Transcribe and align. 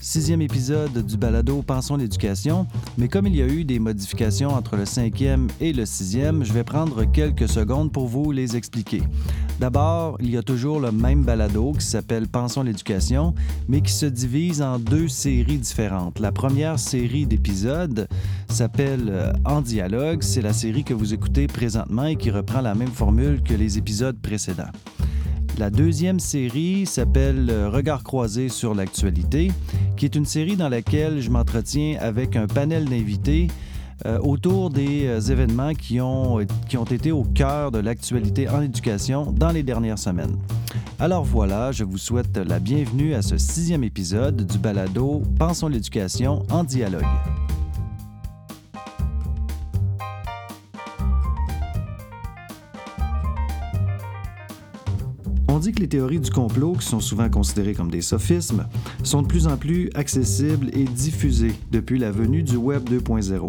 sixième 0.00 0.40
épisode 0.42 1.04
du 1.04 1.16
balado 1.16 1.62
Pensons 1.62 1.96
l'éducation, 1.96 2.66
mais 2.96 3.08
comme 3.08 3.26
il 3.26 3.36
y 3.36 3.42
a 3.42 3.46
eu 3.46 3.64
des 3.64 3.78
modifications 3.78 4.48
entre 4.48 4.76
le 4.76 4.86
cinquième 4.86 5.48
et 5.60 5.72
le 5.72 5.84
sixième, 5.86 6.44
je 6.44 6.52
vais 6.52 6.64
prendre 6.64 7.04
quelques 7.04 7.48
secondes 7.48 7.92
pour 7.92 8.08
vous 8.08 8.32
les 8.32 8.56
expliquer. 8.56 9.02
D'abord, 9.60 10.16
il 10.20 10.30
y 10.30 10.36
a 10.36 10.42
toujours 10.42 10.80
le 10.80 10.90
même 10.90 11.22
balado 11.22 11.72
qui 11.72 11.84
s'appelle 11.84 12.26
Pensons 12.26 12.62
l'éducation, 12.62 13.34
mais 13.68 13.82
qui 13.82 13.92
se 13.92 14.06
divise 14.06 14.62
en 14.62 14.78
deux 14.78 15.08
séries 15.08 15.58
différentes. 15.58 16.18
La 16.18 16.32
première 16.32 16.78
série 16.78 17.26
d'épisodes 17.26 18.08
s'appelle 18.48 19.08
euh, 19.10 19.32
En 19.44 19.60
dialogue, 19.60 20.22
c'est 20.22 20.42
la 20.42 20.52
série 20.52 20.84
que 20.84 20.94
vous 20.94 21.12
écoutez 21.12 21.46
présentement 21.46 22.06
et 22.06 22.16
qui 22.16 22.30
reprend 22.30 22.62
la 22.62 22.74
même 22.74 22.88
formule 22.88 23.42
que 23.42 23.54
les 23.54 23.76
épisodes 23.76 24.18
précédents. 24.20 24.72
La 25.60 25.68
deuxième 25.68 26.20
série 26.20 26.86
s'appelle 26.86 27.52
Regard 27.66 28.02
croisé 28.02 28.48
sur 28.48 28.74
l'actualité, 28.74 29.52
qui 29.98 30.06
est 30.06 30.16
une 30.16 30.24
série 30.24 30.56
dans 30.56 30.70
laquelle 30.70 31.20
je 31.20 31.28
m'entretiens 31.28 31.98
avec 32.00 32.34
un 32.34 32.46
panel 32.46 32.86
d'invités 32.86 33.48
euh, 34.06 34.18
autour 34.20 34.70
des 34.70 35.04
euh, 35.04 35.20
événements 35.20 35.74
qui 35.74 36.00
ont, 36.00 36.38
qui 36.66 36.78
ont 36.78 36.86
été 36.86 37.12
au 37.12 37.24
cœur 37.24 37.72
de 37.72 37.78
l'actualité 37.78 38.48
en 38.48 38.62
éducation 38.62 39.32
dans 39.32 39.50
les 39.50 39.62
dernières 39.62 39.98
semaines. 39.98 40.38
Alors 40.98 41.24
voilà, 41.24 41.72
je 41.72 41.84
vous 41.84 41.98
souhaite 41.98 42.38
la 42.38 42.58
bienvenue 42.58 43.12
à 43.12 43.20
ce 43.20 43.36
sixième 43.36 43.84
épisode 43.84 44.46
du 44.46 44.56
balado 44.56 45.20
Pensons 45.38 45.68
l'éducation 45.68 46.42
en 46.48 46.64
dialogue. 46.64 47.04
Dit 55.60 55.72
que 55.72 55.80
les 55.80 55.88
théories 55.88 56.20
du 56.20 56.30
complot, 56.30 56.72
qui 56.72 56.86
sont 56.86 57.00
souvent 57.00 57.28
considérées 57.28 57.74
comme 57.74 57.90
des 57.90 58.00
sophismes, 58.00 58.66
sont 59.02 59.22
de 59.22 59.26
plus 59.26 59.46
en 59.46 59.56
plus 59.56 59.90
accessibles 59.94 60.70
et 60.72 60.84
diffusées 60.84 61.54
depuis 61.70 61.98
la 61.98 62.10
venue 62.10 62.42
du 62.42 62.56
Web 62.56 62.88
2.0. 62.88 63.46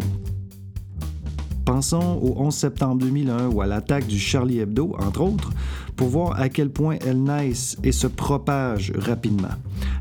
Pensons 1.64 2.18
au 2.22 2.34
11 2.38 2.54
septembre 2.54 2.98
2001 3.02 3.48
ou 3.48 3.62
à 3.62 3.66
l'attaque 3.66 4.06
du 4.06 4.18
Charlie 4.18 4.58
Hebdo, 4.58 4.94
entre 4.98 5.22
autres, 5.22 5.50
pour 5.96 6.08
voir 6.08 6.40
à 6.40 6.48
quel 6.48 6.70
point 6.70 6.96
elles 7.06 7.22
naissent 7.22 7.76
et 7.82 7.92
se 7.92 8.06
propagent 8.06 8.92
rapidement. 8.96 9.54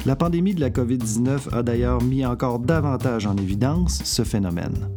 La 0.05 0.15
pandémie 0.15 0.55
de 0.55 0.61
la 0.61 0.69
COVID-19 0.69 1.53
a 1.53 1.63
d'ailleurs 1.63 2.01
mis 2.01 2.25
encore 2.25 2.59
davantage 2.59 3.25
en 3.27 3.35
évidence 3.37 4.01
ce 4.03 4.23
phénomène. 4.23 4.89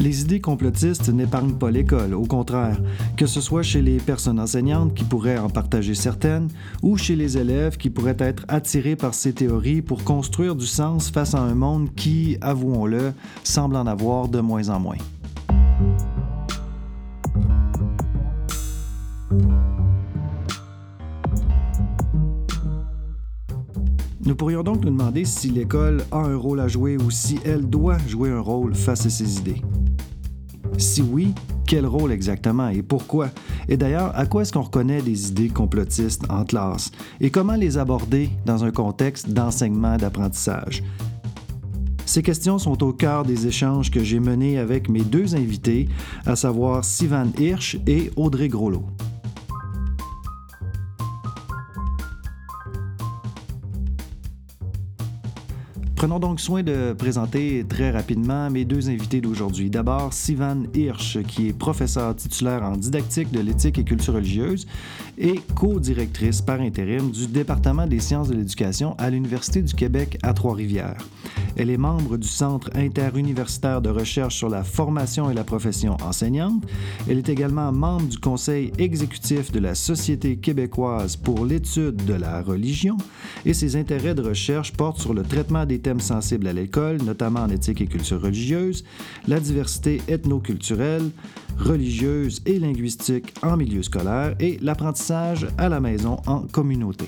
Les 0.00 0.22
idées 0.22 0.40
complotistes 0.40 1.10
n'épargnent 1.10 1.58
pas 1.58 1.70
l'école, 1.70 2.14
au 2.14 2.24
contraire, 2.24 2.80
que 3.18 3.26
ce 3.26 3.42
soit 3.42 3.62
chez 3.62 3.82
les 3.82 3.98
personnes 3.98 4.40
enseignantes 4.40 4.94
qui 4.94 5.04
pourraient 5.04 5.36
en 5.36 5.50
partager 5.50 5.94
certaines, 5.94 6.48
ou 6.82 6.96
chez 6.96 7.16
les 7.16 7.36
élèves 7.36 7.76
qui 7.76 7.90
pourraient 7.90 8.16
être 8.18 8.46
attirés 8.48 8.96
par 8.96 9.12
ces 9.12 9.34
théories 9.34 9.82
pour 9.82 10.02
construire 10.02 10.56
du 10.56 10.64
sens 10.64 11.10
face 11.10 11.34
à 11.34 11.40
un 11.40 11.54
monde 11.54 11.94
qui, 11.94 12.38
avouons-le, 12.40 13.12
semble 13.44 13.76
en 13.76 13.86
avoir 13.86 14.28
de 14.28 14.40
moins 14.40 14.70
en 14.70 14.80
moins. 14.80 14.96
Nous 24.24 24.34
pourrions 24.34 24.62
donc 24.62 24.82
nous 24.82 24.90
demander 24.90 25.26
si 25.26 25.50
l'école 25.50 26.04
a 26.10 26.18
un 26.18 26.36
rôle 26.36 26.60
à 26.60 26.68
jouer 26.68 26.96
ou 26.96 27.10
si 27.10 27.38
elle 27.44 27.68
doit 27.68 27.98
jouer 28.08 28.30
un 28.30 28.40
rôle 28.40 28.74
face 28.74 29.04
à 29.04 29.10
ces 29.10 29.38
idées. 29.38 29.60
Si 30.78 31.02
oui, 31.02 31.34
quel 31.66 31.86
rôle 31.86 32.12
exactement 32.12 32.68
et 32.68 32.82
pourquoi? 32.82 33.28
Et 33.68 33.76
d'ailleurs, 33.76 34.12
à 34.16 34.26
quoi 34.26 34.42
est-ce 34.42 34.52
qu'on 34.52 34.62
reconnaît 34.62 35.02
des 35.02 35.28
idées 35.28 35.48
complotistes 35.48 36.24
en 36.28 36.44
classe? 36.44 36.90
Et 37.20 37.30
comment 37.30 37.54
les 37.54 37.78
aborder 37.78 38.30
dans 38.46 38.64
un 38.64 38.70
contexte 38.70 39.30
d'enseignement 39.30 39.96
d'apprentissage? 39.96 40.82
Ces 42.06 42.22
questions 42.22 42.58
sont 42.58 42.82
au 42.82 42.92
cœur 42.92 43.24
des 43.24 43.46
échanges 43.46 43.90
que 43.90 44.02
j'ai 44.02 44.18
menés 44.18 44.58
avec 44.58 44.88
mes 44.88 45.02
deux 45.02 45.36
invités, 45.36 45.88
à 46.26 46.34
savoir 46.34 46.84
Sivan 46.84 47.28
Hirsch 47.38 47.78
et 47.86 48.10
Audrey 48.16 48.48
Groslo. 48.48 48.84
Prenons 56.00 56.18
donc 56.18 56.40
soin 56.40 56.62
de 56.62 56.94
présenter 56.94 57.62
très 57.68 57.90
rapidement 57.90 58.48
mes 58.48 58.64
deux 58.64 58.88
invités 58.88 59.20
d'aujourd'hui. 59.20 59.68
D'abord, 59.68 60.14
Sivan 60.14 60.62
Hirsch, 60.74 61.18
qui 61.28 61.48
est 61.48 61.52
professeur 61.52 62.16
titulaire 62.16 62.62
en 62.62 62.78
didactique 62.78 63.30
de 63.30 63.40
l'éthique 63.40 63.78
et 63.78 63.84
culture 63.84 64.14
religieuse 64.14 64.66
et 65.18 65.42
co-directrice 65.54 66.40
par 66.40 66.62
intérim 66.62 67.10
du 67.10 67.26
département 67.26 67.86
des 67.86 68.00
sciences 68.00 68.28
de 68.28 68.34
l'éducation 68.34 68.94
à 68.96 69.10
l'Université 69.10 69.60
du 69.60 69.74
Québec 69.74 70.16
à 70.22 70.32
Trois-Rivières. 70.32 71.04
Elle 71.56 71.70
est 71.70 71.76
membre 71.76 72.16
du 72.16 72.28
Centre 72.28 72.70
interuniversitaire 72.74 73.82
de 73.82 73.90
recherche 73.90 74.36
sur 74.36 74.48
la 74.48 74.64
formation 74.64 75.30
et 75.30 75.34
la 75.34 75.44
profession 75.44 75.96
enseignante. 76.02 76.64
Elle 77.08 77.18
est 77.18 77.28
également 77.28 77.72
membre 77.72 78.06
du 78.06 78.18
conseil 78.18 78.72
exécutif 78.78 79.52
de 79.52 79.58
la 79.60 79.74
Société 79.74 80.36
québécoise 80.36 81.16
pour 81.16 81.44
l'étude 81.44 82.04
de 82.04 82.14
la 82.14 82.42
religion 82.42 82.96
et 83.44 83.54
ses 83.54 83.76
intérêts 83.76 84.14
de 84.14 84.22
recherche 84.22 84.72
portent 84.72 85.00
sur 85.00 85.14
le 85.14 85.22
traitement 85.22 85.66
des 85.66 85.80
thèmes 85.80 86.00
sensibles 86.00 86.46
à 86.46 86.52
l'école, 86.52 87.02
notamment 87.02 87.40
en 87.40 87.48
éthique 87.48 87.80
et 87.80 87.86
culture 87.86 88.20
religieuse, 88.20 88.84
la 89.26 89.40
diversité 89.40 90.00
ethnoculturelle, 90.08 91.10
religieuse 91.58 92.42
et 92.46 92.58
linguistique 92.58 93.34
en 93.42 93.56
milieu 93.56 93.82
scolaire 93.82 94.34
et 94.40 94.58
l'apprentissage 94.62 95.46
à 95.58 95.68
la 95.68 95.80
maison 95.80 96.16
en 96.26 96.40
communauté. 96.40 97.06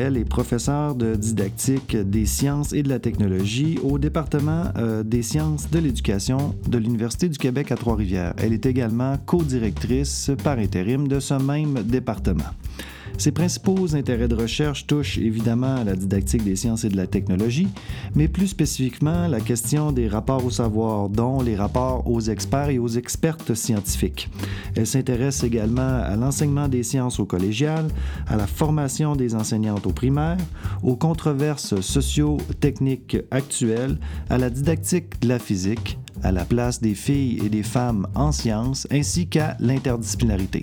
Elle, 0.00 0.16
est 0.16 0.24
professeure 0.24 0.94
de 0.94 1.14
didactique 1.14 1.94
des 1.94 2.24
sciences 2.24 2.72
et 2.72 2.82
de 2.82 2.88
la 2.88 2.98
technologie 2.98 3.78
au 3.82 3.98
département 3.98 4.64
euh, 4.78 5.02
des 5.02 5.22
sciences 5.22 5.70
de 5.70 5.78
l'éducation 5.78 6.54
de 6.66 6.78
l'Université 6.78 7.28
du 7.28 7.36
Québec 7.36 7.70
à 7.70 7.76
Trois-Rivières. 7.76 8.32
Elle 8.38 8.54
est 8.54 8.64
également 8.64 9.18
co-directrice 9.18 10.30
par 10.42 10.58
intérim 10.58 11.06
de 11.06 11.20
ce 11.20 11.34
même 11.34 11.82
département. 11.82 12.50
Ses 13.20 13.32
principaux 13.32 13.94
intérêts 13.94 14.28
de 14.28 14.34
recherche 14.34 14.86
touchent 14.86 15.18
évidemment 15.18 15.76
à 15.76 15.84
la 15.84 15.94
didactique 15.94 16.42
des 16.42 16.56
sciences 16.56 16.84
et 16.84 16.88
de 16.88 16.96
la 16.96 17.06
technologie, 17.06 17.68
mais 18.14 18.28
plus 18.28 18.46
spécifiquement 18.46 19.28
la 19.28 19.40
question 19.40 19.92
des 19.92 20.08
rapports 20.08 20.42
au 20.42 20.48
savoir, 20.48 21.10
dont 21.10 21.42
les 21.42 21.54
rapports 21.54 22.10
aux 22.10 22.22
experts 22.22 22.70
et 22.70 22.78
aux 22.78 22.88
expertes 22.88 23.52
scientifiques. 23.52 24.30
Elle 24.74 24.86
s'intéresse 24.86 25.44
également 25.44 25.82
à 26.02 26.16
l'enseignement 26.16 26.66
des 26.66 26.82
sciences 26.82 27.20
au 27.20 27.26
collégial, 27.26 27.88
à 28.26 28.36
la 28.36 28.46
formation 28.46 29.14
des 29.14 29.34
enseignantes 29.34 29.86
au 29.86 29.92
primaire, 29.92 30.38
aux 30.82 30.96
controverses 30.96 31.78
socio-techniques 31.78 33.18
actuelles, 33.30 33.98
à 34.30 34.38
la 34.38 34.48
didactique 34.48 35.20
de 35.20 35.28
la 35.28 35.38
physique, 35.38 35.98
à 36.22 36.32
la 36.32 36.44
place 36.44 36.80
des 36.80 36.94
filles 36.94 37.40
et 37.44 37.48
des 37.48 37.62
femmes 37.62 38.06
en 38.14 38.32
sciences, 38.32 38.86
ainsi 38.90 39.26
qu'à 39.26 39.56
l'interdisciplinarité. 39.60 40.62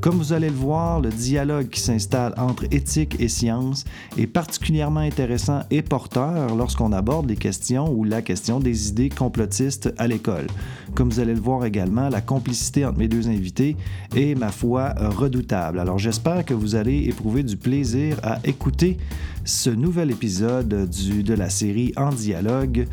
Comme 0.00 0.16
vous 0.16 0.32
allez 0.32 0.48
le 0.48 0.56
voir, 0.56 1.00
le 1.00 1.10
dialogue 1.10 1.68
qui 1.68 1.80
s'installe 1.80 2.34
entre 2.36 2.64
éthique 2.72 3.16
et 3.20 3.28
science 3.28 3.84
est 4.18 4.26
particulièrement 4.26 5.00
intéressant 5.00 5.60
et 5.70 5.80
porteur 5.80 6.56
lorsqu'on 6.56 6.92
aborde 6.92 7.28
les 7.28 7.36
questions 7.36 7.88
ou 7.92 8.02
la 8.02 8.20
question 8.20 8.58
des 8.58 8.88
idées 8.88 9.10
complotistes 9.10 9.94
à 9.98 10.08
l'école. 10.08 10.48
Comme 10.94 11.08
vous 11.08 11.20
allez 11.20 11.34
le 11.34 11.40
voir 11.40 11.64
également, 11.64 12.08
la 12.08 12.20
complicité 12.20 12.84
entre 12.84 12.98
mes 12.98 13.06
deux 13.06 13.28
invités 13.28 13.76
est, 14.16 14.36
ma 14.36 14.50
foi, 14.50 14.92
redoutable. 14.98 15.78
Alors 15.78 15.98
j'espère 15.98 16.44
que 16.44 16.54
vous 16.54 16.74
allez 16.74 17.04
éprouver 17.04 17.44
du 17.44 17.56
plaisir 17.56 18.18
à 18.24 18.40
écouter 18.44 18.98
ce 19.44 19.70
nouvel 19.70 20.10
épisode 20.10 20.88
du, 20.88 21.22
de 21.22 21.34
la 21.34 21.50
série 21.50 21.92
En 21.96 22.10
dialogue 22.10 22.86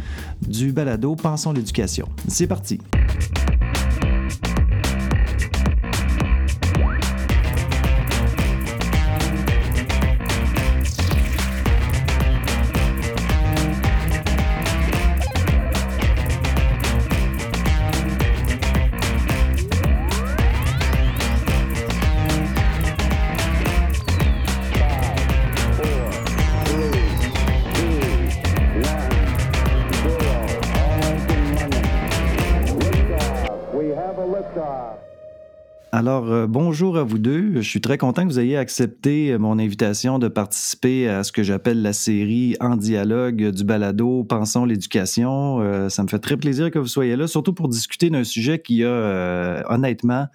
du 0.48 0.72
balado 0.72 1.16
Pensons 1.16 1.54
l'éducation. 1.54 2.08
C'est 2.28 2.48
parti. 2.48 2.80
Alors, 36.10 36.32
euh, 36.32 36.48
bonjour 36.48 36.98
à 36.98 37.04
vous 37.04 37.20
deux. 37.20 37.62
Je 37.62 37.70
suis 37.70 37.82
très 37.82 38.00
content 38.00 38.24
que 38.24 38.30
vous 38.30 38.40
ayez 38.40 38.58
accepté 38.58 39.38
mon 39.38 39.60
invitation 39.60 40.18
de 40.18 40.28
participer 40.28 41.08
à 41.08 41.24
ce 41.24 41.32
que 41.32 41.44
j'appelle 41.44 41.84
la 41.84 41.94
série 41.94 42.56
En 42.60 42.78
dialogue 42.78 43.52
du 43.52 43.64
balado 43.64 44.24
Pensons 44.24 44.66
l'éducation. 44.66 45.62
Euh, 45.62 45.88
ça 45.90 46.02
me 46.02 46.08
fait 46.08 46.18
très 46.18 46.36
plaisir 46.36 46.72
que 46.72 46.80
vous 46.80 46.88
soyez 46.88 47.16
là, 47.16 47.28
surtout 47.28 47.54
pour 47.54 47.68
discuter 47.68 48.10
d'un 48.10 48.24
sujet 48.24 48.58
qui 48.58 48.84
a, 48.84 48.88
euh, 48.88 49.62
honnêtement, 49.70 50.26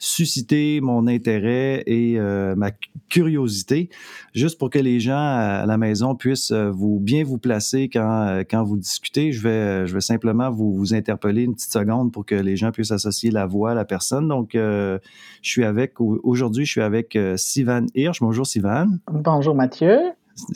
susciter 0.00 0.80
mon 0.80 1.06
intérêt 1.06 1.82
et 1.86 2.18
euh, 2.18 2.56
ma 2.56 2.70
curiosité, 3.10 3.90
juste 4.34 4.58
pour 4.58 4.70
que 4.70 4.78
les 4.78 4.98
gens 4.98 5.18
à 5.18 5.66
la 5.66 5.76
maison 5.76 6.14
puissent 6.16 6.52
euh, 6.52 6.70
vous 6.70 6.98
bien 6.98 7.22
vous 7.22 7.36
placer 7.36 7.90
quand, 7.92 8.26
euh, 8.26 8.42
quand 8.50 8.64
vous 8.64 8.78
discutez. 8.78 9.30
Je 9.30 9.42
vais, 9.42 9.86
je 9.86 9.92
vais 9.92 10.00
simplement 10.00 10.50
vous, 10.50 10.74
vous 10.74 10.94
interpeller 10.94 11.42
une 11.42 11.54
petite 11.54 11.72
seconde 11.72 12.12
pour 12.12 12.24
que 12.24 12.34
les 12.34 12.56
gens 12.56 12.72
puissent 12.72 12.92
associer 12.92 13.30
la 13.30 13.46
voix 13.46 13.72
à 13.72 13.74
la 13.74 13.84
personne. 13.84 14.26
Donc, 14.26 14.52
je 14.54 14.98
suis 15.42 15.64
avec, 15.64 16.00
aujourd'hui, 16.00 16.64
je 16.64 16.70
suis 16.70 16.80
avec 16.80 17.18
Sivan 17.36 17.84
Hirsch. 17.94 18.20
Bonjour 18.20 18.46
Sivan. 18.46 18.86
Bonjour 19.10 19.54
Mathieu. 19.54 19.98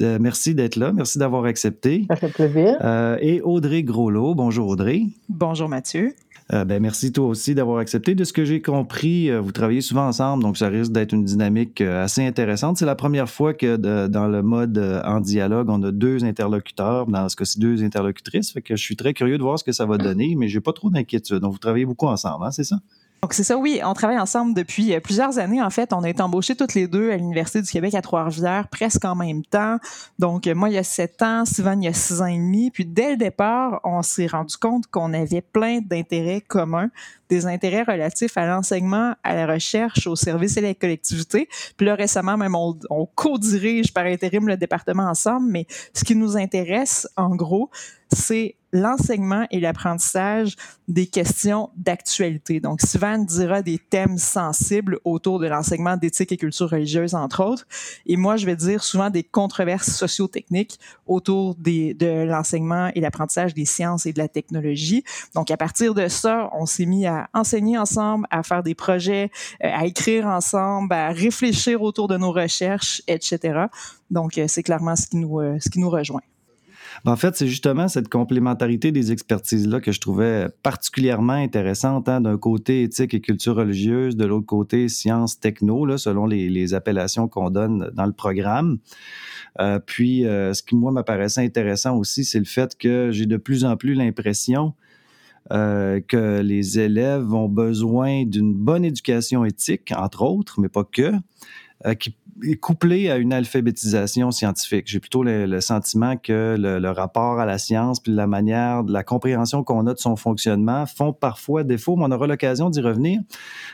merci 0.01 0.55
d'être 0.55 0.77
là. 0.77 0.93
Merci 0.93 1.19
d'avoir 1.19 1.45
accepté. 1.45 2.07
Ça 2.09 2.17
fait 2.17 2.33
plaisir. 2.33 2.79
et 3.21 3.43
Audrey 3.43 3.83
Groslot. 3.83 4.35
Bonjour 4.35 4.69
Audrey. 4.69 5.03
Bonjour 5.29 5.69
Mathieu. 5.69 6.15
Euh, 6.53 6.65
ben, 6.67 6.81
merci 6.83 7.11
toi 7.11 7.27
aussi 7.27 7.55
d'avoir 7.55 7.79
accepté. 7.79 8.15
De 8.15 8.23
ce 8.25 8.33
que 8.33 8.45
j'ai 8.45 8.61
compris, 8.61 9.31
euh, 9.31 9.41
vous 9.41 9.53
travaillez 9.53 9.81
souvent 9.81 10.07
ensemble, 10.07 10.43
donc 10.43 10.59
ça 10.59 10.69
risque 10.69 10.93
d'être 10.93 11.13
une 11.13 11.25
dynamique 11.25 11.81
euh, 11.81 12.05
assez 12.05 12.25
intéressante. 12.25 12.77
C'est 12.77 12.85
la 12.85 12.95
première 12.95 13.31
fois 13.31 13.55
que 13.55 13.77
dans 13.77 14.29
le 14.29 14.43
mode 14.43 14.79
en 15.05 15.21
dialogue, 15.21 15.71
on 15.71 15.83
a 15.83 15.91
deux 15.91 16.25
interlocuteurs, 16.25 17.07
dans 17.07 17.29
ce 17.29 17.37
cas-ci 17.37 17.59
deux 17.59 17.83
interlocutrices. 17.83 18.53
Fait 18.53 18.63
je 18.69 18.77
suis 18.77 18.97
très 18.97 19.15
curieux 19.15 19.39
de 19.39 19.43
voir 19.43 19.59
ce 19.59 19.65
que 19.65 19.73
ça 19.73 19.87
va 19.87 19.97
donner, 19.97 20.35
mais 20.37 20.49
j'ai 20.49 20.61
pas 20.61 20.73
trop 20.73 20.91
d'inquiétude. 20.91 21.39
Donc 21.39 21.53
vous 21.53 21.59
travaillez 21.59 21.87
beaucoup 21.87 22.07
ensemble, 22.07 22.45
hein, 22.45 22.51
c'est 22.51 22.65
ça? 22.65 22.77
Donc, 23.25 23.33
c'est 23.33 23.43
ça, 23.43 23.57
oui. 23.57 23.81
On 23.83 23.95
travaille 23.95 24.19
ensemble 24.19 24.53
depuis 24.53 24.95
euh, 24.95 25.01
plusieurs 25.01 25.39
années. 25.39 25.63
En 25.63 25.71
fait, 25.71 25.95
on 25.95 26.03
a 26.03 26.11
été 26.11 26.21
embauchés 26.21 26.55
toutes 26.57 26.75
les 26.75 26.87
deux 26.87 27.11
à 27.11 27.17
l'Université 27.17 27.63
du 27.63 27.71
Québec 27.71 27.95
à 27.95 28.03
Trois-Rivières, 28.03 28.69
presque 28.69 29.03
en 29.07 29.15
même 29.15 29.43
temps. 29.43 29.79
Donc, 30.19 30.47
moi, 30.47 30.69
il 30.69 30.75
y 30.75 30.79
a 30.79 30.83
sept 30.85 31.23
ans, 31.23 31.47
Sylvain, 31.47 31.75
il 31.81 31.85
y 31.85 31.89
a 31.89 31.95
six 31.95 32.21
ans 32.21 32.27
et 32.27 32.37
demi. 32.37 32.71
Puis, 32.71 32.85
dès 32.85 33.13
le 33.13 33.17
départ, 33.17 33.81
on 33.83 34.03
s'est 34.03 34.27
rendu 34.27 34.59
compte 34.59 34.89
qu'on 34.89 35.15
avait 35.15 35.41
plein 35.41 35.79
d'intérêts 35.81 36.43
communs, 36.43 36.91
des 37.29 37.47
intérêts 37.47 37.83
relatifs 37.83 38.37
à 38.37 38.47
l'enseignement, 38.47 39.15
à 39.23 39.35
la 39.35 39.47
recherche, 39.47 40.07
au 40.07 40.17
service 40.17 40.57
et 40.57 40.61
à 40.61 40.63
la 40.63 40.75
collectivité. 40.75 41.49
Puis 41.77 41.87
là, 41.87 41.95
récemment, 41.95 42.37
même, 42.37 42.55
on, 42.55 43.07
co-dirige 43.15 43.93
par 43.93 44.07
intérim 44.07 44.49
le 44.49 44.57
département 44.57 45.05
ensemble. 45.05 45.51
Mais 45.51 45.67
ce 45.93 46.05
qui 46.05 46.17
nous 46.17 46.37
intéresse, 46.37 47.09
en 47.17 47.35
gros, 47.35 47.71
c'est 48.15 48.57
l'enseignement 48.75 49.47
et 49.53 49.61
l'apprentissage 49.61 50.57
des 50.89 51.07
questions 51.07 51.71
d'actualité. 51.77 52.59
Donc, 52.59 52.81
Sylvain 52.81 53.19
dira 53.19 53.63
des 53.63 53.79
thèmes 53.79 54.19
sensibles 54.19 54.99
autour 55.05 55.39
de 55.39 55.47
l'enseignement 55.47 55.97
d'éthique 55.97 56.33
et 56.33 56.37
culture 56.37 56.71
religieuse, 56.71 57.15
entre 57.15 57.45
autres. 57.45 57.67
Et 58.05 58.17
moi, 58.17 58.37
je 58.37 58.47
vais 58.47 58.57
dire 58.57 58.83
souvent 58.83 59.11
des 59.11 59.23
controverses 59.23 59.91
socio-techniques 59.91 60.81
autour 61.07 61.55
des, 61.55 61.95
de 61.95 62.25
l'enseignement 62.25 62.91
et 62.97 63.01
l'apprentissage 63.01 63.55
des 63.55 63.65
sciences 63.65 64.07
et 64.07 64.13
de 64.13 64.19
la 64.19 64.29
technologie. 64.29 65.05
Donc, 65.37 65.53
à 65.53 65.57
partir 65.57 65.95
de 65.95 66.09
ça, 66.09 66.51
on 66.53 66.67
s'est 66.67 66.87
mis 66.87 67.07
à 67.07 67.14
enseigner 67.33 67.79
ensemble, 67.79 68.27
à 68.31 68.43
faire 68.43 68.63
des 68.63 68.75
projets, 68.75 69.31
euh, 69.65 69.69
à 69.73 69.87
écrire 69.87 70.27
ensemble, 70.27 70.93
à 70.93 71.11
réfléchir 71.11 71.83
autour 71.83 72.09
de 72.09 72.17
nos 72.17 72.33
recherches, 72.33 73.03
etc. 73.09 73.67
Donc, 74.11 74.39
euh, 74.39 74.47
c'est 74.49 74.63
clairement 74.63 74.97
ce 74.97 75.07
qui 75.07 75.17
nous, 75.17 75.41
euh, 75.41 75.57
ce 75.61 75.71
qui 75.71 75.81
nous 75.81 75.91
rejoint. 75.91 76.23
Ben, 77.05 77.13
en 77.13 77.17
fait, 77.17 77.35
c'est 77.37 77.49
justement 77.49 77.89
cette 77.89 78.09
complémentarité 78.09 78.93
des 78.93 79.11
expertises-là 79.11 79.81
que 79.81 79.91
je 79.91 80.01
trouvais 80.01 80.49
particulièrement 80.63 81.33
intéressante. 81.33 82.09
Hein, 82.09 82.21
d'un 82.21 82.39
côté, 82.39 82.85
éthique 82.85 83.15
et 83.15 83.21
culture 83.21 83.57
religieuse, 83.57 84.17
de 84.17 84.25
l'autre 84.25 84.47
côté, 84.47 84.89
sciences 84.89 85.41
techno, 85.41 85.85
là, 85.87 85.99
selon 85.99 86.27
les, 86.27 86.75
appellations 86.75 87.27
qu'on 87.29 87.51
donne 87.51 87.91
dans 87.95 88.07
le 88.07 88.13
programme. 88.13 88.79
Puis, 89.87 90.23
ce 90.23 90.63
qui, 90.63 90.77
moi, 90.77 90.93
m'apparaissait 90.93 91.43
intéressant 91.43 91.97
aussi, 91.97 92.25
c'est 92.25 92.39
le 92.39 92.45
fait 92.45 92.77
que 92.79 93.11
j'ai 93.11 93.27
de 93.27 93.37
plus 93.37 93.65
en 93.65 93.77
plus 93.77 93.95
l'impression 93.95 94.75
euh, 95.53 96.01
que 96.01 96.41
les 96.41 96.79
élèves 96.79 97.33
ont 97.33 97.49
besoin 97.49 98.25
d'une 98.25 98.55
bonne 98.55 98.85
éducation 98.85 99.45
éthique, 99.45 99.93
entre 99.97 100.23
autres, 100.23 100.61
mais 100.61 100.69
pas 100.69 100.85
que, 100.85 101.13
qui 101.99 102.17
couplé 102.61 103.11
à 103.11 103.17
une 103.17 103.33
alphabétisation 103.33 104.31
scientifique. 104.31 104.87
J'ai 104.87 105.01
plutôt 105.01 105.23
le, 105.23 105.61
sentiment 105.61 106.17
que 106.17 106.57
le, 106.59 106.91
rapport 106.91 107.39
à 107.39 107.47
la 107.47 107.59
science 107.59 108.01
puis 108.01 108.13
la 108.13 108.27
manière, 108.27 108.83
la 108.83 109.03
compréhension 109.03 109.63
qu'on 109.65 109.87
a 109.87 109.95
de 109.95 109.99
son 109.99 110.17
fonctionnement 110.17 110.87
font 110.87 111.13
parfois 111.13 111.65
défaut, 111.65 111.97
mais 111.97 112.05
on 112.07 112.11
aura 112.11 112.27
l'occasion 112.27 112.71
d'y 112.71 112.81
revenir 112.81 113.21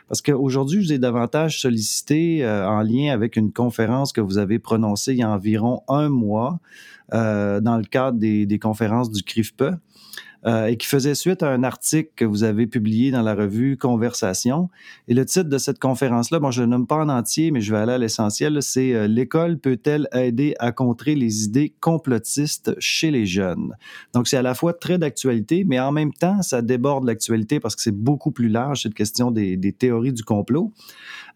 parce 0.09 0.23
qu'aujourd'hui, 0.23 0.83
je 0.83 0.87
vous 0.89 0.93
ai 0.93 0.99
davantage 0.99 1.61
sollicité 1.61 2.45
euh, 2.45 2.69
en 2.69 2.83
lien 2.83 3.13
avec 3.13 3.37
une 3.37 3.53
conférence 3.53 4.13
que 4.13 4.21
vous 4.21 4.39
avez 4.39 4.59
prononcée 4.59 5.13
il 5.13 5.19
y 5.19 5.23
a 5.23 5.31
environ 5.31 5.83
un 5.89 6.09
mois 6.09 6.61
euh, 7.15 7.61
dans 7.61 7.77
le 7.77 7.85
cadre 7.85 8.19
des, 8.19 8.47
des 8.47 8.59
conférences 8.59 9.11
du 9.11 9.23
CRIFPE. 9.23 9.65
Euh, 10.47 10.67
et 10.67 10.79
qui 10.79 10.87
faisait 10.87 11.15
suite 11.15 11.43
à 11.43 11.51
un 11.51 11.63
article 11.65 12.11
que 12.17 12.25
vous 12.25 12.45
avez 12.45 12.67
publié 12.67 13.11
dans 13.11 13.21
la 13.21 13.35
revue 13.35 13.77
Conversation. 13.77 14.71
Et 15.07 15.13
le 15.13 15.27
titre 15.27 15.51
de 15.51 15.59
cette 15.59 15.79
conférence-là, 15.79 16.39
bon, 16.39 16.51
je 16.51 16.63
ne 16.63 16.67
le 16.67 16.71
nomme 16.71 16.87
pas 16.87 16.97
en 16.97 17.11
entier, 17.11 17.51
mais 17.51 17.61
je 17.61 17.75
vais 17.75 17.79
aller 17.79 17.93
à 17.93 17.99
l'essentiel, 17.99 18.63
c'est 18.63 18.95
euh, 18.95 19.07
L'école 19.07 19.59
peut-elle 19.59 20.09
aider 20.15 20.55
à 20.59 20.73
contrer 20.73 21.15
les 21.15 21.45
idées 21.45 21.75
complotistes 21.81 22.75
chez 22.79 23.11
les 23.11 23.27
jeunes? 23.27 23.77
Donc, 24.15 24.29
c'est 24.29 24.39
à 24.39 24.43
la 24.43 24.55
fois 24.55 24.73
très 24.73 24.97
d'actualité, 24.97 25.65
mais 25.67 25.79
en 25.79 25.93
même 25.93 26.13
temps, 26.13 26.41
ça 26.41 26.63
déborde 26.63 27.05
l'actualité 27.05 27.61
parce 27.61 27.77
que 27.77 27.83
c'est 27.83 27.95
beaucoup 27.95 28.31
plus 28.31 28.49
large, 28.49 28.85
cette 28.85 28.95
question 28.95 29.31
des, 29.31 29.59
théories 29.79 30.15
du 30.15 30.25
complot. 30.25 30.73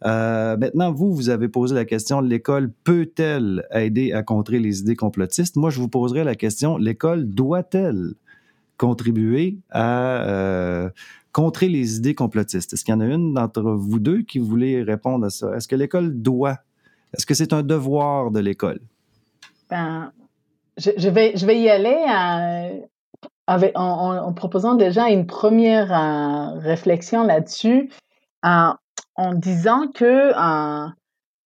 Euh, 0.07 0.57
maintenant, 0.57 0.93
vous, 0.93 1.15
vous 1.15 1.29
avez 1.29 1.49
posé 1.49 1.75
la 1.75 1.85
question, 1.85 2.23
l'école 2.23 2.73
peut-elle 2.85 3.67
aider 3.71 4.13
à 4.13 4.23
contrer 4.23 4.61
les 4.61 4.81
idées 4.81 4.97
complotistes? 4.97 5.57
Moi, 5.57 5.69
je 5.69 5.79
vous 5.79 5.89
poserai 5.89 6.25
la 6.25 6.35
question, 6.35 6.79
l'école 6.79 7.29
doit-elle 7.29 8.15
contribuer 8.77 9.59
à 9.71 10.23
euh, 10.29 10.91
contrer 11.33 11.69
les 11.69 11.97
idées 11.97 12.15
complotistes. 12.15 12.73
Est-ce 12.73 12.85
qu'il 12.85 12.95
y 12.95 12.97
en 12.97 13.01
a 13.01 13.07
une 13.07 13.35
d'entre 13.35 13.63
vous 13.63 13.99
deux 13.99 14.23
qui 14.23 14.39
voulait 14.39 14.83
répondre 14.83 15.27
à 15.27 15.31
ça? 15.31 15.55
Est-ce 15.57 15.69
que 15.69 15.77
l'école 15.77 16.21
doit? 16.21 16.59
Est-ce 17.13 17.27
que 17.27 17.35
c'est 17.35 17.53
un 17.53 17.63
devoir 17.63 18.31
de 18.31 18.41
l'école? 18.41 18.81
Ben, 19.71 20.13
je, 20.77 21.09
vais, 21.09 21.37
je 21.37 21.47
vais 21.47 21.61
y 21.61 21.71
aller 21.71 22.85
euh, 23.49 23.71
en, 23.75 24.33
proposant 24.33 24.75
déjà 24.75 25.09
une 25.09 25.27
première 25.27 25.93
euh, 25.93 26.59
réflexion 26.59 27.25
là-dessus, 27.25 27.91
en 28.43 28.77
disant 29.35 29.89
que 29.95 30.33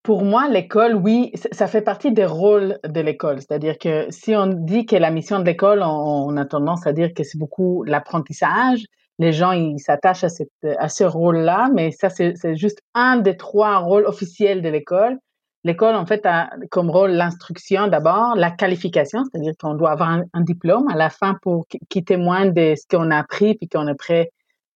pour 0.08 0.24
moi, 0.24 0.48
l'école, 0.48 0.94
oui, 0.94 1.32
ça 1.52 1.66
fait 1.66 1.82
partie 1.82 2.12
des 2.12 2.24
rôles 2.24 2.78
de 2.82 3.00
l'école. 3.02 3.40
C'est-à-dire 3.42 3.76
que 3.76 4.06
si 4.08 4.34
on 4.34 4.46
dit 4.46 4.86
que 4.86 4.96
la 4.96 5.10
mission 5.10 5.38
de 5.38 5.44
l'école, 5.44 5.82
on, 5.82 6.34
a 6.38 6.46
tendance 6.46 6.86
à 6.86 6.94
dire 6.94 7.12
que 7.12 7.22
c'est 7.24 7.36
beaucoup 7.36 7.84
l'apprentissage. 7.84 8.86
Les 9.18 9.34
gens, 9.34 9.52
ils 9.52 9.78
s'attachent 9.78 10.24
à, 10.24 10.30
cette, 10.30 10.48
à 10.78 10.88
ce 10.88 11.04
rôle-là, 11.04 11.68
mais 11.74 11.90
ça, 11.90 12.08
c'est 12.08 12.56
juste 12.56 12.80
un 12.94 13.18
des 13.18 13.36
trois 13.36 13.80
rôles 13.80 14.06
officiels 14.06 14.62
de 14.62 14.70
l'école. 14.70 15.18
L'école, 15.62 15.94
en 15.94 16.06
fait, 16.06 16.24
a 16.24 16.48
comme 16.70 16.88
rôle 16.88 17.10
l'instruction 17.10 17.86
d'abord, 17.88 18.34
la 18.34 18.50
qualification, 18.50 19.24
c'est-à-dire 19.26 19.52
qu'on 19.60 19.74
doit 19.74 19.90
avoir 19.90 20.08
un, 20.08 20.40
diplôme 20.40 20.88
à 20.88 20.96
la 20.96 21.10
fin 21.10 21.36
pour 21.42 21.66
qui 21.90 22.02
témoigne 22.02 22.54
de 22.54 22.76
ce 22.76 22.86
qu'on 22.88 23.10
a 23.10 23.18
appris 23.18 23.56
puis 23.56 23.68
qu'on 23.68 23.86
est 23.86 23.94
prêt 23.94 24.30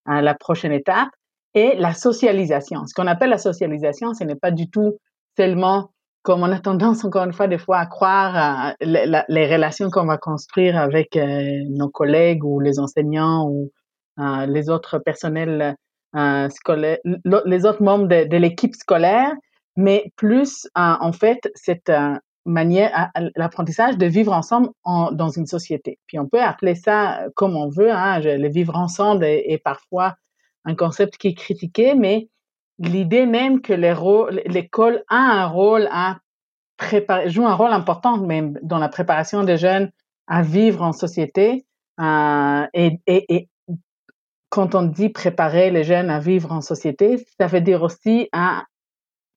à 0.04 0.20
la 0.20 0.34
prochaine 0.34 0.72
étape, 0.72 1.08
et 1.54 1.74
la 1.76 1.94
socialisation. 1.94 2.86
Ce 2.86 2.94
qu'on 2.94 3.06
appelle 3.06 3.30
la 3.30 3.38
socialisation, 3.38 4.12
ce 4.12 4.24
n'est 4.24 4.36
pas 4.36 4.50
du 4.50 4.68
tout 4.68 4.98
seulement 5.36 5.92
comme 6.22 6.42
on 6.42 6.52
a 6.52 6.60
tendance 6.60 7.04
encore 7.04 7.24
une 7.24 7.32
fois 7.32 7.48
des 7.48 7.58
fois 7.58 7.78
à 7.78 7.86
croire 7.86 8.74
les, 8.80 9.52
relations 9.52 9.90
qu'on 9.90 10.06
va 10.06 10.18
construire 10.18 10.76
avec 10.78 11.16
euh, 11.16 11.64
nos 11.68 11.88
collègues 11.88 12.44
ou 12.44 12.60
les 12.60 12.78
enseignants 12.78 13.48
ou 13.48 13.70
euh, 14.20 14.46
les 14.46 14.70
autres 14.70 14.98
personnels 14.98 15.74
euh, 16.14 16.48
scolaires, 16.48 16.98
les 17.44 17.66
autres 17.66 17.82
membres 17.82 18.06
de, 18.06 18.36
l'équipe 18.36 18.74
scolaire, 18.74 19.32
mais 19.76 20.12
plus 20.16 20.68
en 20.74 21.12
fait 21.12 21.50
cette 21.54 21.90
manière, 22.44 23.10
l'apprentissage 23.34 23.96
de 23.96 24.06
vivre 24.06 24.32
ensemble 24.32 24.68
dans 24.84 25.30
une 25.30 25.46
société. 25.46 25.98
Puis 26.06 26.18
on 26.18 26.28
peut 26.28 26.42
appeler 26.42 26.74
ça 26.74 27.24
comme 27.34 27.56
on 27.56 27.68
veut, 27.68 27.90
hein, 27.90 28.20
le 28.20 28.48
vivre 28.48 28.76
ensemble 28.76 29.24
est 29.24 29.62
parfois 29.64 30.14
un 30.64 30.74
concept 30.74 31.16
qui 31.16 31.28
est 31.28 31.34
critiqué, 31.34 31.94
mais 31.94 32.28
l'idée 32.78 33.26
même 33.26 33.60
que 33.60 33.72
l'école 33.72 35.04
a 35.08 35.16
un 35.16 35.46
rôle 35.46 35.88
joue 37.26 37.46
un 37.46 37.54
rôle 37.54 37.72
important 37.72 38.18
même 38.18 38.58
dans 38.62 38.78
la 38.78 38.88
préparation 38.88 39.44
des 39.44 39.56
jeunes 39.56 39.90
à 40.26 40.42
vivre 40.42 40.82
en 40.82 40.92
société. 40.92 41.64
Euh, 42.00 42.66
et, 42.74 43.48
quand 44.48 44.74
on 44.74 44.82
dit 44.82 45.08
préparer 45.08 45.70
les 45.70 45.82
jeunes 45.82 46.10
à 46.10 46.18
vivre 46.18 46.52
en 46.52 46.60
société, 46.60 47.24
ça 47.40 47.46
veut 47.46 47.62
dire 47.62 47.82
aussi 47.82 48.28
à 48.32 48.64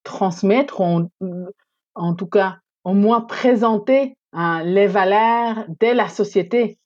transmettre, 0.03 0.81
en, 0.81 1.09
en 1.95 2.15
tout 2.15 2.27
cas, 2.27 2.57
au 2.83 2.93
moins 2.93 3.21
présenter 3.21 4.17
euh, 4.35 4.61
les 4.63 4.87
valeurs 4.87 5.65
de 5.79 5.87
la 5.87 6.09
société, 6.09 6.77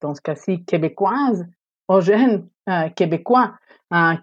dans 0.00 0.16
ce 0.16 0.20
cas-ci 0.20 0.64
québécoise, 0.64 1.46
aux 1.86 2.00
jeunes 2.00 2.48
euh, 2.68 2.88
québécois, 2.88 3.54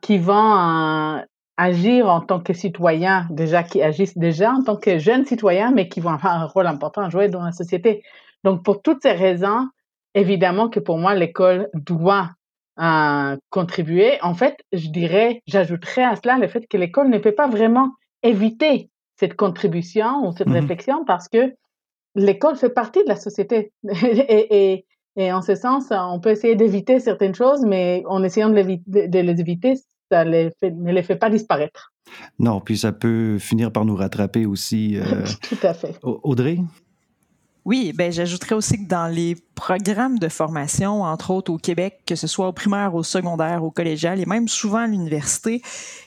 qui 0.02 0.18
vont 0.18 1.24
agir 1.58 2.08
en 2.08 2.22
tant 2.22 2.40
que 2.40 2.54
citoyens, 2.54 3.28
déjà 3.30 3.64
qui 3.64 3.82
agissent 3.82 4.18
déjà 4.18 4.52
en 4.52 4.64
tant 4.64 4.76
que 4.76 4.98
jeunes 4.98 5.26
citoyens, 5.26 5.72
mais 5.72 5.88
qui 5.88 6.00
vont 6.00 6.12
avoir 6.12 6.42
un 6.42 6.46
rôle 6.46 6.68
important 6.68 7.04
à 7.04 7.10
jouer 7.10 7.30
dans 7.30 7.44
la 7.44 7.52
société. 7.52 8.04
Donc, 8.44 8.64
pour 8.64 8.82
toutes 8.82 9.04
ces 9.04 9.12
raisons, 9.12 9.70
évidemment 10.16 10.70
que 10.70 10.80
pour 10.80 10.98
moi, 10.98 11.16
l'école 11.16 11.70
doit 11.74 12.32
euh, 12.80 13.38
contribuer. 13.50 14.18
En 14.22 14.34
fait, 14.34 14.58
je 14.72 14.90
dirais, 14.90 15.42
j'ajouterais 15.48 16.04
à 16.04 16.16
cela 16.16 16.38
le 16.38 16.48
fait 16.48 16.68
que 16.68 16.78
l'école 16.78 17.10
ne 17.10 17.20
peut 17.20 17.36
pas 17.36 17.48
vraiment 17.48 17.92
éviter 18.24 18.90
cette 19.16 19.36
contribution 19.36 20.28
ou 20.28 20.34
cette 20.36 20.48
mmh 20.48 20.54
réflexion 20.54 21.06
parce 21.06 21.30
que 21.30 21.54
l'école 22.16 22.56
fait 22.56 22.70
partie 22.70 23.04
de 23.04 23.10
la 23.10 23.16
société. 23.16 23.72
et, 23.84 24.74
et, 24.74 24.86
et, 25.16 25.32
en 25.32 25.42
ce 25.42 25.54
sens, 25.54 25.86
on 25.92 26.20
peut 26.20 26.32
essayer 26.32 26.56
d'éviter 26.56 27.00
certaines 27.00 27.36
choses, 27.36 27.64
mais 27.64 28.04
en 28.08 28.24
essayant 28.24 28.50
de, 28.50 28.62
de 28.88 29.20
les 29.20 29.40
éviter, 29.40 29.76
ça 30.12 30.24
les 30.24 30.52
ne 30.62 30.92
les 30.92 31.04
fait 31.04 31.16
pas 31.16 31.30
disparaître. 31.30 31.94
Non, 32.40 32.60
puis 32.60 32.78
ça 32.78 32.92
peut 32.92 33.38
finir 33.40 33.72
par 33.72 33.86
nous 33.86 33.96
rattraper 33.96 34.46
aussi. 34.46 34.98
Euh, 34.98 35.26
Tout 35.42 35.58
à 35.64 35.74
fait. 35.74 35.98
Audrey? 36.04 36.60
Oui, 37.66 37.94
ben 37.96 38.12
j'ajouterais 38.12 38.56
aussi 38.56 38.84
que 38.84 38.90
dans 38.90 39.08
les 39.08 39.36
programmes 39.64 40.20
de 40.20 40.28
formation, 40.28 41.04
entre 41.04 41.32
autres 41.32 41.50
au 41.54 41.58
Québec, 41.58 42.02
que 42.06 42.16
ce 42.16 42.28
soit 42.28 42.50
au 42.50 42.52
primaire, 42.52 42.96
au 42.96 43.04
secondaire, 43.04 43.64
au 43.64 43.72
collégial 43.72 44.20
et 44.20 44.26
même 44.26 44.50
souvent 44.50 44.80
à 44.80 44.88
l'université, 44.88 45.62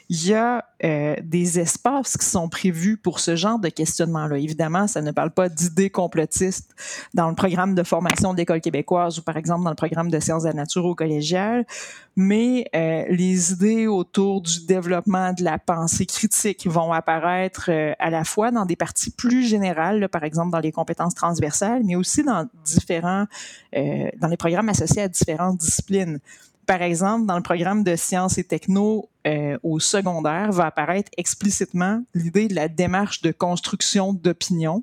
il 0.08 0.26
y 0.26 0.34
a 0.34 0.64
euh, 0.84 1.16
des 1.22 1.58
espaces 1.58 2.16
qui 2.16 2.26
sont 2.26 2.48
prévus 2.48 2.96
pour 2.96 3.18
ce 3.18 3.34
genre 3.34 3.58
de 3.58 3.68
questionnement-là. 3.68 4.38
Évidemment, 4.38 4.86
ça 4.86 5.02
ne 5.02 5.10
parle 5.10 5.30
pas 5.30 5.48
d'idées 5.48 5.90
complotistes 5.90 6.74
dans 7.14 7.28
le 7.28 7.34
programme 7.34 7.74
de 7.74 7.82
formation 7.82 8.32
de 8.32 8.38
l'École 8.38 8.60
québécoise 8.60 9.18
ou 9.18 9.22
par 9.22 9.36
exemple 9.36 9.64
dans 9.64 9.70
le 9.70 9.76
programme 9.76 10.10
de 10.10 10.20
sciences 10.20 10.42
de 10.42 10.48
la 10.48 10.54
nature 10.54 10.84
au 10.84 10.94
collégial, 10.94 11.66
mais 12.14 12.68
euh, 12.76 13.04
les 13.08 13.52
idées 13.52 13.86
autour 13.86 14.42
du 14.42 14.64
développement 14.66 15.32
de 15.32 15.42
la 15.42 15.58
pensée 15.58 16.06
critique 16.06 16.66
vont 16.66 16.92
apparaître 16.92 17.70
euh, 17.70 17.92
à 17.98 18.10
la 18.10 18.24
fois 18.24 18.50
dans 18.50 18.64
des 18.64 18.76
parties 18.76 19.10
plus 19.10 19.42
générales, 19.42 20.08
par 20.08 20.22
exemple 20.22 20.52
dans 20.52 20.60
les 20.60 20.72
compétences 20.72 21.14
transversales, 21.14 21.82
mais 21.84 21.96
aussi 21.96 22.22
dans 22.22 22.46
différents, 22.64 23.26
dans 23.72 24.28
les 24.28 24.36
programmes 24.36 24.68
associés 24.68 25.02
à 25.02 25.08
différentes 25.08 25.58
disciplines 25.58 26.20
par 26.66 26.82
exemple, 26.82 27.26
dans 27.26 27.36
le 27.36 27.42
programme 27.42 27.84
de 27.84 27.94
sciences 27.94 28.38
et 28.38 28.44
techno 28.44 29.08
euh, 29.26 29.56
au 29.62 29.78
secondaire, 29.78 30.50
va 30.50 30.66
apparaître 30.66 31.10
explicitement 31.16 32.02
l'idée 32.12 32.48
de 32.48 32.54
la 32.54 32.68
démarche 32.68 33.22
de 33.22 33.30
construction 33.30 34.12
d'opinion. 34.12 34.82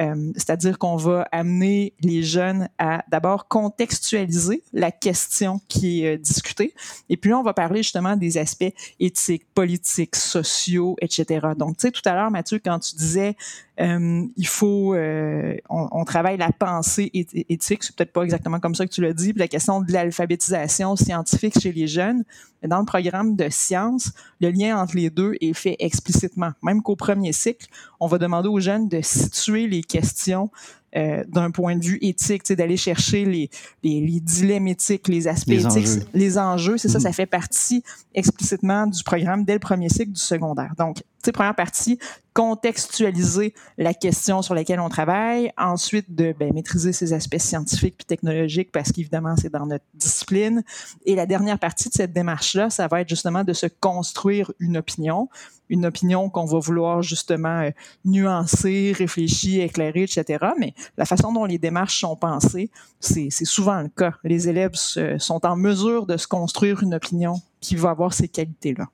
Euh, 0.00 0.32
c'est-à-dire 0.36 0.78
qu'on 0.78 0.96
va 0.96 1.28
amener 1.32 1.92
les 2.00 2.22
jeunes 2.22 2.68
à 2.78 3.04
d'abord 3.08 3.46
contextualiser 3.46 4.62
la 4.72 4.90
question 4.90 5.60
qui 5.68 6.04
est 6.04 6.14
euh, 6.14 6.18
discutée, 6.18 6.74
et 7.10 7.18
puis 7.18 7.30
là, 7.30 7.38
on 7.38 7.42
va 7.42 7.52
parler 7.52 7.82
justement 7.82 8.16
des 8.16 8.38
aspects 8.38 8.72
éthiques, 8.98 9.46
politiques, 9.54 10.16
sociaux, 10.16 10.96
etc. 11.02 11.48
Donc, 11.58 11.76
tu 11.76 11.82
sais, 11.82 11.90
tout 11.90 12.00
à 12.06 12.14
l'heure, 12.14 12.30
Mathieu, 12.30 12.58
quand 12.64 12.78
tu 12.78 12.96
disais 12.96 13.36
euh, 13.80 14.24
il 14.36 14.46
faut, 14.46 14.94
on, 14.94 15.88
on, 15.90 16.04
travaille 16.04 16.36
la 16.36 16.52
pensée 16.52 17.10
éthique, 17.12 17.84
c'est 17.84 17.96
peut-être 17.96 18.12
pas 18.12 18.22
exactement 18.22 18.60
comme 18.60 18.74
ça 18.74 18.86
que 18.86 18.92
tu 18.92 19.02
l'as 19.02 19.12
dit, 19.12 19.32
puis 19.32 19.40
la 19.40 19.48
question 19.48 19.80
de 19.80 19.92
l'alphabétisation 19.92 20.96
scientifique 20.96 21.58
chez 21.60 21.72
les 21.72 21.86
jeunes. 21.86 22.24
Dans 22.62 22.78
le 22.78 22.84
programme 22.84 23.34
de 23.34 23.48
sciences, 23.48 24.12
le 24.40 24.50
lien 24.50 24.80
entre 24.80 24.96
les 24.96 25.10
deux 25.10 25.34
est 25.40 25.52
fait 25.52 25.74
explicitement. 25.80 26.52
Même 26.62 26.80
qu'au 26.80 26.94
premier 26.94 27.32
cycle, 27.32 27.66
on 27.98 28.06
va 28.06 28.18
demander 28.18 28.48
aux 28.48 28.60
jeunes 28.60 28.88
de 28.88 29.00
situer 29.00 29.66
les 29.66 29.81
questions 29.82 30.50
euh, 30.96 31.24
d'un 31.28 31.50
point 31.50 31.76
de 31.76 31.84
vue 31.84 31.98
éthique, 32.02 32.50
d'aller 32.52 32.76
chercher 32.76 33.24
les, 33.24 33.50
les, 33.82 34.00
les, 34.00 34.20
dilemmes 34.20 34.68
éthiques, 34.68 35.08
les 35.08 35.26
aspects 35.28 35.48
les 35.48 35.64
éthiques, 35.66 35.86
enjeux. 35.86 36.06
les 36.14 36.38
enjeux. 36.38 36.78
C'est 36.78 36.88
ça, 36.88 36.98
Mhm. 36.98 37.04
ça 37.04 37.12
fait 37.12 37.26
partie 37.26 37.82
explicitement 38.14 38.86
du 38.86 39.02
programme 39.02 39.44
dès 39.44 39.54
le 39.54 39.58
premier 39.58 39.88
cycle 39.88 40.12
du 40.12 40.20
secondaire. 40.20 40.74
Donc, 40.76 41.02
première 41.30 41.54
partie, 41.54 41.98
contextualiser 42.34 43.54
la 43.78 43.94
question 43.94 44.42
sur 44.42 44.54
laquelle 44.54 44.80
on 44.80 44.88
travaille. 44.88 45.52
Ensuite, 45.56 46.12
de 46.14 46.34
ben, 46.36 46.52
maîtriser 46.52 46.92
ces 46.92 47.12
aspects 47.12 47.38
scientifiques 47.38 47.96
puis 47.98 48.06
technologiques 48.06 48.72
parce 48.72 48.90
qu'évidemment, 48.90 49.36
c'est 49.36 49.52
dans 49.52 49.66
notre 49.66 49.84
discipline. 49.94 50.64
Et 51.06 51.14
la 51.14 51.26
dernière 51.26 51.58
partie 51.58 51.88
de 51.90 51.94
cette 51.94 52.12
démarche-là, 52.12 52.70
ça 52.70 52.88
va 52.88 53.02
être 53.02 53.08
justement 53.08 53.44
de 53.44 53.52
se 53.52 53.66
construire 53.66 54.50
une 54.58 54.78
opinion, 54.78 55.28
une 55.68 55.86
opinion 55.86 56.28
qu'on 56.30 56.46
va 56.46 56.58
vouloir 56.58 57.02
justement 57.02 57.60
euh, 57.60 57.70
nuancer, 58.04 58.92
réfléchir, 58.96 59.62
éclairer, 59.64 60.02
etc. 60.02 60.44
Mais 60.58 60.74
la 60.96 61.04
façon 61.04 61.32
dont 61.32 61.44
les 61.44 61.58
démarches 61.58 62.00
sont 62.00 62.16
pensées, 62.16 62.70
c'est 63.00 63.30
souvent 63.30 63.80
le 63.82 63.88
cas. 63.88 64.12
Les 64.24 64.48
élèves 64.48 64.74
se- 64.74 65.18
sont 65.18 65.44
en 65.46 65.56
mesure 65.56 66.06
de 66.06 66.16
se 66.16 66.26
construire 66.26 66.82
une 66.82 66.94
opinion 66.94 67.34
qui 67.60 67.76
va 67.76 67.90
avoir 67.90 68.12
ces 68.12 68.28
qualités-là. 68.28 68.86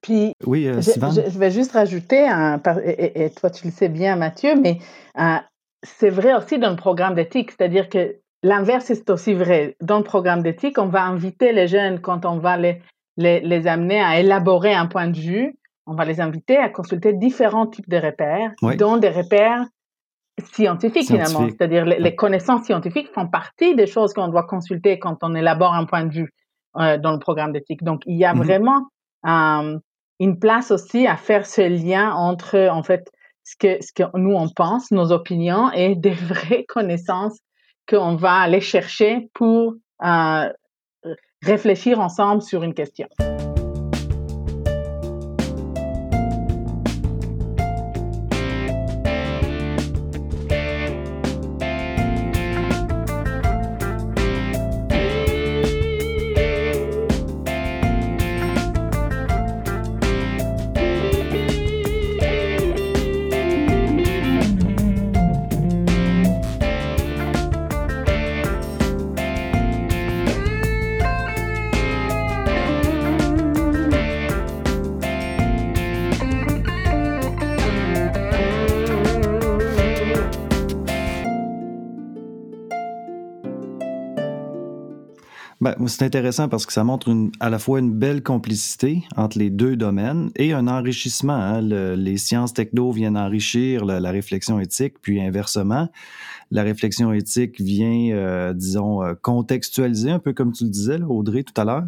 Puis, 0.00 0.32
Oui, 0.46 0.66
euh, 0.66 0.76
je, 0.76 0.90
Sylvain? 0.90 1.10
je- 1.10 1.30
je 1.30 1.38
vais 1.38 1.50
juste 1.50 1.72
rajouter, 1.72 2.26
un, 2.28 2.60
et, 2.84 2.90
et- 2.90 3.24
et 3.24 3.30
toi 3.30 3.48
tu 3.50 3.66
le 3.66 3.72
sais 3.72 3.88
bien 3.88 4.16
Mathieu, 4.16 4.54
mais 4.60 4.78
euh, 5.18 5.36
c'est 5.82 6.10
vrai 6.10 6.34
aussi 6.34 6.58
dans 6.58 6.70
le 6.70 6.76
programme 6.76 7.14
d'éthique, 7.14 7.50
c'est-à-dire 7.52 7.88
que 7.88 8.16
l'inverse 8.42 8.90
est 8.90 9.08
aussi 9.08 9.32
vrai. 9.32 9.76
Dans 9.80 9.98
le 9.98 10.04
programme 10.04 10.42
d'éthique, 10.42 10.78
on 10.78 10.86
va 10.88 11.04
inviter 11.04 11.52
les 11.52 11.68
jeunes 11.68 12.00
quand 12.00 12.26
on 12.26 12.38
va 12.38 12.58
les, 12.58 12.82
les, 13.16 13.40
les 13.40 13.66
amener 13.66 14.00
à 14.02 14.20
élaborer 14.20 14.74
un 14.74 14.86
point 14.86 15.08
de 15.08 15.18
vue, 15.18 15.56
on 15.86 15.94
va 15.94 16.04
les 16.04 16.20
inviter 16.20 16.56
à 16.58 16.68
consulter 16.68 17.12
différents 17.14 17.66
types 17.66 17.88
de 17.88 17.96
repères, 17.96 18.52
Oui. 18.62 18.76
dont 18.76 18.96
des 18.98 19.08
repères 19.10 19.64
scientifiques 20.52 21.06
finalement, 21.06 21.48
c'est-à-dire 21.48 21.84
les, 21.84 21.98
les 21.98 22.14
connaissances 22.14 22.64
scientifiques 22.64 23.08
font 23.12 23.28
partie 23.28 23.74
des 23.74 23.86
choses 23.86 24.12
qu'on 24.12 24.28
doit 24.28 24.44
consulter 24.44 24.98
quand 24.98 25.18
on 25.22 25.34
élabore 25.34 25.74
un 25.74 25.84
point 25.84 26.04
de 26.04 26.12
vue 26.12 26.32
euh, 26.76 26.98
dans 26.98 27.12
le 27.12 27.18
programme 27.18 27.52
d'éthique. 27.52 27.84
Donc 27.84 28.02
il 28.06 28.16
y 28.16 28.24
a 28.24 28.34
Mhm. 28.34 28.42
vraiment 28.42 28.82
euh, 29.26 29.78
une 30.20 30.38
place 30.38 30.70
aussi 30.70 31.06
à 31.06 31.16
faire 31.16 31.46
ce 31.46 31.62
lien 31.62 32.12
entre 32.12 32.68
en 32.68 32.82
fait 32.82 33.10
ce 33.44 33.54
que 33.56 33.82
ce 33.82 33.92
que 33.92 34.02
nous 34.16 34.34
on 34.34 34.48
pense, 34.48 34.90
nos 34.90 35.12
opinions 35.12 35.70
et 35.72 35.94
des 35.96 36.10
vraies 36.14 36.64
connaissances 36.66 37.38
qu'on 37.88 38.16
va 38.16 38.32
aller 38.32 38.60
chercher 38.60 39.28
pour 39.34 39.74
euh, 40.04 40.48
réfléchir 41.42 42.00
ensemble 42.00 42.42
sur 42.42 42.62
une 42.62 42.74
question. 42.74 43.06
C'est 85.88 86.04
intéressant 86.04 86.48
parce 86.48 86.66
que 86.66 86.72
ça 86.72 86.84
montre 86.84 87.08
une- 87.08 87.32
à 87.40 87.50
la 87.50 87.58
fois 87.58 87.78
une 87.80 87.92
belle 87.92 88.22
complicité 88.22 89.02
entre 89.16 89.38
les 89.38 89.50
deux 89.50 89.76
domaines 89.76 90.30
et 90.36 90.52
un 90.52 90.68
enrichissement. 90.68 91.34
hein. 91.34 91.60
Le- 91.60 91.94
les 91.94 92.16
sciences 92.16 92.52
techno 92.54 92.90
viennent 92.92 93.16
enrichir 93.16 93.84
la, 93.84 94.10
réflexion 94.10 94.60
éthique, 94.60 94.94
puis 95.02 95.20
inversement, 95.20 95.88
la 96.50 96.62
réflexion 96.62 97.12
éthique 97.12 97.60
vient, 97.60 98.14
euh, 98.14 98.52
disons, 98.52 99.02
euh, 99.02 99.14
contextualiser, 99.20 100.10
un 100.10 100.18
peu 100.18 100.32
comme 100.32 100.52
tu 100.52 100.64
le 100.64 100.70
disais, 100.70 101.00
Audrey, 101.02 101.42
tout 101.42 101.58
à 101.60 101.64
l'heure, 101.64 101.84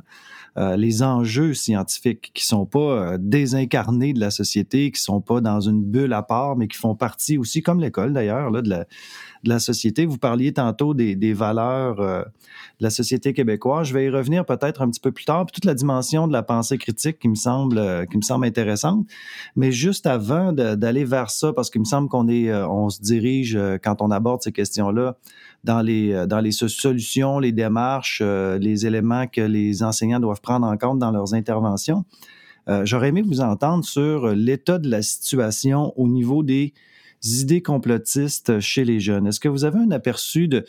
euh, 0.59 0.77
les 0.77 1.03
enjeux 1.03 1.53
scientifiques 1.53 2.31
qui 2.33 2.45
sont 2.45 2.65
pas 2.65 2.79
euh, 2.79 3.19
désincarnés 3.21 4.15
de 4.15 4.21
la 4.21 4.31
société, 4.31 4.91
qui 4.91 5.01
sont 5.01 5.21
pas 5.21 5.43
dans 5.43 5.61
une 5.61 5.83
bulle 5.83 6.15
à 6.15 6.23
part, 6.23 6.57
mais 6.57 6.67
qui 6.67 6.79
font 6.79 6.95
partie 6.95 7.37
aussi, 7.37 7.63
comme 7.63 7.79
l'école 7.79 8.15
d'ailleurs, 8.15 8.51
de 8.51 8.69
la, 8.69 8.79
de 8.79 9.49
la 9.51 9.59
société. 9.59 10.07
Vous 10.07 10.17
parliez 10.17 10.55
tantôt 10.55 10.95
des, 10.95 11.15
des 11.15 11.35
valeurs 11.35 12.01
euh, 12.01 12.23
de 12.23 12.85
la 12.85 12.91
société 12.91 13.35
québécoise. 13.35 13.89
Je 13.89 13.95
vais 13.95 14.07
y 14.07 14.09
revenir 14.09 14.47
peut-être 14.47 14.81
un 14.81 14.89
petit 14.89 15.01
peu 15.01 15.13
plus 15.13 15.27
tard. 15.27 15.45
Puis 15.45 15.53
toute 15.53 15.67
la 15.67 15.75
dimension 15.75 16.27
de 16.27 16.33
la 16.33 16.43
pensée 16.43 16.79
critique 16.79 17.19
qui 17.19 17.29
me 17.29 17.35
semble, 17.35 17.77
euh, 17.77 18.07
qui 18.07 18.17
me 18.17 18.23
semble 18.23 18.47
intéressante. 18.47 19.07
Mais 19.57 19.73
juste 19.73 20.07
avant 20.07 20.53
d'aller 20.53 21.05
vers 21.05 21.31
ça, 21.31 21.53
parce 21.53 21.69
qu'il 21.69 21.81
me 21.83 21.87
semble 21.87 22.09
qu'on 22.09 22.29
est, 22.29 22.53
on 22.53 22.89
se 22.89 23.01
dirige 23.03 23.59
quand 23.83 24.01
on 24.01 24.11
aborde 24.11 24.43
ces 24.43 24.53
questions-là 24.53 25.17
dans 25.67 25.83
les 25.83 26.13
euh, 26.13 26.51
solutions, 26.69 27.39
les 27.41 27.53
démarches, 27.53 28.21
euh, 28.25 28.59
les 28.59 28.87
éléments 28.87 29.27
que 29.27 29.41
les 29.41 29.83
enseignants 29.83 30.21
doivent 30.21 30.41
prendre 30.41 30.67
en 30.67 30.77
compte 30.77 31.01
dans 31.01 31.11
leurs 31.11 31.35
interventions. 31.35 32.05
Euh, 32.69 32.85
J'aurais 32.85 33.09
aimé 33.09 33.23
vous 33.23 33.41
entendre 33.41 33.85
sur 33.85 34.29
l'état 34.29 34.79
de 34.79 34.89
la 34.89 35.03
situation 35.03 35.93
au 35.97 36.07
niveau 36.09 36.43
des 36.43 36.73
idées 37.25 37.63
complotistes 37.63 38.61
chez 38.61 38.85
les 38.85 39.01
jeunes. 39.01 39.27
Est-ce 39.27 39.41
que 39.41 39.49
vous 39.49 39.65
avez 39.65 39.79
un 39.79 39.91
aperçu 39.91 40.47
de... 40.47 40.65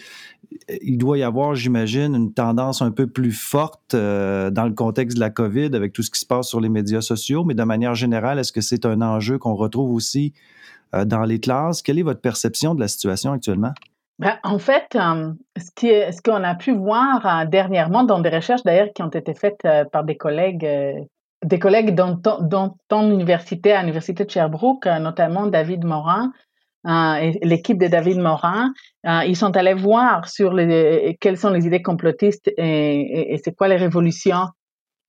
Il 0.81 0.97
doit 0.97 1.19
y 1.19 1.23
avoir, 1.23 1.53
j'imagine, 1.53 2.15
une 2.15 2.33
tendance 2.33 2.81
un 2.81 2.91
peu 2.91 3.05
plus 3.05 3.33
forte 3.33 3.91
dans 3.93 4.65
le 4.65 4.73
contexte 4.73 5.17
de 5.17 5.19
la 5.19 5.29
COVID 5.29 5.75
avec 5.75 5.93
tout 5.93 6.01
ce 6.01 6.09
qui 6.09 6.19
se 6.19 6.25
passe 6.25 6.47
sur 6.47 6.61
les 6.61 6.69
médias 6.69 7.01
sociaux, 7.01 7.43
mais 7.43 7.53
de 7.53 7.63
manière 7.63 7.95
générale, 7.95 8.39
est-ce 8.39 8.53
que 8.53 8.61
c'est 8.61 8.85
un 8.85 9.01
enjeu 9.01 9.37
qu'on 9.37 9.55
retrouve 9.55 9.91
aussi 9.91 10.33
dans 10.93 11.23
les 11.23 11.39
classes? 11.39 11.81
Quelle 11.81 11.99
est 11.99 12.03
votre 12.03 12.21
perception 12.21 12.73
de 12.75 12.79
la 12.79 12.87
situation 12.87 13.33
actuellement? 13.33 13.73
Ben, 14.19 14.39
en 14.43 14.57
fait, 14.57 14.95
euh, 14.95 15.31
ce 15.57 16.11
ce 16.11 16.21
qu'on 16.21 16.43
a 16.43 16.55
pu 16.55 16.71
voir 16.73 17.45
dernièrement 17.47 18.03
dans 18.03 18.19
des 18.19 18.29
recherches 18.29 18.63
d'ailleurs 18.63 18.91
qui 18.95 19.03
ont 19.03 19.09
été 19.09 19.35
faites 19.35 19.61
par 19.91 20.03
des 20.03 20.17
collègues 20.17 20.67
des 21.45 21.59
collègues 21.59 21.93
dans, 21.93 22.17
ton 22.87 23.11
université, 23.11 23.73
à 23.73 23.81
l'université 23.81 24.25
de 24.25 24.29
Sherbrooke, 24.29 24.87
euh, 24.87 24.99
notamment 24.99 25.47
David 25.47 25.85
Morin, 25.85 26.31
euh, 26.87 27.31
l'équipe 27.43 27.77
de 27.77 27.87
David 27.87 28.19
Morin, 28.19 28.73
euh, 29.05 29.23
ils 29.25 29.35
sont 29.35 29.55
allés 29.57 29.73
voir 29.73 30.27
sur 30.27 30.53
les, 30.53 31.17
quelles 31.19 31.37
sont 31.37 31.49
les 31.49 31.65
idées 31.65 31.81
complotistes 31.81 32.49
et, 32.57 33.33
et, 33.33 33.41
c'est 33.43 33.55
quoi 33.55 33.67
les 33.67 33.75
révolutions 33.75 34.47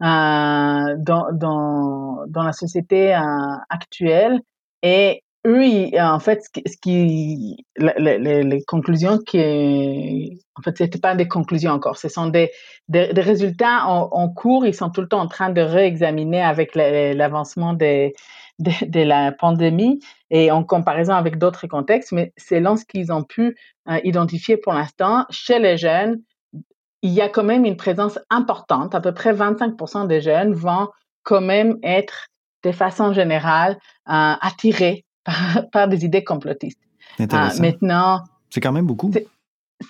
dans, 0.01 0.97
dans, 1.33 2.25
dans 2.29 2.43
la 2.43 2.53
société 2.53 3.19
actuelle. 3.69 4.41
Et 4.83 5.23
eux, 5.49 5.99
en 5.99 6.21
fait, 6.21 6.43
ce 6.43 6.77
qui, 6.81 7.65
les, 7.77 8.65
conclusions 8.67 9.19
qui, 9.19 10.41
en 10.55 10.63
fait, 10.63 10.77
c'était 10.77 10.99
pas 10.99 11.15
des 11.15 11.27
conclusions 11.27 11.73
encore, 11.73 11.97
ce 11.97 12.09
sont 12.09 12.27
des, 12.27 12.51
des, 12.89 13.11
résultats 13.21 13.87
en, 13.87 14.29
cours. 14.29 14.67
Ils 14.67 14.75
sont 14.75 14.91
tout 14.91 15.01
le 15.01 15.09
temps 15.09 15.21
en 15.21 15.29
train 15.29 15.51
de 15.51 15.61
réexaminer 15.61 16.43
avec 16.43 16.75
l'avancement 16.75 17.73
de, 17.73 18.13
de, 18.59 19.01
la 19.01 19.33
pandémie 19.33 20.01
et 20.31 20.51
en 20.51 20.65
comparaison 20.65 21.15
avec 21.15 21.39
d'autres 21.39 21.67
contextes. 21.67 22.13
Mais 22.13 22.33
selon 22.37 22.77
ce 22.77 22.85
qu'ils 22.85 23.11
ont 23.11 23.25
pu 23.25 23.57
euh, 23.89 23.99
identifier 24.05 24.59
pour 24.59 24.75
l'instant, 24.75 25.25
chez 25.31 25.59
les 25.59 25.79
jeunes, 25.79 26.21
il 27.03 27.13
y 27.13 27.21
a 27.21 27.29
quand 27.29 27.45
même 27.45 27.65
une 27.65 27.77
présence 27.77 28.19
importante. 28.29 28.95
À 28.95 29.01
peu 29.01 29.15
près 29.15 29.33
25% 29.33 30.07
des 30.07 30.21
jeunes 30.21 30.53
vont 30.53 30.89
quand 31.23 31.41
même 31.41 31.79
être 31.83 32.29
de 32.65 32.73
façon 32.73 33.13
générale 33.13 33.79
euh, 34.09 34.35
attirés 34.41 35.05
par, 35.73 35.89
des 35.89 36.05
idées 36.05 36.25
complotistes. 36.25 36.81
Ah, 37.31 37.51
maintenant, 37.61 38.23
c'est 38.51 38.61
quand 38.61 38.73
même 38.73 38.87
beaucoup. 38.87 39.11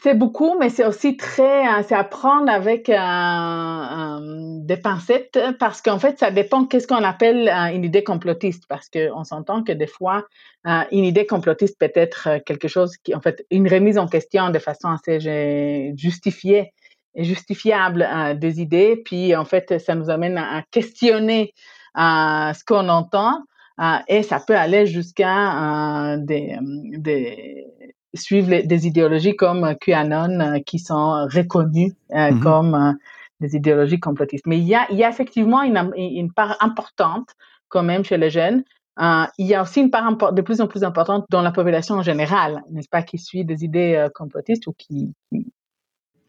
C'est 0.02 0.14
beaucoup, 0.14 0.58
mais 0.58 0.68
c'est 0.68 0.84
aussi 0.84 1.16
très, 1.16 1.66
euh, 1.66 1.82
c'est 1.88 1.94
à 1.94 2.04
prendre 2.04 2.52
avec 2.52 2.90
euh, 2.90 2.94
euh, 2.94 4.58
des 4.60 4.76
pincettes 4.76 5.38
parce 5.58 5.80
qu'en 5.80 5.98
fait, 5.98 6.18
ça 6.18 6.30
dépend 6.30 6.66
qu'est-ce 6.66 6.86
qu'on 6.86 7.04
appelle 7.04 7.48
une 7.72 7.84
idée 7.84 8.04
complotiste 8.04 8.64
parce 8.68 8.90
qu'on 8.90 9.24
s'entend 9.24 9.62
que 9.62 9.72
des 9.72 9.86
fois, 9.86 10.24
une 10.66 11.04
idée 11.04 11.24
complotiste 11.24 11.78
peut 11.78 11.90
être 11.94 12.38
quelque 12.44 12.68
chose 12.68 12.98
qui, 12.98 13.14
en 13.14 13.22
fait, 13.22 13.46
une 13.50 13.66
remise 13.66 13.96
en 13.96 14.06
question 14.06 14.50
de 14.50 14.58
façon 14.58 14.88
assez 14.88 15.94
justifiée 15.96 16.74
et 17.14 17.24
justifiable 17.24 18.06
des 18.38 18.60
idées, 18.60 19.00
puis 19.02 19.34
en 19.34 19.46
fait, 19.46 19.78
ça 19.80 19.94
nous 19.94 20.10
amène 20.10 20.36
à, 20.36 20.62
questionner 20.70 21.54
ce 21.96 22.64
qu'on 22.66 22.90
entend. 22.90 23.42
Euh, 23.80 23.98
et 24.08 24.22
ça 24.22 24.40
peut 24.40 24.56
aller 24.56 24.86
jusqu'à 24.86 26.14
euh, 26.14 26.16
des, 26.18 26.56
euh, 26.56 26.98
des, 26.98 27.66
suivre 28.14 28.66
des 28.66 28.86
idéologies 28.86 29.36
comme 29.36 29.74
QAnon 29.80 30.60
qui 30.66 30.78
sont 30.78 31.26
reconnues 31.32 31.92
mm-hmm. 32.10 32.40
comme 32.40 32.98
des 33.40 33.54
idéologies 33.54 34.00
complotistes. 34.00 34.46
Mais 34.46 34.58
il 34.58 34.64
y 34.64 34.74
a, 34.74 34.86
il 34.90 34.96
y 34.96 35.04
a 35.04 35.08
effectivement 35.08 35.62
une, 35.62 35.92
une 35.96 36.32
part 36.32 36.56
importante 36.60 37.28
quand 37.68 37.82
même 37.82 38.04
chez 38.04 38.16
les 38.16 38.30
jeunes. 38.30 38.64
il 38.98 39.46
y 39.46 39.54
a 39.54 39.62
aussi 39.62 39.80
une 39.80 39.90
part 39.90 40.32
de 40.32 40.42
plus 40.42 40.60
en 40.60 40.66
plus 40.66 40.82
importante 40.82 41.26
dans 41.30 41.42
la 41.42 41.52
population 41.52 41.96
en 41.96 42.02
général, 42.02 42.62
n'est-ce 42.70 42.88
pas, 42.88 43.02
qui 43.02 43.18
suit 43.18 43.44
des 43.44 43.62
idées 43.64 44.08
complotistes 44.14 44.66
ou 44.66 44.72
qui, 44.72 45.12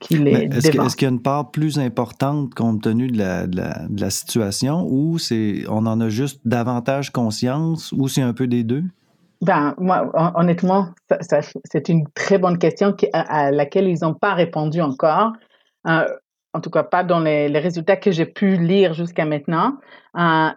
est-ce, 0.02 0.96
qu'il 0.96 1.06
y 1.06 1.06
a 1.06 1.10
une 1.10 1.22
part 1.22 1.52
plus 1.52 1.78
importante 1.78 2.54
compte 2.54 2.84
tenu 2.84 3.08
de 3.08 3.18
la, 3.18 3.48
de 3.48 4.02
la, 4.02 4.10
situation 4.10 4.88
ou 4.90 5.18
c'est 5.20 5.64
on 5.68 5.86
en 5.86 6.00
a 6.00 6.10
juste 6.10 6.40
davantage 6.46 7.12
conscience 7.12 7.92
ou 7.92 8.08
c'est 8.08 8.22
un 8.22 8.34
peu 8.34 8.48
des 8.48 8.64
deux? 8.64 8.84
Ben, 9.42 9.74
moi, 9.78 10.12
honnêtement, 10.36 10.90
c'est 11.66 11.90
une 11.90 12.06
très 12.14 12.38
bonne 12.38 12.58
question 12.58 12.96
à, 13.14 13.52
laquelle 13.52 13.88
ils 13.88 14.00
n'ont 14.02 14.14
pas 14.14 14.34
répondu 14.34 14.82
encore. 14.82 15.34
Euh, 15.88 16.06
en 16.54 16.60
tout 16.60 16.70
cas, 16.70 16.84
pas 16.84 17.04
dans 17.04 17.20
les, 17.20 17.48
résultats 17.60 17.96
que 17.96 18.12
j'ai 18.12 18.26
pu 18.26 18.58
lire 18.58 18.94
jusqu'à 18.94 19.26
maintenant. 19.26 19.78
Euh, 20.18 20.50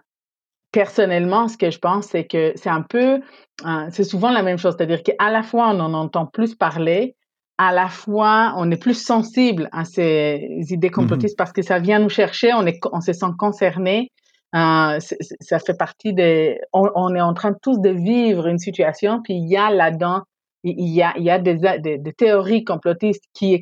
personnellement, 0.71 1.47
ce 1.47 1.57
que 1.57 1.69
je 1.69 1.79
pense, 1.79 2.07
c'est 2.07 2.25
que 2.25 2.51
c'est 2.55 2.69
un 2.69 2.81
peu, 2.81 3.21
euh, 3.65 3.87
c'est 3.89 4.03
souvent 4.03 4.31
la 4.31 4.43
même 4.43 4.57
chose. 4.57 4.75
C'est-à-dire 4.77 5.03
qu'à 5.03 5.31
la 5.31 5.43
fois, 5.43 5.69
on 5.69 5.79
en 5.79 5.93
entend 5.93 6.25
plus 6.25 6.55
parler, 6.55 7.15
à 7.57 7.71
la 7.71 7.87
fois, 7.87 8.53
on 8.57 8.69
est 8.71 8.81
plus 8.81 8.99
sensible 8.99 9.69
à 9.71 9.85
ces 9.85 10.47
idées 10.69 10.87
mhm. 10.87 10.93
complotistes 10.93 11.37
parce 11.37 11.51
que 11.51 11.61
ça 11.61 11.79
vient 11.79 11.99
nous 11.99 12.09
chercher, 12.09 12.53
on, 12.53 12.65
est, 12.65 12.79
on 12.91 13.01
se 13.01 13.13
sent 13.13 13.31
concerné. 13.37 14.11
Euh, 14.55 14.99
ça 15.41 15.59
fait 15.59 15.77
partie 15.77 16.13
des. 16.13 16.59
On, 16.73 17.15
est 17.15 17.21
en 17.21 17.33
train 17.33 17.53
tous 17.59 17.79
de 17.79 17.89
vivre 17.89 18.45
une 18.47 18.59
situation, 18.59 19.21
puis 19.23 19.33
il 19.33 19.49
y 19.49 19.57
a 19.57 19.71
là-dedans, 19.71 20.21
il 20.63 20.93
y 20.93 21.01
a, 21.01 21.13
il 21.17 21.23
y 21.23 21.31
a 21.31 21.39
des, 21.39 21.57
des, 21.79 22.13
théories 22.13 22.63
complotistes 22.63 23.23
qui, 23.33 23.59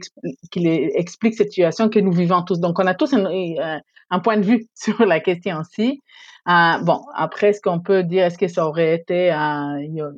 qui 0.51 0.67
expliquent 0.67 1.35
cette 1.35 1.51
situation 1.51 1.87
que 1.87 1.99
nous 1.99 2.11
vivons 2.11 2.41
tous. 2.43 2.59
Donc, 2.59 2.77
on 2.77 2.85
a 2.87 2.93
tous 2.93 3.13
un, 3.13 3.79
un 4.11 4.19
point 4.19 4.37
de 4.37 4.43
vue 4.43 4.67
sur 4.75 5.05
la 5.05 5.19
question 5.21 5.59
aussi. 5.59 6.01
Euh, 6.49 6.77
bon, 6.83 7.01
après, 7.15 7.53
ce 7.53 7.61
qu'on 7.61 7.79
peut 7.79 8.03
dire, 8.03 8.25
est-ce 8.25 8.37
que 8.37 8.47
ça 8.47 8.67
aurait 8.67 8.95
été, 8.95 9.31
euh, 9.31 10.11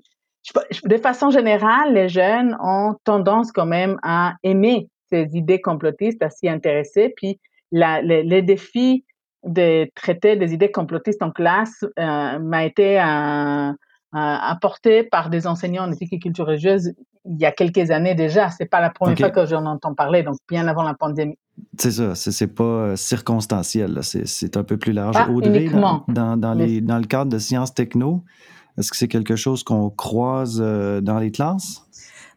de 0.85 0.97
façon 0.97 1.29
générale, 1.29 1.93
les 1.93 2.09
jeunes 2.09 2.57
ont 2.61 2.95
tendance 3.03 3.51
quand 3.51 3.65
même 3.65 3.97
à 4.03 4.35
aimer 4.43 4.89
ces 5.11 5.29
idées 5.33 5.61
complotistes, 5.61 6.21
à 6.21 6.29
s'y 6.29 6.49
intéresser. 6.49 7.13
Puis 7.15 7.39
la, 7.71 8.01
les, 8.01 8.41
défis 8.41 9.05
de 9.45 9.89
traiter 9.95 10.35
des 10.35 10.53
idées 10.53 10.71
complotistes 10.71 11.21
en 11.21 11.31
classe 11.31 11.83
euh, 11.99 12.39
m'a 12.39 12.65
été 12.65 12.99
euh, 12.99 13.03
euh, 13.03 13.73
apporté 14.11 15.03
par 15.03 15.29
des 15.29 15.47
enseignants 15.47 15.85
en 15.85 15.91
éthique 15.91 16.13
et 16.13 16.19
culture 16.19 16.45
religieuse 16.45 16.93
il 17.25 17.39
y 17.39 17.45
a 17.45 17.51
quelques 17.51 17.89
années 17.89 18.15
déjà. 18.15 18.49
C'est 18.49 18.65
pas 18.65 18.81
la 18.81 18.89
première 18.89 19.17
fois 19.17 19.29
que 19.29 19.45
j'en 19.45 19.65
entends 19.65 19.93
parler, 19.93 20.23
donc 20.23 20.35
bien 20.49 20.67
avant 20.67 20.83
la 20.83 20.93
pandémie. 20.93 21.37
C'est 21.77 21.91
ça, 21.91 22.15
c'est 22.15 22.47
pas 22.47 22.97
circonstanciel, 22.97 23.99
c'est 24.01 24.57
un 24.57 24.63
peu 24.63 24.77
plus 24.77 24.91
large. 24.91 25.15
Audrey, 25.29 25.69
dans, 26.07 26.35
dans, 26.35 26.53
les, 26.53 26.81
dans 26.81 26.97
le 26.97 27.05
cadre 27.05 27.31
de 27.31 27.37
sciences 27.37 27.73
techno, 27.73 28.23
est-ce 28.77 28.91
que 28.91 28.97
c'est 28.97 29.07
quelque 29.07 29.35
chose 29.35 29.63
qu'on 29.63 29.89
croise 29.89 30.59
euh, 30.61 31.01
dans 31.01 31.19
les 31.19 31.31
classes? 31.31 31.85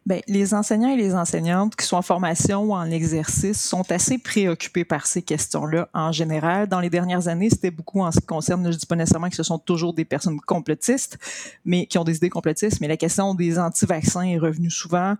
Bien, 0.07 0.21
les 0.29 0.55
enseignants 0.55 0.95
et 0.95 0.97
les 0.97 1.17
enseignantes 1.17 1.75
qui 1.75 1.85
sont 1.85 1.97
en 1.97 2.03
formation 2.03 2.63
ou 2.63 2.75
en 2.75 2.89
exercice 2.93 3.61
sont 3.61 3.91
assez 3.91 4.19
préoccupés 4.19 4.85
par 4.85 5.05
ces 5.05 5.21
questions-là 5.21 5.89
en 5.93 6.13
général. 6.13 6.69
Dans 6.69 6.79
les 6.79 6.91
dernières 6.91 7.27
années, 7.27 7.51
c'était 7.51 7.73
beaucoup 7.73 8.01
en 8.01 8.13
ce 8.13 8.21
qui 8.21 8.27
concerne, 8.27 8.63
je 8.63 8.69
ne 8.69 8.75
dis 8.75 8.87
pas 8.87 8.95
nécessairement 8.95 9.29
que 9.29 9.35
ce 9.35 9.43
sont 9.43 9.59
toujours 9.59 9.95
des 9.95 10.05
personnes 10.05 10.39
complotistes, 10.41 11.19
mais 11.65 11.87
qui 11.87 11.99
ont 11.99 12.05
des 12.05 12.19
idées 12.19 12.31
complotistes, 12.31 12.81
mais 12.81 12.87
la 12.87 12.97
question 12.97 13.35
des 13.35 13.59
anti-vaccins 13.59 14.23
est 14.23 14.39
revenue 14.39 14.71
souvent, 14.71 15.17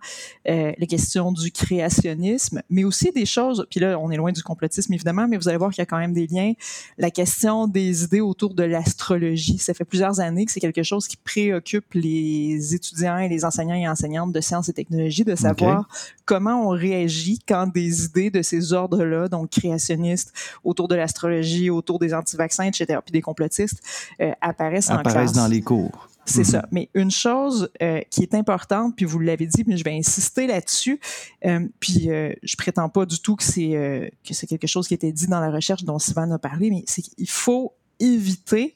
euh, 0.47 0.71
la 0.77 0.85
question 0.85 1.33
du 1.33 1.51
créationnisme, 1.51 2.61
mais 2.69 2.85
aussi 2.85 3.11
des 3.11 3.25
choses, 3.25 3.67
puis 3.69 3.81
là, 3.81 3.99
on 3.99 4.09
est 4.09 4.15
loin 4.15 4.31
du 4.31 4.41
complotisme 4.41 4.93
évidemment, 4.93 5.27
mais 5.27 5.35
vous 5.35 5.49
allez 5.49 5.57
voir 5.57 5.71
qu'il 5.71 5.81
y 5.81 5.83
a 5.83 5.85
quand 5.85 5.97
même 5.97 6.13
des 6.13 6.27
liens, 6.27 6.53
la 6.97 7.11
question 7.11 7.67
des 7.67 8.05
idées 8.05 8.21
autour 8.21 8.53
de 8.53 8.63
l'astrologie. 8.63 9.57
Ça 9.57 9.73
fait 9.73 9.83
plusieurs 9.83 10.21
années 10.21 10.45
que 10.45 10.53
c'est 10.53 10.61
quelque 10.61 10.83
chose 10.83 11.09
qui 11.09 11.17
préoccupe 11.17 11.93
les 11.93 12.73
étudiants 12.73 13.17
et 13.17 13.27
les 13.27 13.43
enseignants 13.43 13.75
et 13.75 13.85
enseignantes 13.85 14.31
de 14.31 14.39
sciences 14.39 14.69
et 14.69 14.76
technologie, 14.77 15.23
de 15.23 15.35
savoir 15.35 15.89
comment 16.25 16.67
on 16.67 16.69
réagit 16.69 17.39
quand 17.47 17.67
des 17.67 18.05
idées 18.05 18.29
de 18.29 18.41
ces 18.41 18.73
ordres-là, 18.73 19.27
donc 19.27 19.49
créationnistes, 19.49 20.33
autour 20.63 20.87
de 20.87 20.95
l'astrologie, 20.95 21.69
autour 21.69 21.99
des 21.99 22.13
anti-vaccins, 22.13 22.65
etc., 22.65 22.99
puis 23.03 23.11
des 23.11 23.21
complotistes, 23.21 23.81
euh, 24.21 24.31
apparaissent, 24.41 24.89
en 24.89 25.01
classe. 25.01 25.33
dans 25.33 25.47
les 25.47 25.61
cours. 25.61 26.07
C'est 26.25 26.43
ça. 26.43 26.59
Mhm. 26.59 26.67
Mais 26.71 26.89
une 26.93 27.11
chose 27.11 27.69
euh, 27.81 28.01
qui 28.09 28.21
est 28.21 28.35
importante, 28.35 28.95
puis 28.95 29.05
vous 29.05 29.19
l'avez 29.19 29.47
dit, 29.47 29.63
mais 29.65 29.77
je 29.77 29.83
vais 29.83 29.97
insister 29.97 30.45
là-dessus, 30.45 30.99
euh, 31.45 31.67
puis 31.79 32.09
je 32.43 32.55
prétends 32.57 32.89
pas 32.89 33.05
du 33.05 33.19
tout 33.19 33.35
que 33.35 33.43
c'est 33.43 34.11
que 34.25 34.33
c'est 34.33 34.47
quelque 34.47 34.67
chose 34.67 34.87
qui 34.87 34.93
a 34.93 34.95
été 34.95 35.11
dit 35.11 35.27
dans 35.27 35.39
la 35.39 35.49
recherche 35.49 35.83
dont 35.83 35.99
Sylvain 35.99 36.29
a 36.31 36.37
parlé, 36.37 36.69
mais 36.69 36.83
c'est 36.85 37.01
qu'il 37.01 37.29
faut 37.29 37.73
éviter 37.99 38.75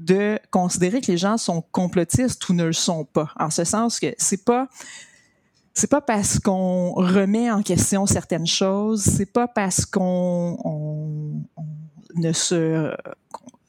de 0.00 0.38
considérer 0.50 1.00
que 1.00 1.12
les 1.12 1.18
gens 1.18 1.36
sont 1.36 1.62
complotistes 1.72 2.48
ou 2.48 2.54
ne 2.54 2.64
le 2.64 2.72
sont 2.72 3.04
pas. 3.04 3.30
En 3.38 3.50
ce 3.50 3.64
sens 3.64 4.00
que 4.00 4.14
c'est 4.18 4.44
pas 4.44 4.68
c'est 5.74 5.90
pas 5.90 6.00
parce 6.00 6.38
qu'on 6.38 6.92
remet 6.92 7.50
en 7.50 7.62
question 7.62 8.06
certaines 8.06 8.46
choses, 8.46 9.02
c'est 9.02 9.32
pas 9.32 9.48
parce 9.48 9.86
qu'on 9.86 10.56
ne 12.14 12.32
se 12.32 12.92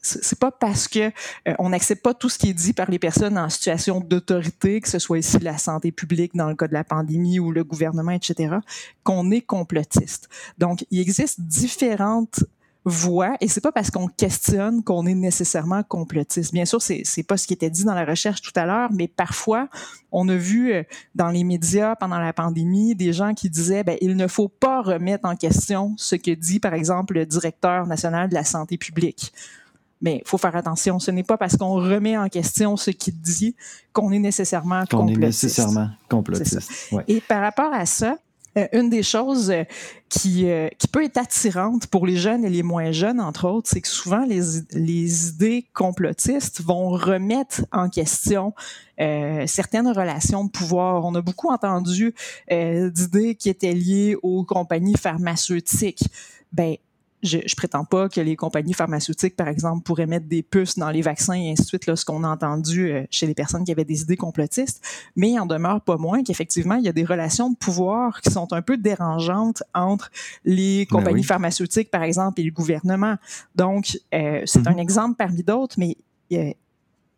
c'est 0.01 0.39
pas 0.39 0.51
parce 0.51 0.87
que 0.87 1.11
euh, 1.47 1.53
on 1.59 1.69
n'accepte 1.69 2.01
pas 2.01 2.13
tout 2.13 2.29
ce 2.29 2.39
qui 2.39 2.49
est 2.49 2.53
dit 2.53 2.73
par 2.73 2.89
les 2.89 2.97
personnes 2.97 3.37
en 3.37 3.49
situation 3.49 3.99
d'autorité, 3.99 4.81
que 4.81 4.89
ce 4.89 4.99
soit 4.99 5.19
ici 5.19 5.37
la 5.39 5.57
santé 5.57 5.91
publique 5.91 6.35
dans 6.35 6.49
le 6.49 6.55
cas 6.55 6.67
de 6.67 6.73
la 6.73 6.83
pandémie 6.83 7.39
ou 7.39 7.51
le 7.51 7.63
gouvernement, 7.63 8.11
etc., 8.11 8.55
qu'on 9.03 9.29
est 9.29 9.41
complotiste. 9.41 10.27
Donc, 10.57 10.85
il 10.89 10.99
existe 10.99 11.41
différentes 11.41 12.43
voit, 12.84 13.36
et 13.41 13.48
c'est 13.48 13.62
pas 13.62 13.72
parce 13.72 13.91
qu'on 13.91 14.08
questionne 14.08 14.84
qu'on 14.84 15.06
est 15.06 15.13
nécessairement 15.13 15.84
complotiste. 15.84 16.52
Bien 16.52 16.65
sûr, 16.65 16.82
c'est 16.82 17.02
c'est 17.06 17.24
pas 17.24 17.38
ce 17.38 17.46
qui 17.46 17.54
était 17.54 17.70
dit 17.70 17.84
dans 17.84 17.94
la 17.94 18.06
recherche 18.06 18.41
tout 18.41 18.52
à 18.56 18.65
l'heure, 18.65 18.89
mais 18.91 19.08
parfois 19.08 19.67
on 20.12 20.28
a 20.30 20.36
vu 20.36 20.74
euh, 20.74 20.84
dans 21.13 21.30
les 21.30 21.44
médias 21.44 21.96
pendant 21.96 22.20
la 22.20 22.34
pandémie 22.34 22.96
des 22.96 23.13
gens 23.13 23.34
qui 23.34 23.50
disaient 23.50 23.84
ben 23.84 23.98
il 24.02 24.15
ne 24.15 24.28
faut 24.28 24.48
pas 24.48 24.82
remettre 24.82 25.28
en 25.28 25.36
question 25.36 25.94
ce 25.98 26.15
que 26.15 26.32
dit 26.32 26.60
par 26.60 26.74
exemple 26.74 27.13
le 27.13 27.26
directeur 27.26 27.86
national 27.86 28.30
de 28.30 28.34
la 28.34 28.44
santé 28.44 28.78
publique. 28.78 29.32
Mais 30.02 30.24
il 30.26 30.28
faut 30.28 30.39
faire 30.39 30.56
attention, 30.56 30.98
ce 30.98 31.12
n'est 31.12 31.24
pas 31.24 31.38
parce 31.38 31.56
qu'on 31.56 31.76
remet 31.76 32.17
en 32.17 32.28
question 32.28 32.76
ce 32.76 32.89
qu'il 32.89 33.22
dit 33.22 33.56
qu'on 33.94 34.12
est 34.12 34.17
nécessairement 34.17 34.84
Qu'on 34.89 35.08
est 35.08 35.15
nécessairement 35.15 35.89
complotiste. 36.10 36.91
Ouais. 36.91 37.04
Et 37.08 37.22
par 37.22 37.41
rapport 37.41 37.72
à 37.72 37.86
ça, 37.86 38.17
une 38.73 38.89
des 38.89 39.03
choses 39.03 39.49
euh, 39.51 39.63
qui, 40.09 40.49
euh, 40.49 40.67
qui 40.77 40.87
peut 40.87 41.03
être 41.03 41.17
attirante 41.17 41.87
pour 41.87 42.05
les 42.05 42.17
jeunes 42.17 42.43
et 42.43 42.49
les 42.49 42.63
moins 42.63 42.91
jeunes, 42.91 43.21
entre 43.21 43.47
autres, 43.47 43.69
c'est 43.69 43.81
que 43.81 43.87
souvent 43.87 44.25
les, 44.25 44.41
les 44.73 45.29
idées 45.29 45.65
complotistes 45.73 46.61
vont 46.61 46.89
remettre 46.89 47.65
en 47.71 47.89
question 47.89 48.53
euh, 48.99 49.47
certaines 49.47 49.87
relations 49.87 50.43
de 50.43 50.51
pouvoir. 50.51 51.05
On 51.05 51.15
a 51.15 51.21
beaucoup 51.21 51.49
entendu 51.49 52.13
euh, 52.51 52.89
d'idées 52.89 53.35
qui 53.35 53.49
étaient 53.49 53.73
liées 53.73 54.15
aux 54.21 54.43
compagnies 54.43 54.97
pharmaceutiques. 54.97 56.03
Ben, 56.51 56.75
je, 57.23 57.39
je 57.45 57.55
prétends 57.55 57.86
pas 57.86 58.10
que 58.10 58.19
les 58.21 58.36
compagnies 58.36 58.73
pharmaceutiques, 58.73 59.36
par 59.36 59.47
exemple, 59.47 59.84
pourraient 59.84 60.07
mettre 60.07 60.27
des 60.27 60.43
puces 60.43 60.77
dans 60.77 60.89
les 60.89 61.01
vaccins 61.01 61.34
et 61.34 61.51
ainsi 61.51 61.63
de 61.63 61.67
suite, 61.67 61.86
là, 61.86 61.95
ce 61.95 62.05
qu'on 62.05 62.23
a 62.23 62.27
entendu 62.29 62.91
euh, 62.91 63.03
chez 63.12 63.27
les 63.27 63.34
personnes 63.34 63.63
qui 63.63 63.71
avaient 63.71 63.86
des 63.86 64.01
idées 64.01 64.17
complotistes, 64.17 64.81
mais 65.15 65.29
il 65.31 65.39
en 65.39 65.45
demeure 65.45 65.81
pas 65.81 65.97
moins 65.97 66.23
qu'effectivement, 66.23 66.75
il 66.75 66.84
y 66.84 66.89
a 66.89 66.93
des 66.93 67.05
relations 67.05 67.49
de 67.49 67.55
pouvoir 67.57 68.21
qui 68.21 68.31
sont 68.31 68.51
un 68.53 68.62
peu 68.62 68.77
dérangeantes 68.77 69.63
entre 69.73 70.10
les 70.45 70.86
Ben 70.86 70.97
compagnies 70.97 71.17
oui. 71.21 71.23
pharmaceutiques, 71.23 71.91
par 71.91 72.03
exemple, 72.03 72.39
et 72.41 72.43
le 72.43 72.51
gouvernement. 72.51 73.15
Donc, 73.55 73.97
euh, 74.13 74.41
c'est 74.45 74.60
Mhm. 74.60 74.67
un 74.67 74.77
exemple 74.77 75.15
parmi 75.17 75.43
d'autres, 75.43 75.75
mais 75.77 75.95
euh, 76.34 76.51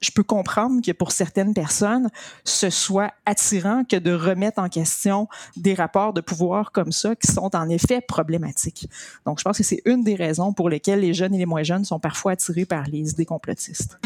je 0.03 0.11
peux 0.11 0.23
comprendre 0.23 0.81
que 0.85 0.91
pour 0.91 1.11
certaines 1.11 1.53
personnes, 1.53 2.09
ce 2.43 2.69
soit 2.69 3.13
attirant 3.25 3.83
que 3.83 3.95
de 3.95 4.13
remettre 4.13 4.59
en 4.59 4.69
question 4.69 5.27
des 5.55 5.73
rapports 5.73 6.13
de 6.13 6.21
pouvoir 6.21 6.71
comme 6.71 6.91
ça 6.91 7.15
qui 7.15 7.27
sont 7.27 7.55
en 7.55 7.69
effet 7.69 8.01
problématiques. 8.01 8.89
Donc, 9.25 9.39
je 9.39 9.43
pense 9.43 9.57
que 9.57 9.63
c'est 9.63 9.81
une 9.85 10.03
des 10.03 10.15
raisons 10.15 10.53
pour 10.53 10.69
lesquelles 10.69 10.99
les 10.99 11.13
jeunes 11.13 11.33
et 11.33 11.37
les 11.39 11.45
moins 11.45 11.63
jeunes 11.63 11.85
sont 11.85 11.99
parfois 11.99 12.33
attirés 12.33 12.65
par 12.65 12.83
les 12.87 13.11
idées 13.11 13.25
complotistes. 13.25 13.97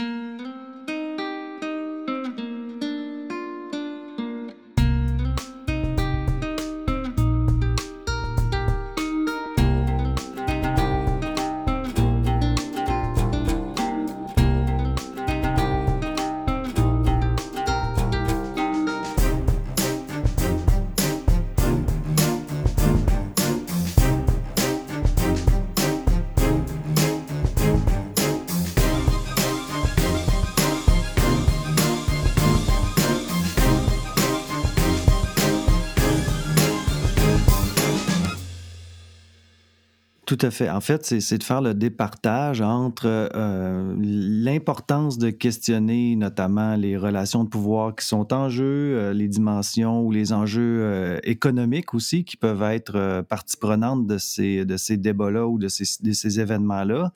Tout 40.37 40.45
à 40.45 40.51
fait. 40.51 40.69
En 40.69 40.81
fait, 40.81 41.03
c'est 41.19 41.37
de 41.37 41.43
faire 41.43 41.61
le 41.61 41.73
départage 41.73 42.61
entre 42.61 43.05
euh, 43.07 43.95
l'importance 43.97 45.17
de 45.17 45.29
questionner 45.31 46.15
notamment 46.15 46.75
les 46.75 46.95
relations 46.95 47.43
de 47.43 47.49
pouvoir 47.49 47.95
qui 47.95 48.05
sont 48.05 48.33
en 48.33 48.49
jeu, 48.49 48.65
euh, 48.65 49.13
les 49.13 49.27
dimensions 49.27 50.01
ou 50.01 50.11
les 50.11 50.33
enjeux 50.33 50.81
euh, 50.81 51.19
économiques 51.23 51.93
aussi 51.93 52.23
qui 52.23 52.37
peuvent 52.37 52.61
être 52.61 53.23
partie 53.27 53.57
prenante 53.57 54.05
de 54.05 54.17
ces, 54.17 54.65
de 54.65 54.77
ces 54.77 54.97
débats-là 54.97 55.47
ou 55.47 55.57
de 55.57 55.69
ces, 55.69 55.85
de 56.01 56.11
ces 56.11 56.39
événements-là, 56.39 57.13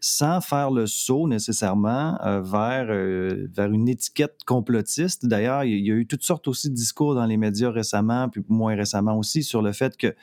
sans 0.00 0.40
faire 0.40 0.70
le 0.70 0.86
saut 0.86 1.26
nécessairement 1.26 2.18
vers, 2.42 2.86
vers 2.86 3.72
une 3.72 3.88
étiquette 3.88 4.40
complotiste. 4.46 5.26
D'ailleurs, 5.26 5.64
il 5.64 5.86
y 5.86 5.90
a 5.90 5.94
eu 5.94 6.06
toutes 6.06 6.24
sortes 6.24 6.48
aussi 6.48 6.68
de 6.68 6.74
discours 6.74 7.14
dans 7.14 7.26
les 7.26 7.36
médias 7.36 7.70
récemment, 7.70 8.28
puis 8.28 8.42
moins 8.48 8.74
récemment 8.74 9.16
aussi, 9.16 9.42
sur 9.42 9.62
le 9.62 9.72
fait 9.72 9.96
que 9.96 10.14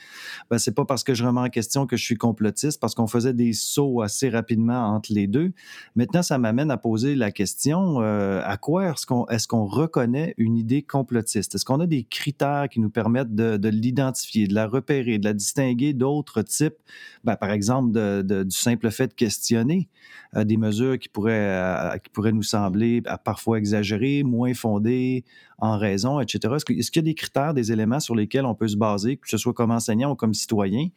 ben, 0.49 0.57
c'est 0.57 0.75
pas 0.75 0.85
parce 0.85 1.03
que 1.03 1.13
je 1.13 1.25
remets 1.25 1.41
en 1.41 1.49
question 1.49 1.87
que 1.87 1.97
je 1.97 2.03
suis 2.03 2.15
complotiste, 2.15 2.34
parce 2.79 2.95
qu'on 2.95 3.07
faisait 3.07 3.33
des 3.33 3.53
sauts 3.53 4.01
assez 4.01 4.29
rapidement 4.29 4.87
entre 4.87 5.13
les 5.13 5.27
deux. 5.27 5.51
Maintenant, 5.95 6.21
ça 6.21 6.37
m'amène 6.37 6.71
à 6.71 6.77
poser 6.77 7.15
la 7.15 7.31
question 7.31 8.01
euh, 8.01 8.41
à 8.43 8.57
quoi 8.57 8.93
est-ce 9.29 9.47
qu'on 9.47 9.65
reconnaît 9.65 10.33
une 10.37 10.55
idée 10.57 10.81
complotiste? 10.81 11.55
Est-ce 11.55 11.65
qu'on 11.65 11.79
a 11.79 11.87
des 11.87 12.03
critères 12.03 12.67
qui 12.69 12.79
nous 12.79 12.89
permettent 12.89 13.35
de, 13.35 13.57
de 13.57 13.69
l'identifier, 13.69 14.47
de 14.47 14.53
la 14.53 14.67
repérer, 14.67 15.17
de 15.17 15.25
la 15.25 15.33
distinguer 15.33 15.93
d'autres 15.93 16.41
types? 16.41 16.77
Ben, 17.23 17.35
Par 17.35 17.51
exemple, 17.51 17.91
de, 17.91 18.43
du 18.43 18.55
simple 18.55 18.91
fait 18.91 19.07
de 19.07 19.13
questionner 19.13 19.89
euh, 20.35 20.43
des 20.43 20.57
mesures 20.57 20.99
qui 20.99 21.09
pourraient, 21.09 21.33
euh, 21.33 21.97
qui 21.97 22.09
pourraient 22.09 22.31
nous 22.31 22.43
sembler 22.43 23.01
parfois 23.23 23.57
exagérées, 23.57 24.23
moins 24.23 24.53
fondées 24.53 25.23
en 25.57 25.77
raison, 25.77 26.19
etc. 26.19 26.53
Est-ce 26.55 26.65
qu'il 26.65 26.79
est 26.79 26.89
qu'il 26.89 27.01
y 27.01 27.05
a 27.05 27.11
des 27.11 27.15
critères, 27.15 27.53
des 27.53 27.71
éléments 27.71 27.99
sur 27.99 28.15
lesquels 28.15 28.45
on 28.45 28.55
peut 28.55 28.67
se 28.67 28.77
baser, 28.77 29.17
que 29.17 29.29
ce 29.29 29.37
soit 29.37 29.53
comme 29.53 29.71
enseignant 29.71 30.11
ou 30.11 30.15
comme 30.15 30.33
citoyen, 30.33 30.87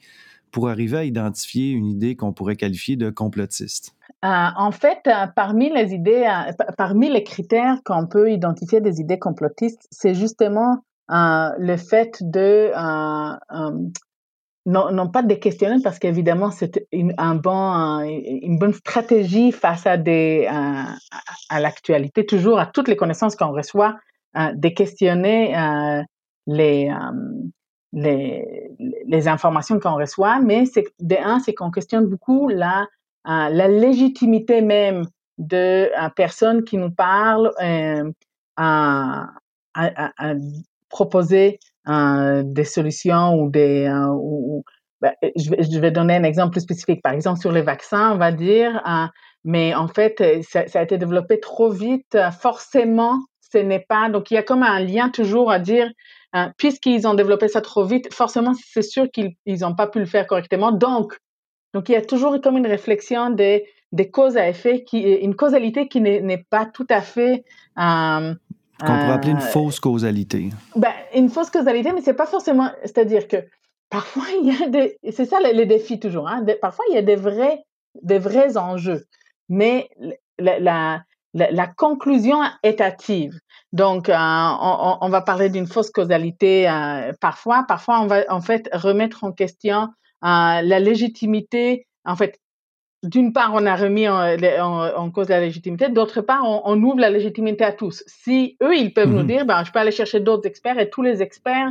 pour 0.51 0.69
arriver 0.69 0.99
à 0.99 1.05
identifier 1.05 1.71
une 1.71 1.87
idée 1.87 2.17
qu'on 2.17 2.33
pourrait 2.33 2.57
qualifier 2.57 2.97
de 2.97 3.11
complotiste? 3.11 3.95
Euh, 4.25 4.29
en 4.57 4.73
fait, 4.73 4.99
euh, 5.07 5.27
parmi 5.35 5.73
les 5.73 5.95
idées, 5.95 6.27
euh, 6.27 6.53
pa- 6.53 6.73
parmi 6.77 7.09
les 7.09 7.23
critères 7.23 7.79
qu'on 7.85 8.07
peut 8.07 8.33
identifier 8.33 8.81
des 8.81 9.01
idées 9.01 9.19
complotistes, 9.19 9.87
c'est 9.91 10.15
justement 10.15 10.79
le 11.11 11.77
fait 11.77 12.19
de 12.21 12.71
non, 14.67 15.09
pas 15.09 15.23
de 15.23 15.35
questionner 15.35 15.81
parce 15.83 15.99
qu'évidemment 15.99 16.51
c'est 16.51 16.87
une, 16.93 17.15
un 17.17 17.35
bon, 17.35 18.01
une 18.03 18.59
bonne 18.59 18.75
stratégie 18.75 19.53
face 19.53 19.87
à 19.87 19.97
des 19.97 20.47
à, 20.51 21.61
l'actualité, 21.61 22.27
toujours 22.27 22.59
à 22.59 22.67
toutes 22.67 22.89
les 22.89 22.97
connaissances 22.97 23.37
qu'on 23.37 23.53
reçoit, 23.53 23.97
de 24.35 24.69
questionner 24.69 25.55
les, 26.47 26.91
les 28.03 29.29
informations 29.29 29.79
qu'on 29.79 29.97
reçoit, 29.97 30.41
mais 30.41 30.67
c'est 30.67 30.85
de 31.01 31.17
c'est 31.45 31.55
qu'on 31.55 31.71
questionne 31.71 32.07
beaucoup 32.07 32.49
la 32.49 32.87
euh, 33.27 33.49
la 33.51 33.69
légitimité 33.69 34.63
même 34.63 35.05
de 35.39 35.57
euh, 35.57 36.09
personnes 36.15 36.65
qui 36.65 36.77
nous 36.77 36.91
parlent 36.91 37.53
euh, 37.63 38.11
à, 38.57 39.27
proposer 40.89 41.61
euh, 41.89 42.43
des 42.45 42.65
solutions 42.65 43.35
ou 43.35 43.51
des 43.51 43.89
ou, 44.11 44.65
ben, 45.01 45.13
je, 45.37 45.51
vais, 45.51 45.63
je 45.63 45.79
vais 45.79 45.93
donner 45.93 46.17
un 46.17 46.25
exemple 46.25 46.53
plus 46.53 46.63
spécifique. 46.63 47.03
Par 47.03 47.13
exemple, 47.13 47.41
sur 47.41 47.53
les 47.53 47.63
vaccins, 47.63 48.13
on 48.13 48.17
va 48.17 48.33
dire, 48.33 48.83
mais 49.45 49.75
en 49.75 49.87
fait, 49.87 50.43
ça, 50.43 50.67
ça 50.67 50.81
a 50.81 50.83
été 50.83 50.99
développé 50.99 51.39
trop 51.39 51.71
vite. 51.71 52.19
Forcément, 52.41 53.21
ce 53.53 53.59
n'est 53.59 53.85
pas. 53.89 54.09
Donc, 54.09 54.31
il 54.31 54.35
y 54.35 54.39
a 54.39 54.43
comme 54.43 54.65
un 54.65 54.81
lien 54.81 55.11
toujours 55.11 55.53
à 55.53 55.61
dire, 55.61 55.89
euh, 56.37 56.47
puisqu'ils 56.57 57.07
ont 57.07 57.14
développé 57.14 57.49
ça 57.49 57.61
trop 57.61 57.85
vite, 57.85 58.12
forcément, 58.12 58.53
c'est 58.55 58.83
sûr 58.83 59.11
qu'ils 59.11 59.35
n'ont 59.47 59.75
pas 59.75 59.87
pu 59.87 59.99
le 59.99 60.07
faire 60.07 60.27
correctement. 60.27 60.73
Donc, 60.73 61.17
donc, 61.75 61.88
il 61.88 61.93
y 61.93 61.97
a 61.97 62.03
toujours 62.03 62.41
comme 62.41 62.57
une 62.57 62.67
réflexion 62.67 63.31
des, 63.31 63.67
des 63.93 64.11
causes 64.11 64.37
à 64.37 64.49
effet, 64.49 64.85
qui, 64.85 65.01
une 65.01 65.35
causalité 65.37 65.87
qui 65.88 66.01
n'est 66.01 66.45
pas 66.51 66.67
tout 66.67 66.87
à 66.91 67.01
fait. 67.03 67.45
euh, 67.79 68.35
Qu'on 68.81 68.87
pourrait 68.87 69.11
appeler 69.12 69.33
une 69.33 69.38
euh, 69.38 69.41
fausse 69.41 69.81
causalité. 69.81 70.51
ben, 70.77 70.93
une 71.14 71.29
fausse 71.29 71.51
causalité, 71.51 71.93
mais 71.93 72.01
c'est 72.01 72.14
pas 72.14 72.27
forcément. 72.27 72.71
C'est-à-dire 72.85 73.27
que 73.29 73.37
parfois, 73.91 74.25
il 74.41 74.47
y 74.55 74.62
a 74.62 74.69
des. 74.69 74.97
C'est 75.11 75.25
ça 75.27 75.41
le, 75.41 75.57
le 75.57 75.67
défi 75.67 75.99
toujours. 75.99 76.29
Hein, 76.29 76.43
de- 76.43 76.53
parfois, 76.55 76.85
il 76.91 76.95
y 76.95 76.99
a 76.99 77.03
des 77.03 77.17
vrais, 77.17 77.64
des 78.03 78.19
vrais 78.19 78.57
enjeux. 78.57 79.05
Mais 79.49 79.91
la, 80.38 80.59
la, 80.61 81.03
la, 81.38 81.51
la 81.51 81.66
conclusion 81.66 82.38
est 82.62 82.81
hâtive. 82.81 83.38
Donc, 83.72 84.09
euh, 84.09 84.14
on, 84.16 85.09
va 85.11 85.20
parler 85.20 85.48
d'une 85.51 85.66
fausse 85.66 85.90
causalité 85.90 86.68
euh, 86.68 87.12
parfois. 87.20 87.64
Parfois, 87.68 88.01
on 88.01 88.07
va 88.07 88.18
en 88.31 88.40
fait 88.40 88.68
remettre 88.72 89.24
en 89.24 89.33
question 89.33 89.81
euh, 89.83 90.62
la 90.72 90.79
légitimité. 90.81 91.87
En 92.05 92.16
fait, 92.16 92.38
d'une 93.03 93.33
part, 93.33 93.53
on 93.55 93.64
a 93.66 93.77
remis 93.77 94.09
en, 94.09 94.16
en- 94.16 94.96
en 94.96 95.11
cause 95.11 95.29
la 95.29 95.40
légitimité, 95.40 95.88
d'autre 95.88 96.20
part, 96.22 96.42
on, 96.44 96.62
on 96.64 96.83
ouvre 96.83 96.98
la 96.98 97.11
légitimité 97.11 97.62
à 97.64 97.72
tous. 97.72 98.03
Si 98.07 98.57
eux, 98.62 98.74
ils 98.77 98.92
peuvent 98.92 99.11
nous 99.12 99.18
Mhm. 99.18 99.27
dire, 99.27 99.46
ben, 99.46 99.62
je 99.64 99.70
peux 99.70 99.79
aller 99.79 99.92
chercher 99.92 100.20
d'autres 100.20 100.46
experts 100.48 100.79
et 100.81 100.90
tous 100.90 101.03
les 101.03 101.22
experts 101.22 101.70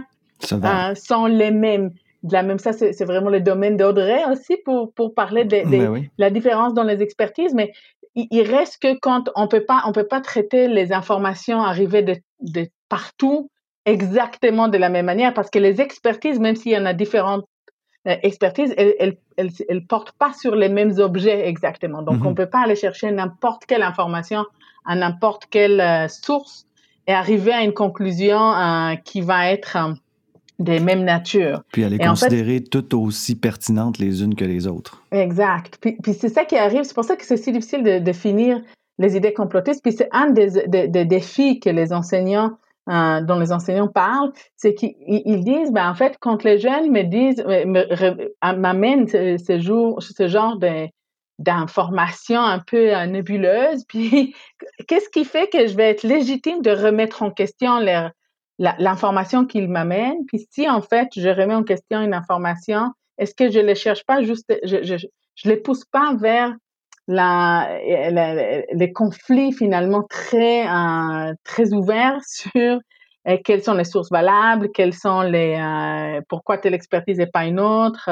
euh, 0.92 0.96
sont 0.96 1.26
les 1.26 1.52
mêmes. 1.52 1.90
De 2.24 2.34
la 2.34 2.44
même, 2.44 2.60
ça, 2.60 2.74
c'est 2.74 3.06
vraiment 3.06 3.30
le 3.30 3.42
domaine 3.42 3.76
d'Audrey 3.78 4.22
aussi 4.32 4.58
pour, 4.66 4.92
pour 4.94 5.14
parler 5.14 5.44
de, 5.46 5.58
de 5.58 5.70
Ben 5.72 5.90
oui. 5.90 6.10
la 6.18 6.30
différence 6.30 6.74
dans 6.74 6.84
les 6.84 7.02
expertises, 7.02 7.54
mais 7.54 7.72
il, 8.18 8.28
il 8.32 8.42
reste 8.56 8.82
que 8.82 8.98
quand 9.00 9.30
on 9.36 9.48
peut 9.48 9.64
pas, 9.64 9.84
on 9.86 9.94
peut 9.94 10.08
pas 10.08 10.20
traiter 10.22 10.68
les 10.68 10.92
informations 10.92 11.62
arrivées 11.62 12.04
de, 12.04 12.16
de 12.42 12.68
partout 12.90 13.50
exactement 13.86 14.68
de 14.68 14.78
la 14.78 14.90
même 14.90 15.06
manière 15.06 15.34
parce 15.34 15.50
que 15.50 15.60
les 15.60 15.80
expertises, 15.80 16.40
même 16.40 16.58
s'il 16.58 16.74
y 16.74 16.78
en 16.78 16.86
a 16.86 16.94
différentes, 16.94 17.46
expertise, 18.06 18.74
elle, 18.78 18.96
elle, 19.00 19.18
elle, 19.38 19.50
elle, 19.68 19.86
porte 19.86 20.14
pas 20.14 20.32
sur 20.34 20.56
les 20.56 20.70
mêmes 20.70 20.98
objets 21.00 21.48
exactement. 21.48 22.02
Donc, 22.02 22.24
on 22.24 22.30
Mhm. 22.30 22.36
peut 22.36 22.50
pas 22.50 22.62
aller 22.64 22.76
chercher 22.76 23.12
n'importe 23.12 23.66
quelle 23.66 23.84
information 23.84 24.46
à 24.86 24.96
n'importe 24.96 25.48
quelle 25.50 25.82
euh, 25.82 26.08
source 26.08 26.66
et 27.08 27.14
arriver 27.14 27.52
à 27.54 27.64
une 27.64 27.74
conclusion 27.74 28.54
euh, 28.54 28.96
qui 28.96 29.22
va 29.22 29.52
être 29.52 29.76
euh, 29.78 29.94
des 30.60 30.80
mêmes 30.80 31.04
natures. 31.04 31.62
Puis 31.72 31.84
elle 31.84 31.94
est 31.94 32.04
Et 32.04 32.08
en 32.08 32.16
fait- 32.16 32.26
considérée 32.28 32.64
toutes 32.64 32.94
aussi 32.94 33.36
pertinentes 33.36 33.98
les 34.00 34.24
unes 34.24 34.36
que 34.36 34.46
les 34.46 34.66
autres. 34.68 35.04
Exact. 35.12 35.78
Puis, 35.80 35.98
puis 36.02 36.14
c'est 36.14 36.30
ça 36.30 36.46
qui 36.46 36.56
arrive. 36.58 36.84
C'est 36.84 36.96
pour 36.96 37.04
ça 37.06 37.16
que 37.16 37.24
c'est 37.26 37.38
si 37.38 37.52
difficile 37.52 37.84
de 37.84 38.00
définir 38.00 38.62
les 38.98 39.16
idées 39.16 39.34
complotistes. 39.34 39.84
Puis 39.84 39.94
c'est 39.94 40.10
un 40.12 40.32
des, 40.32 40.68
des, 40.68 40.88
des 40.88 41.06
défis 41.06 41.60
que 41.60 41.70
les 41.70 41.94
enseignants, 41.94 42.58
euh, 42.90 43.22
dont 43.22 43.38
les 43.38 43.52
enseignants 43.52 43.88
parlent, 43.90 44.32
c'est 44.56 44.74
qu'ils 44.74 44.96
ils 45.08 45.44
disent, 45.44 45.72
ben 45.72 45.90
en 45.90 45.94
fait, 45.94 46.18
quand 46.20 46.44
les 46.44 46.58
jeunes 46.58 46.90
me 46.92 47.04
disent, 47.04 47.40
re- 47.44 48.56
m'amènent 48.58 49.08
ce, 49.08 49.38
ce, 49.38 49.60
jour, 49.60 50.02
ce 50.02 50.28
genre 50.28 50.58
de 50.58 50.88
d'informations 51.40 52.42
un 52.42 52.60
peu 52.60 52.96
euh, 52.96 53.06
nébuleuses, 53.06 53.86
puis 53.88 54.34
qu'est-ce 54.88 55.10
qui 55.10 55.24
fait 55.24 55.48
que 55.52 55.68
je 55.68 55.76
vais 55.76 55.90
être 55.92 56.04
légitime 56.04 56.62
de 56.62 56.72
remettre 56.72 57.22
en 57.24 57.30
question 57.32 57.80
leur- 57.80 58.12
l'information 58.60 59.46
qu'ils 59.46 59.70
m'amènent? 59.70 60.26
Puis 60.28 60.48
si 60.52 60.70
en 60.70 60.82
fait 60.82 61.10
je 61.16 61.30
remets 61.30 61.56
en 61.56 61.64
question 61.64 62.02
une 62.02 62.14
information, 62.14 62.92
est-ce 63.18 63.34
que 63.34 63.50
je 63.52 63.60
ne 63.60 63.66
les 63.66 63.76
cherche 63.76 64.04
pas 64.06 64.22
juste, 64.22 64.54
je, 64.64 64.84
je, 64.84 64.96
je 64.98 65.50
les 65.50 65.58
pousse 65.58 65.86
pas 65.86 66.16
vers 66.16 66.54
la, 67.08 67.70
les 68.74 68.92
conflits 68.92 69.54
finalement 69.54 70.04
très, 70.04 70.68
euh, 70.68 71.34
très 71.44 71.74
ouverts 71.74 72.20
sur 72.28 72.80
euh, 73.28 73.38
quelles 73.44 73.64
sont 73.64 73.74
les 73.74 73.84
sources 73.84 74.12
valables, 74.12 74.70
quelles 74.74 74.94
sont 74.94 75.22
les, 75.22 75.56
euh, 75.56 76.22
pourquoi 76.30 76.58
telle 76.58 76.74
expertise 76.74 77.20
et 77.20 77.28
pas 77.28 77.46
une 77.46 77.60
autre, 77.60 78.10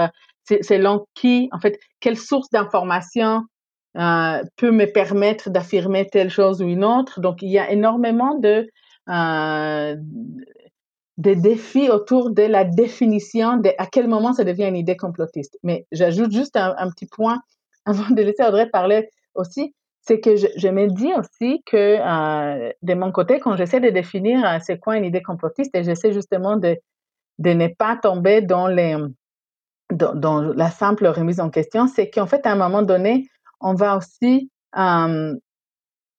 selon 0.61 1.05
qui, 1.13 1.49
en 1.51 1.59
fait, 1.59 1.79
quelle 1.99 2.17
source 2.17 2.49
d'information 2.49 3.41
peut 3.93 4.71
me 4.71 4.85
permettre 4.91 5.49
d'affirmer 5.49 6.05
telle 6.05 6.29
chose 6.29 6.61
ou 6.61 6.67
une 6.67 6.83
autre. 6.83 7.21
Donc, 7.21 7.41
il 7.41 7.49
y 7.49 7.57
a 7.57 7.71
énormément 7.71 8.37
de, 8.37 8.67
euh, 9.09 9.95
de 11.17 11.33
défis 11.33 11.89
autour 11.89 12.31
de 12.31 12.43
la 12.43 12.65
définition 12.65 13.57
de 13.57 13.69
à 13.77 13.85
quel 13.85 14.07
moment 14.07 14.33
ça 14.33 14.43
devient 14.43 14.67
une 14.67 14.75
idée 14.75 14.97
complotiste. 14.97 15.57
Mais 15.63 15.85
j'ajoute 15.91 16.31
juste 16.31 16.57
un, 16.57 16.89
petit 16.89 17.05
point 17.05 17.39
avant 17.85 18.09
de 18.09 18.21
laisser 18.21 18.43
Audrey 18.43 18.69
parler 18.69 19.09
aussi, 19.33 19.73
c'est 20.01 20.19
que 20.19 20.35
je, 20.35 20.67
me 20.67 20.87
dis 20.87 21.11
aussi 21.13 21.63
que 21.65 21.97
euh, 21.99 22.71
de 22.81 22.93
mon 22.93 23.11
côté, 23.11 23.39
quand 23.39 23.55
j'essaie 23.55 23.79
de 23.79 23.89
définir 23.89 24.45
euh, 24.45 24.57
c'est 24.61 24.77
quoi 24.77 24.97
une 24.97 25.05
idée 25.05 25.21
complotiste, 25.21 25.75
et 25.75 25.83
j'essaie 25.83 26.11
justement 26.11 26.57
de, 26.57 26.77
de 27.39 27.49
ne 27.51 27.67
pas 27.67 27.97
tomber 27.97 28.41
dans, 28.41 28.67
les, 28.67 28.97
dans 29.91 30.41
la 30.41 30.69
simple 30.69 31.07
remise 31.07 31.39
en 31.39 31.49
question, 31.49 31.87
c'est 31.87 32.09
qu'en 32.09 32.27
fait, 32.27 32.45
à 32.45 32.51
un 32.51 32.55
moment 32.55 32.83
donné, 32.83 33.27
on 33.61 33.73
va 33.73 33.97
aussi 33.97 34.51
euh, 34.77 35.33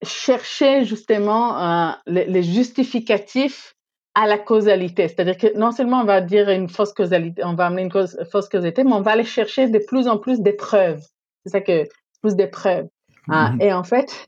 chercher 0.03 0.85
justement 0.85 1.59
euh, 1.59 1.93
les, 2.07 2.27
les 2.27 2.43
justificatifs 2.43 3.75
à 4.15 4.27
la 4.27 4.39
causalité. 4.39 5.09
C'est-à-dire 5.09 5.37
que 5.37 5.59
non 5.59 5.73
seulement 5.73 6.01
on 6.01 6.05
va 6.05 6.21
dire 6.21 6.49
une 6.49 6.69
fausse 6.69 6.93
causalité, 6.93 7.45
on 7.45 7.55
va 7.55 7.67
amener 7.67 7.83
une 7.83 7.93
cause, 7.93 8.19
fausse 8.31 8.49
causalité, 8.49 8.83
mais 8.85 8.93
on 8.93 9.03
va 9.03 9.13
aller 9.13 9.25
chercher 9.25 9.69
de 9.69 9.79
plus 9.79 10.09
en 10.09 10.17
plus 10.19 10.41
des 10.41 10.55
preuves. 10.55 11.03
C'est 11.45 11.53
ça 11.53 11.61
que 11.61 11.85
plus 12.23 12.35
des 12.35 12.47
preuves. 12.47 12.89
Ah, 13.29 13.51
Mhm. 13.53 13.61
et 13.61 13.73
en 13.73 13.85
fait, 13.85 14.27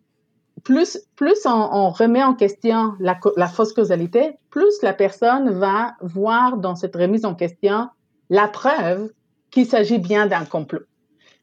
plus 0.65 0.99
plus 1.17 1.47
on, 1.47 1.51
on 1.51 1.91
remet 1.91 2.23
en 2.23 2.35
question 2.35 2.95
la 3.01 3.49
fausse 3.49 3.73
causalité, 3.73 4.37
plus 4.51 4.83
la 4.83 4.93
personne 4.93 5.51
va 5.51 5.95
voir 6.03 6.59
dans 6.59 6.75
cette 6.75 6.97
remise 6.97 7.25
en 7.25 7.35
question 7.35 7.89
la 8.29 8.49
preuve 8.49 9.11
qu'il 9.51 9.67
s'agit 9.67 9.99
bien 9.99 10.27
d'un 10.27 10.45
complot. 10.45 10.81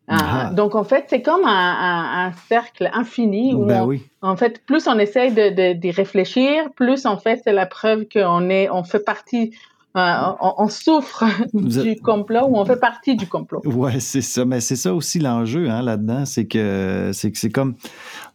Ah, 0.08 0.50
Ah. 0.50 0.54
donc 0.54 0.76
en 0.76 0.84
fait, 0.84 1.06
c'est 1.08 1.22
comme 1.24 1.46
un, 1.46 1.48
un- 1.50 2.28
un 2.28 2.32
cercle 2.48 2.89
infini 2.94 3.56
où 3.56 3.65
Ben 3.65 3.82
on, 3.82 3.86
oui. 3.88 4.04
en 4.22 4.36
fait, 4.38 4.63
plus 4.65 4.88
on 4.88 5.00
essaye 5.00 5.32
de, 5.34 5.50
de- 5.50 5.74
d'y 5.74 5.89
réfléchir, 5.91 6.70
plus 6.76 7.06
en 7.08 7.18
fait 7.18 7.41
c'est 7.44 7.54
la 7.54 7.65
preuve 7.65 8.06
qu'on 8.13 8.50
est, 8.50 8.70
on 8.70 8.84
fait 8.84 9.04
partie, 9.04 9.56
on, 9.96 10.54
on 10.58 10.68
souffre 10.68 11.24
Vous 11.54 11.68
du 11.68 11.80
êtes- 11.90 12.02
complot 12.02 12.46
ou 12.50 12.58
on 12.58 12.66
fait 12.66 12.80
partie 12.80 13.16
du 13.16 13.28
complot. 13.28 13.62
Ouais, 13.66 14.00
c'est 14.00 14.22
ça. 14.22 14.44
Mais 14.46 14.60
c'est 14.60 14.76
ça 14.76 14.94
aussi 14.94 15.20
l'enjeu 15.20 15.70
hein, 15.70 15.82
là-dedans, 15.82 16.26
c'est 16.26 16.46
que 16.46 17.12
c'est 17.14 17.32
que 17.32 17.38
c'est 17.38 17.50
comme 17.50 17.76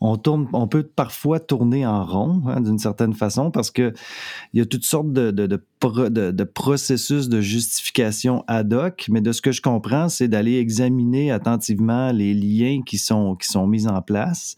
on 0.01 0.17
tourne, 0.17 0.49
on 0.53 0.67
peut 0.67 0.83
parfois 0.83 1.39
tourner 1.41 1.87
en 1.87 2.05
rond 2.05 2.43
hein, 2.47 2.61
d'une 2.61 2.79
certaine 2.79 3.13
façon 3.13 3.51
parce 3.51 3.71
que 3.71 3.93
il 4.55 4.59
y 4.59 4.63
a 4.63 4.67
toutes 4.67 4.85
sortes 4.85 5.13
de, 5.13 5.31
de, 5.31 5.47
de, 5.47 5.61
de- 6.09 6.31
de 6.31 6.45
processus 6.45 7.29
de 7.29 7.41
justification 7.41 8.45
ad 8.49 8.73
hoc. 8.73 9.07
Mais 9.11 9.21
de 9.21 9.33
ce 9.33 9.43
que 9.43 9.53
je 9.53 9.61
comprends, 9.63 10.09
c'est 10.09 10.29
d'aller 10.29 10.59
examiner 10.59 11.31
attentivement 11.31 12.11
les 12.13 12.35
liens 12.35 12.81
qui 12.85 12.99
sont 12.99 13.35
qui 13.37 13.49
sont 13.49 13.67
mis 13.67 13.87
en 13.87 14.01
place. 14.03 14.57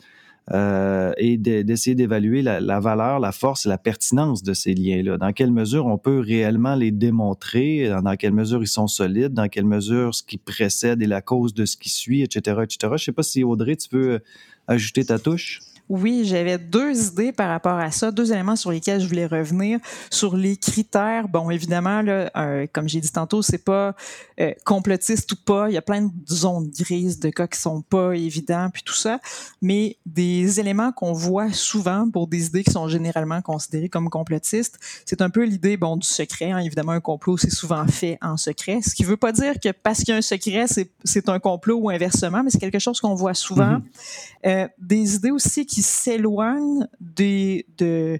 Euh, 0.50 1.12
et 1.18 1.36
de- 1.38 1.62
d'essayer 1.62 1.94
d'évaluer 1.94 2.42
la, 2.42 2.80
valeur, 2.80 3.20
la 3.20 3.32
force 3.32 3.66
et 3.66 3.68
la 3.68 3.78
pertinence 3.78 4.42
de 4.42 4.54
ces 4.54 4.74
liens-là. 4.74 5.16
Dans 5.18 5.32
quelle 5.32 5.52
mesure 5.52 5.86
on 5.86 5.98
peut 5.98 6.18
réellement 6.18 6.74
les 6.74 6.90
démontrer, 6.90 7.88
dans 8.02 8.16
quelle 8.16 8.32
mesure 8.32 8.62
ils 8.62 8.66
sont 8.66 8.88
solides, 8.88 9.34
dans 9.34 9.48
quelle 9.48 9.66
mesure 9.66 10.14
ce 10.14 10.22
qui 10.22 10.38
précède 10.38 11.00
est 11.00 11.06
la 11.06 11.22
cause 11.22 11.54
de 11.54 11.64
ce 11.64 11.76
qui 11.76 11.90
suit, 11.90 12.22
etc., 12.22 12.60
etc. 12.64 12.92
Je 12.96 13.04
sais 13.04 13.12
pas 13.12 13.22
si 13.22 13.44
Audrey, 13.44 13.76
tu 13.76 13.88
veux 13.92 14.20
ajouter 14.66 15.04
ta 15.04 15.18
touche? 15.18 15.60
Oui, 15.88 16.22
j'avais 16.24 16.56
deux 16.58 17.08
idées 17.08 17.32
par 17.32 17.48
rapport 17.48 17.78
à 17.78 17.90
ça, 17.90 18.10
deux 18.10 18.32
éléments 18.32 18.56
sur 18.56 18.70
lesquels 18.70 19.00
je 19.00 19.06
voulais 19.06 19.26
revenir. 19.26 19.78
Sur 20.10 20.36
les 20.36 20.56
critères, 20.56 21.28
bon, 21.28 21.50
évidemment, 21.50 22.00
là, 22.00 22.30
euh, 22.36 22.66
comme 22.72 22.88
j'ai 22.88 23.00
dit 23.00 23.10
tantôt, 23.10 23.42
c'est 23.42 23.62
pas 23.62 23.94
euh, 24.40 24.52
complotiste 24.64 25.32
ou 25.32 25.36
pas. 25.36 25.68
Il 25.68 25.74
y 25.74 25.76
a 25.76 25.82
plein 25.82 26.02
de 26.02 26.10
zones 26.30 26.70
grises, 26.70 27.18
de 27.18 27.30
cas 27.30 27.46
qui 27.46 27.60
sont 27.60 27.82
pas 27.82 28.14
évidents, 28.14 28.70
puis 28.72 28.82
tout 28.82 28.94
ça. 28.94 29.20
Mais 29.60 29.96
des 30.06 30.60
éléments 30.60 30.92
qu'on 30.92 31.12
voit 31.12 31.52
souvent 31.52 32.08
pour 32.10 32.26
des 32.26 32.46
idées 32.46 32.64
qui 32.64 32.70
sont 32.70 32.88
généralement 32.88 33.42
considérées 33.42 33.88
comme 33.88 34.08
complotistes, 34.08 34.78
c'est 35.04 35.20
un 35.20 35.30
peu 35.30 35.44
l'idée, 35.44 35.76
bon, 35.76 35.96
du 35.96 36.06
secret. 36.06 36.52
hein. 36.52 36.58
Évidemment, 36.58 36.92
un 36.92 37.00
complot, 37.00 37.36
c'est 37.36 37.50
souvent 37.50 37.86
fait 37.86 38.18
en 38.22 38.36
secret. 38.36 38.80
Ce 38.82 38.94
qui 38.94 39.04
veut 39.04 39.16
pas 39.16 39.32
dire 39.32 39.54
que 39.62 39.70
parce 39.70 39.98
qu'il 39.98 40.08
y 40.08 40.12
a 40.12 40.16
un 40.16 40.22
secret, 40.22 40.66
c'est, 41.04 41.28
un 41.28 41.38
complot 41.38 41.76
ou 41.76 41.90
inversement, 41.90 42.42
mais 42.42 42.50
c'est 42.50 42.58
quelque 42.58 42.78
chose 42.78 43.00
qu'on 43.00 43.14
voit 43.14 43.34
souvent. 43.34 43.72
Mhm. 43.72 43.82
Euh, 44.44 44.68
des 44.78 45.14
idées 45.16 45.30
aussi 45.30 45.66
qui 45.66 45.71
s'éloignent 45.80 46.86
des, 47.00 47.64
de, 47.78 48.18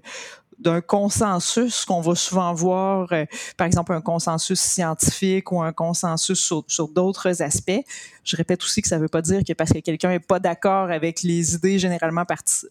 d'un 0.63 0.81
consensus 0.81 1.85
qu'on 1.85 2.01
va 2.01 2.15
souvent 2.15 2.53
voir, 2.53 3.07
euh, 3.11 3.25
par 3.57 3.67
exemple 3.67 3.93
un 3.93 4.01
consensus 4.01 4.59
scientifique 4.59 5.51
ou 5.51 5.61
un 5.61 5.73
consensus 5.73 6.39
sur, 6.39 6.63
sur 6.67 6.87
d'autres 6.87 7.41
aspects. 7.41 7.81
Je 8.23 8.37
répète 8.37 8.63
aussi 8.63 8.81
que 8.81 8.87
ça 8.87 8.95
ne 8.97 9.01
veut 9.01 9.09
pas 9.09 9.21
dire 9.21 9.41
que 9.45 9.51
parce 9.53 9.71
que 9.73 9.79
quelqu'un 9.79 10.09
n'est 10.09 10.19
pas 10.19 10.39
d'accord 10.39 10.89
avec 10.89 11.23
les 11.23 11.55
idées 11.55 11.77
généralement 11.77 12.23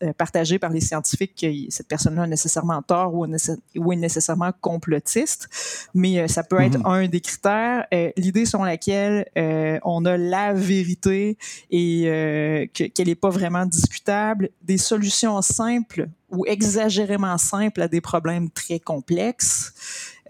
euh, 0.02 0.12
partagées 0.14 0.58
par 0.58 0.70
les 0.70 0.80
scientifiques, 0.80 1.34
que 1.38 1.46
cette 1.70 1.88
personne-là 1.88 2.22
a 2.22 2.26
nécessairement 2.26 2.80
tort 2.80 3.14
ou, 3.14 3.26
est 3.26 3.50
ou 3.76 3.92
est 3.92 3.96
nécessairement 3.96 4.50
complotiste, 4.60 5.48
mais 5.94 6.18
euh, 6.20 6.26
ça 6.28 6.42
peut 6.42 6.60
être 6.60 6.78
Mhm. 6.78 6.86
un 6.86 7.06
des 7.08 7.20
critères. 7.20 7.86
L'idée 8.16 8.46
selon 8.46 8.64
laquelle 8.64 9.26
on 9.84 10.04
a 10.06 10.16
la 10.16 10.54
vérité 10.54 11.36
et 11.70 12.04
que- 12.74 12.84
qu'elle 12.88 13.08
n'est 13.08 13.14
pas 13.14 13.28
vraiment 13.28 13.66
discutable, 13.66 14.48
des 14.62 14.78
solutions 14.78 15.42
simples 15.42 16.08
ou 16.32 16.46
exagérément 16.46 17.36
simples 17.38 17.82
à 17.82 17.88
des 17.88 18.00
problèmes 18.00 18.50
très 18.50 18.80
complexes, 18.80 19.72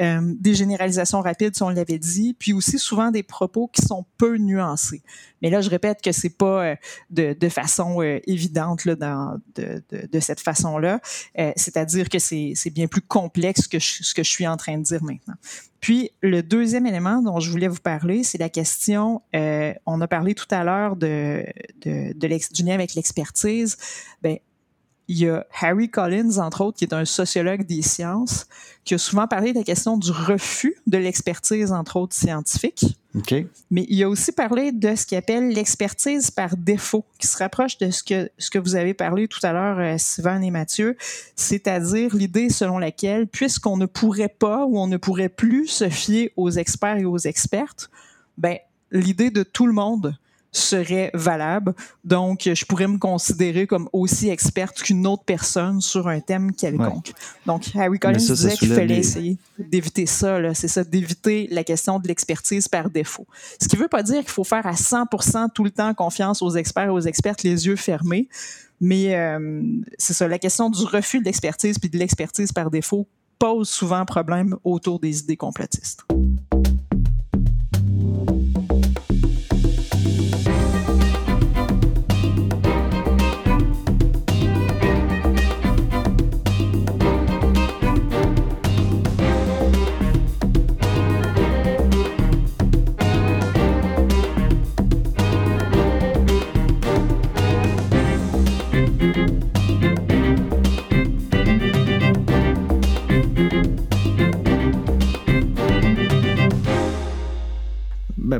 euh, 0.00 0.20
des 0.40 0.54
généralisations 0.54 1.20
rapides, 1.20 1.54
si 1.54 1.62
on 1.62 1.68
l'avait 1.68 1.98
dit, 1.98 2.34
puis 2.38 2.52
aussi 2.52 2.78
souvent 2.78 3.10
des 3.10 3.22
propos 3.22 3.68
qui 3.68 3.82
sont 3.82 4.04
peu 4.18 4.36
nuancés. 4.36 5.02
Mais 5.42 5.50
là, 5.50 5.60
je 5.60 5.70
répète 5.70 6.00
que 6.02 6.10
c'est 6.12 6.36
pas 6.36 6.64
euh, 6.64 6.76
de, 7.10 7.36
de 7.38 7.48
façon 7.48 8.02
euh, 8.02 8.18
évidente 8.26 8.84
là, 8.84 8.96
dans, 8.96 9.38
de, 9.54 9.82
de, 9.90 10.08
de 10.10 10.20
cette 10.20 10.40
façon-là. 10.40 11.00
Euh, 11.38 11.52
C'est-à-dire 11.56 12.08
que 12.08 12.18
c'est 12.18 12.54
bien 12.72 12.88
plus 12.88 13.02
complexe 13.02 13.68
que 13.68 13.78
je- 13.78 14.02
ce 14.02 14.14
que 14.14 14.24
je 14.24 14.30
suis 14.30 14.46
en 14.46 14.56
train 14.56 14.78
de 14.78 14.82
dire 14.82 15.04
maintenant. 15.04 15.34
Puis 15.80 16.10
le 16.22 16.42
deuxième 16.42 16.86
élément 16.86 17.22
dont 17.22 17.38
je 17.38 17.50
voulais 17.50 17.68
vous 17.68 17.80
parler, 17.80 18.24
c'est 18.24 18.38
la 18.38 18.48
question. 18.48 19.20
on 19.34 20.00
a 20.00 20.08
parlé 20.08 20.34
tout 20.34 20.46
à 20.50 20.64
l'heure 20.64 20.96
de, 20.96 21.44
de, 21.84 22.12
du 22.54 22.62
lien 22.64 22.74
avec 22.74 22.94
l'expertise. 22.94 23.76
Ben, 24.22 24.38
il 25.08 25.18
y 25.18 25.28
a 25.28 25.44
Harry 25.60 25.90
Collins, 25.90 26.38
entre 26.38 26.62
autres, 26.62 26.78
qui 26.78 26.84
est 26.84 26.94
un 26.94 27.04
sociologue 27.04 27.66
des 27.66 27.82
sciences, 27.82 28.46
qui 28.84 28.94
a 28.94 28.98
souvent 28.98 29.26
parlé 29.26 29.52
de 29.52 29.58
la 29.58 29.64
question 29.64 29.96
du 29.96 30.10
refus 30.10 30.76
de 30.86 30.98
l'expertise, 30.98 31.72
entre 31.72 31.96
autres 31.96 32.14
scientifique. 32.14 32.96
Mais 33.70 33.84
il 33.88 34.02
a 34.02 34.08
aussi 34.08 34.32
parlé 34.32 34.72
de 34.72 34.94
ce 34.94 35.04
qu'il 35.04 35.18
appelle 35.18 35.50
l'expertise 35.50 36.30
par 36.30 36.56
défaut, 36.56 37.04
qui 37.18 37.26
se 37.26 37.36
rapproche 37.36 37.76
de 37.78 37.90
ce 37.90 38.02
que, 38.02 38.30
ce 38.38 38.50
que 38.50 38.58
vous 38.58 38.74
avez 38.74 38.94
parlé 38.94 39.28
tout 39.28 39.40
à 39.42 39.52
l'heure, 39.52 39.78
euh, 39.78 39.96
Sylvain 39.98 40.40
et 40.40 40.50
Mathieu, 40.50 40.96
c'est-à-dire 41.36 42.16
l'idée 42.16 42.48
selon 42.48 42.78
laquelle, 42.78 43.26
puisqu'on 43.26 43.76
ne 43.76 43.86
pourrait 43.86 44.34
pas 44.38 44.64
ou 44.64 44.78
on 44.78 44.86
ne 44.86 44.96
pourrait 44.96 45.28
plus 45.28 45.66
se 45.66 45.88
fier 45.88 46.32
aux 46.36 46.50
experts 46.50 46.96
et 46.96 47.04
aux 47.04 47.18
expertes, 47.18 47.90
ben, 48.38 48.56
l'idée 48.90 49.30
de 49.30 49.42
tout 49.42 49.66
le 49.66 49.72
monde 49.72 50.16
serait 50.52 51.10
valable. 51.14 51.74
Donc, 52.04 52.42
je 52.44 52.64
pourrais 52.66 52.86
me 52.86 52.98
considérer 52.98 53.66
comme 53.66 53.88
aussi 53.92 54.28
experte 54.28 54.82
qu'une 54.82 55.06
autre 55.06 55.24
personne 55.24 55.80
sur 55.80 56.08
un 56.08 56.20
thème 56.20 56.52
quelconque. 56.52 57.12
Donc, 57.46 57.74
Harry 57.74 57.98
Collins 57.98 58.18
disait 58.18 58.52
qu'il 58.52 58.72
fallait 58.72 58.98
essayer 58.98 59.38
d'éviter 59.58 60.06
ça. 60.06 60.52
C'est 60.54 60.68
ça, 60.68 60.84
d'éviter 60.84 61.48
la 61.50 61.64
question 61.64 61.98
de 61.98 62.06
l'expertise 62.06 62.68
par 62.68 62.90
défaut. 62.90 63.26
Ce 63.60 63.66
qui 63.66 63.76
ne 63.76 63.82
veut 63.82 63.88
pas 63.88 64.02
dire 64.02 64.20
qu'il 64.20 64.30
faut 64.30 64.44
faire 64.44 64.66
à 64.66 64.74
100% 64.74 65.48
tout 65.54 65.64
le 65.64 65.70
temps 65.70 65.94
confiance 65.94 66.42
aux 66.42 66.50
experts 66.50 66.86
et 66.86 66.90
aux 66.90 67.00
expertes 67.00 67.42
les 67.42 67.66
yeux 67.66 67.76
fermés. 67.76 68.28
Mais 68.80 69.14
euh, 69.14 69.62
c'est 69.96 70.12
ça, 70.12 70.28
la 70.28 70.38
question 70.38 70.68
du 70.68 70.84
refus 70.84 71.20
de 71.20 71.24
l'expertise 71.24 71.78
puis 71.78 71.88
de 71.88 71.98
l'expertise 71.98 72.52
par 72.52 72.70
défaut 72.70 73.06
pose 73.38 73.68
souvent 73.68 74.04
problème 74.04 74.56
autour 74.64 75.00
des 75.00 75.20
idées 75.20 75.36
complotistes. 75.36 76.04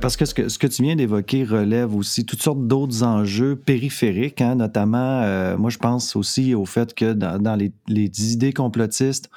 Parce 0.02 0.16
que 0.16 0.24
ce, 0.24 0.34
que 0.34 0.48
ce, 0.48 0.58
que 0.58 0.66
tu 0.66 0.82
viens 0.82 0.96
d'évoquer 0.96 1.44
relève 1.44 1.94
aussi 1.94 2.26
toutes 2.26 2.42
sortes 2.42 2.66
d'autres 2.66 3.04
enjeux 3.04 3.54
périphériques, 3.54 4.40
hein, 4.40 4.56
notamment, 4.56 5.22
euh, 5.22 5.56
moi 5.56 5.70
je 5.70 5.78
pense 5.78 6.16
aussi 6.16 6.54
au 6.56 6.66
fait 6.66 6.92
que 6.92 7.12
dans, 7.12 7.40
dans 7.40 7.54
les, 7.54 7.72
les, 7.86 8.10
idées 8.32 8.52
complotistes, 8.52 9.30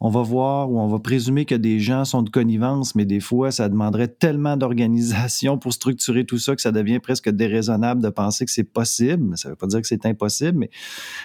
on 0.00 0.08
va 0.08 0.22
voir 0.22 0.70
ou 0.70 0.80
on 0.80 0.88
va 0.88 0.98
présumer 1.00 1.44
que 1.44 1.54
des 1.54 1.80
gens 1.80 2.06
sont 2.06 2.22
de 2.22 2.30
connivence, 2.30 2.94
mais 2.94 3.04
des 3.04 3.20
fois 3.20 3.50
ça 3.50 3.68
demanderait 3.68 4.08
tellement 4.08 4.56
d'organisation 4.56 5.58
pour 5.58 5.74
structurer 5.74 6.24
tout 6.24 6.38
ça 6.38 6.56
que 6.56 6.62
ça 6.62 6.72
devient 6.72 6.98
presque 6.98 7.28
déraisonnable 7.28 8.02
de 8.02 8.08
penser 8.08 8.46
que 8.46 8.50
c'est 8.50 8.64
possible. 8.64 9.36
Ça 9.36 9.48
ne 9.48 9.52
veut 9.52 9.56
pas 9.56 9.66
dire 9.66 9.82
que 9.82 9.86
c'est 9.86 10.06
impossible, 10.06 10.58
mais 10.58 10.70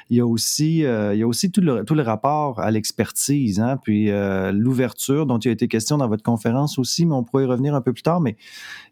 il 0.10 0.18
y 0.18 0.20
a 0.20 0.28
aussi, 0.28 0.84
euh, 0.84 1.14
il 1.14 1.20
y 1.20 1.24
a 1.24 1.28
aussi 1.28 1.50
tout, 1.50 1.62
le, 1.62 1.86
tout 1.86 1.96
le 1.96 2.04
rapport 2.04 2.60
à 2.60 2.70
l'expertise, 2.72 3.62
hein, 3.62 3.78
puis 3.82 4.12
euh, 4.12 4.52
l'ouverture 4.52 5.26
dont 5.26 5.40
il 5.40 5.48
a 5.48 5.52
été 5.52 5.70
question 5.70 5.98
dans 5.98 6.10
votre 6.10 6.24
conférence 6.24 6.78
aussi, 6.78 7.06
mais 7.06 7.16
on 7.16 7.24
pourrait 7.24 7.44
y 7.44 7.48
revenir 7.48 7.74
un 7.74 7.82
peu 7.82 7.94
plus 7.94 8.04
tard, 8.04 8.20
mais 8.20 8.36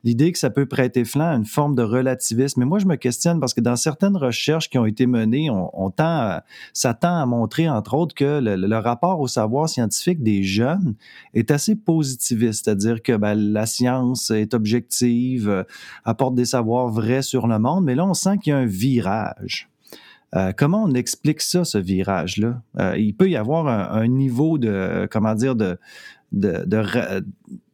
l'idée 0.04 0.32
que 0.32 0.38
ça 0.38 0.50
peut 0.50 0.66
prêter 0.66 1.06
flanc 1.06 1.30
à 1.30 1.36
une 1.36 1.46
forme 1.46 1.76
de 1.76 1.84
relativisme. 1.84 2.62
Mais 2.62 2.66
moi, 2.66 2.80
je 2.80 2.86
me 2.86 2.96
questionne 2.96 3.40
parce 3.40 3.54
que 3.54 3.62
dans 3.62 3.76
certaines 3.76 4.16
recherches 4.16 4.70
qui 4.70 4.78
ont 4.78 4.86
été 4.86 5.08
menées, 5.08 5.50
on, 5.50 5.90
tend 5.90 6.40
ça 6.74 6.94
tend 6.94 7.22
à 7.22 7.26
montrer, 7.26 7.70
entre 7.70 7.96
autres, 7.96 8.16
que 8.16 8.40
le, 8.42 8.78
rapport 8.80 9.20
au 9.20 9.28
savoir 9.28 9.68
scientifique 9.68 10.24
des 10.24 10.44
jeunes 10.44 10.96
est 11.34 11.52
assez 11.52 11.76
positiviste, 11.76 12.66
c'est-à-dire 12.66 13.02
que 13.02 13.18
ben, 13.18 13.36
la 13.36 13.66
science 13.66 14.32
est 14.32 14.54
objective, 14.54 15.50
euh, 15.50 15.64
apporte 16.06 16.36
des 16.36 16.46
savoirs 16.46 16.88
vrais 16.88 17.22
sur 17.22 17.48
le 17.48 17.60
monde, 17.60 17.84
mais 17.84 17.96
là, 17.96 18.06
on 18.06 18.14
sent 18.14 18.38
qu'il 18.38 18.52
y 18.52 18.54
a 18.54 18.60
un 18.60 18.66
virage. 18.66 19.70
Euh, 20.36 20.54
comment 20.56 20.84
on 20.84 20.94
explique 20.94 21.42
ça, 21.42 21.66
ce 21.66 21.78
virage-là? 21.78 22.62
Euh, 22.80 22.96
il 22.98 23.16
peut 23.16 23.30
y 23.30 23.36
avoir 23.36 23.68
un, 23.68 24.02
un 24.02 24.08
niveau 24.08 24.58
de, 24.58 25.08
comment 25.12 25.34
dire, 25.34 25.56
de, 25.56 25.78
de, 26.32 26.64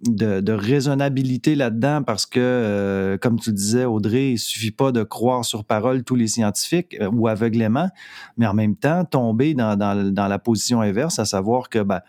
de, 0.02 0.52
raisonnabilité 0.54 1.56
là-dedans 1.56 2.04
parce 2.04 2.26
que, 2.26 2.40
euh, 2.40 3.18
comme 3.18 3.40
tu 3.40 3.52
disais, 3.52 3.86
Audrey, 3.86 4.32
il 4.32 4.38
suffit 4.38 4.72
pas 4.72 4.92
de 4.92 5.04
croire 5.04 5.44
sur 5.44 5.66
parole 5.66 6.04
tous 6.04 6.16
les 6.16 6.28
scientifiques 6.28 6.96
euh, 7.02 7.10
ou 7.12 7.28
aveuglément, 7.28 7.90
mais 8.38 8.48
en 8.48 8.54
même 8.54 8.76
temps, 8.76 9.04
tomber 9.04 9.54
dans, 9.54 9.78
dans, 9.78 10.28
la 10.28 10.40
position 10.40 10.82
inverse, 10.82 11.20
à 11.20 11.26
savoir 11.26 11.70
que, 11.70 11.80
ben, 11.80 12.00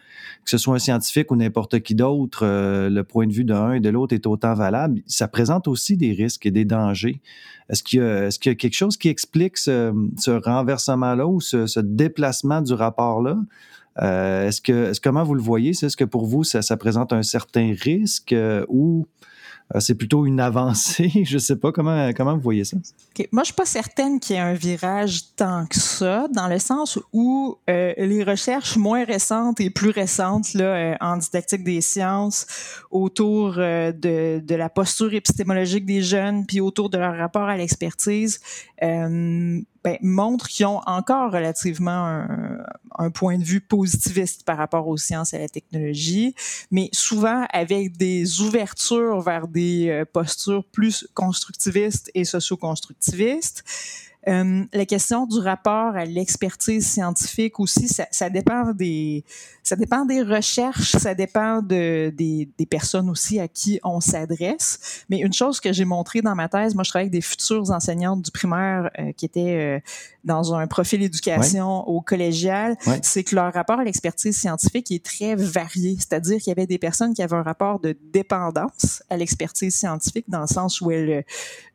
que 0.44 0.50
ce 0.50 0.58
soit 0.58 0.76
un 0.76 0.78
scientifique 0.78 1.30
ou 1.32 1.36
n'importe 1.36 1.80
qui 1.80 1.94
d'autre, 1.94 2.40
euh, 2.44 2.88
le 2.88 3.02
point 3.02 3.26
de 3.26 3.32
vue 3.32 3.44
d'un 3.44 3.72
et 3.72 3.80
de 3.80 3.88
l'autre 3.88 4.14
est 4.14 4.26
autant 4.26 4.54
valable. 4.54 5.00
Ça 5.06 5.26
présente 5.26 5.66
aussi 5.66 5.96
des 5.96 6.12
risques 6.12 6.46
et 6.46 6.52
des 6.52 6.64
dangers. 6.64 7.20
Est-ce 7.68 7.82
qu'il 7.82 8.00
y, 8.00 8.48
y, 8.48 8.52
a 8.52 8.54
quelque 8.54 8.76
chose 8.76 8.96
qui 8.96 9.08
explique 9.08 9.58
ce, 9.58 9.92
ce 10.16 10.30
renversement-là 10.30 11.26
ou 11.26 11.40
ce 11.40 11.80
déplacement 11.80 12.60
du 12.60 12.72
rapport-là? 12.72 13.36
Euh, 14.02 14.48
est-ce 14.48 14.60
que, 14.60 14.92
comment 15.02 15.24
vous 15.24 15.34
le 15.34 15.42
voyez? 15.42 15.70
Est-ce 15.70 15.96
que 15.96 16.04
pour 16.04 16.26
vous, 16.26 16.44
ça, 16.44 16.76
présente 16.76 17.12
un 17.12 17.22
certain 17.22 17.74
risque 17.78 18.32
euh, 18.32 18.64
ou 18.68 19.06
euh, 19.74 19.80
c'est 19.80 19.94
plutôt 19.94 20.26
une 20.26 20.40
avancée? 20.40 21.10
Je 21.24 21.34
ne 21.34 21.38
sais 21.38 21.56
pas 21.56 21.72
comment, 21.72 22.12
vous 22.34 22.40
voyez 22.40 22.64
ça? 22.64 22.76
Moi, 23.32 23.42
je 23.42 23.46
suis 23.46 23.54
pas 23.54 23.64
certaine 23.64 24.20
qu'il 24.20 24.36
y 24.36 24.38
ait 24.38 24.42
un 24.42 24.52
virage 24.52 25.34
tant 25.36 25.64
que 25.64 25.78
ça, 25.80 26.28
dans 26.30 26.48
le 26.48 26.58
sens 26.58 26.98
où 27.14 27.56
les 27.66 28.24
recherches 28.24 28.76
moins 28.76 29.04
récentes 29.04 29.58
et 29.60 29.70
plus 29.70 29.88
récentes 29.88 30.52
là, 30.52 30.98
en 31.00 31.16
didactique 31.16 31.64
des 31.64 31.80
sciences 31.80 32.46
autour 32.90 33.54
de, 33.54 34.54
la 34.54 34.68
posture 34.68 35.14
épistémologique 35.14 35.86
des 35.86 36.02
jeunes, 36.02 36.44
puis 36.44 36.60
autour 36.60 36.90
de 36.90 36.98
leur 36.98 37.16
rapport 37.16 37.48
à 37.48 37.56
l'expertise, 37.56 38.40
ben, 39.86 39.98
montrent 40.02 40.48
qu'ils 40.48 40.66
ont 40.66 40.80
encore 40.86 41.30
relativement 41.30 42.26
un, 42.98 43.10
point 43.10 43.38
de 43.38 43.44
vue 43.44 43.60
positiviste 43.60 44.42
par 44.42 44.56
rapport 44.56 44.88
aux 44.88 44.96
sciences 44.96 45.32
et 45.32 45.36
à 45.36 45.38
la 45.38 45.48
technologie, 45.48 46.34
mais 46.72 46.88
souvent 46.92 47.46
avec 47.52 47.96
des 47.96 48.40
ouvertures 48.40 49.20
vers 49.20 49.46
des 49.46 49.88
euh, 49.88 50.04
postures 50.04 50.64
plus 50.64 51.06
constructivistes 51.14 52.10
et 52.14 52.24
socio-constructivistes. 52.24 53.62
Euh, 54.28 54.64
la 54.72 54.86
question 54.86 55.24
du 55.26 55.38
rapport 55.38 55.94
à 55.94 56.04
l'expertise 56.04 56.86
scientifique 56.86 57.60
aussi, 57.60 57.86
ça, 57.86 58.06
ça, 58.10 58.28
dépend 58.28 58.72
des, 58.72 59.24
ça 59.62 59.76
dépend 59.76 60.04
des 60.04 60.22
recherches, 60.22 60.96
ça 60.96 61.14
dépend 61.14 61.62
de, 61.62 62.10
des, 62.10 62.48
des 62.58 62.66
personnes 62.66 63.08
aussi 63.08 63.38
à 63.38 63.46
qui 63.46 63.78
on 63.84 64.00
s'adresse. 64.00 65.04
Mais 65.08 65.18
une 65.20 65.32
chose 65.32 65.60
que 65.60 65.72
j'ai 65.72 65.84
montrée 65.84 66.22
dans 66.22 66.34
ma 66.34 66.48
thèse, 66.48 66.74
moi 66.74 66.82
je 66.82 66.90
travaille 66.90 67.04
avec 67.04 67.12
des 67.12 67.20
futures 67.20 67.70
enseignantes 67.70 68.22
du 68.22 68.32
primaire 68.32 68.90
euh, 68.98 69.12
qui 69.12 69.26
étaient 69.26 69.76
euh, 69.76 69.80
dans 70.24 70.54
un 70.54 70.66
profil 70.66 71.02
éducation 71.02 71.88
au 71.88 72.00
collégial, 72.00 72.76
c'est 73.02 73.22
que 73.22 73.36
leur 73.36 73.52
rapport 73.54 73.78
à 73.78 73.84
l'expertise 73.84 74.36
scientifique 74.36 74.90
est 74.90 75.04
très 75.04 75.36
varié. 75.36 75.96
C'est-à-dire 75.98 76.38
qu'il 76.38 76.48
y 76.48 76.50
avait 76.50 76.66
des 76.66 76.78
personnes 76.78 77.14
qui 77.14 77.22
avaient 77.22 77.36
un 77.36 77.42
rapport 77.42 77.78
de 77.78 77.96
dépendance 78.12 79.04
à 79.08 79.16
l'expertise 79.16 79.76
scientifique 79.76 80.24
dans 80.28 80.40
le 80.40 80.48
sens 80.48 80.80
où 80.80 80.90
elles 80.90 81.24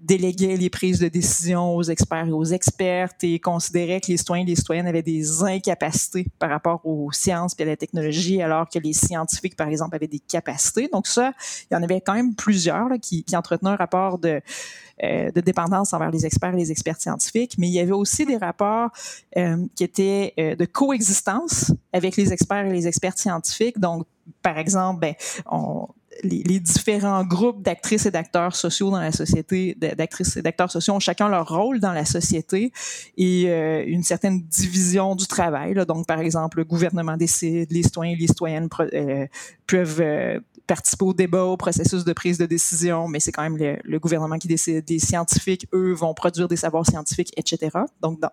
déléguaient 0.01 0.57
les 0.57 0.69
prises 0.69 0.99
de 0.99 1.07
décision 1.07 1.73
aux 1.75 1.83
experts 1.83 2.27
et 2.27 2.31
aux 2.31 2.40
expertes 2.45 3.23
et 3.23 3.39
considéraient 3.39 4.01
que 4.01 4.07
les 4.07 4.17
citoyens 4.17 4.43
et 4.43 4.49
les 4.49 4.55
citoyennes 4.55 4.87
avaient 4.87 5.01
des 5.01 5.43
incapacités 5.43 6.27
par 6.39 6.49
rapport 6.49 6.81
aux 6.85 7.11
sciences 7.11 7.53
et 7.59 7.63
à 7.63 7.65
la 7.65 7.77
technologie, 7.77 8.41
alors 8.41 8.67
que 8.69 8.79
les 8.79 8.93
scientifiques, 8.93 9.55
par 9.55 9.67
exemple, 9.67 9.95
avaient 9.95 10.07
des 10.07 10.19
capacités. 10.19 10.89
Donc 10.91 11.07
ça, 11.07 11.33
il 11.69 11.73
y 11.73 11.77
en 11.77 11.83
avait 11.83 12.01
quand 12.01 12.13
même 12.13 12.35
plusieurs 12.35 12.89
qui, 13.01 13.23
qui 13.23 13.35
entretenaient 13.35 13.71
un 13.71 13.75
rapport 13.75 14.17
de 14.17 14.41
euh, 15.03 15.31
de 15.31 15.41
dépendance 15.41 15.93
envers 15.93 16.11
les 16.11 16.27
experts 16.27 16.53
et 16.53 16.57
les 16.57 16.71
experts 16.71 17.01
scientifiques, 17.01 17.55
mais 17.57 17.67
il 17.67 17.73
y 17.73 17.79
avait 17.79 17.91
aussi 17.91 18.23
des 18.23 18.37
rapports 18.37 18.91
euh, 19.35 19.65
qui 19.73 19.83
étaient 19.83 20.33
euh, 20.37 20.55
de 20.55 20.65
coexistence 20.65 21.71
avec 21.91 22.17
les 22.17 22.31
experts 22.31 22.67
et 22.67 22.71
les 22.71 22.87
experts 22.87 23.17
scientifiques. 23.17 23.79
Donc, 23.79 24.05
par 24.43 24.59
exemple, 24.59 24.99
ben, 24.99 25.15
on, 25.49 25.87
les, 26.23 26.59
différents 26.59 27.23
groupes 27.23 27.61
d'actrices 27.61 28.05
et 28.05 28.11
d'acteurs 28.11 28.55
sociaux 28.55 28.91
dans 28.91 28.99
la 28.99 29.11
société, 29.11 29.75
d'actrices 29.75 30.37
et 30.37 30.41
d'acteurs 30.41 30.71
sociaux 30.71 30.93
ont 30.93 30.99
chacun 30.99 31.29
leur 31.29 31.47
rôle 31.47 31.79
dans 31.79 31.93
la 31.93 32.05
société 32.05 32.71
et 33.17 33.45
euh, 33.47 33.83
une 33.85 34.03
certaine 34.03 34.41
division 34.41 35.15
du 35.15 35.27
travail. 35.27 35.73
Donc, 35.87 36.07
par 36.07 36.19
exemple, 36.19 36.59
le 36.59 36.65
gouvernement 36.65 37.17
décide, 37.17 37.71
les 37.71 37.83
citoyens 37.83 38.13
et 38.13 38.19
les 38.19 38.27
citoyennes 38.27 38.69
euh, 38.93 39.25
peuvent 39.67 40.01
euh, 40.01 40.39
participer 40.67 41.05
au 41.05 41.13
débat, 41.13 41.43
au 41.43 41.57
processus 41.57 42.03
de 42.03 42.13
prise 42.13 42.37
de 42.37 42.45
décision, 42.45 43.07
mais 43.07 43.19
c'est 43.19 43.31
quand 43.31 43.43
même 43.43 43.57
le, 43.57 43.99
gouvernement 43.99 44.37
qui 44.37 44.47
décide. 44.47 44.83
Les 44.89 44.99
scientifiques, 44.99 45.67
eux, 45.73 45.93
vont 45.93 46.13
produire 46.13 46.47
des 46.47 46.55
savoirs 46.55 46.85
scientifiques, 46.85 47.33
etc. 47.37 47.69
Donc, 48.01 48.19
dans, 48.19 48.29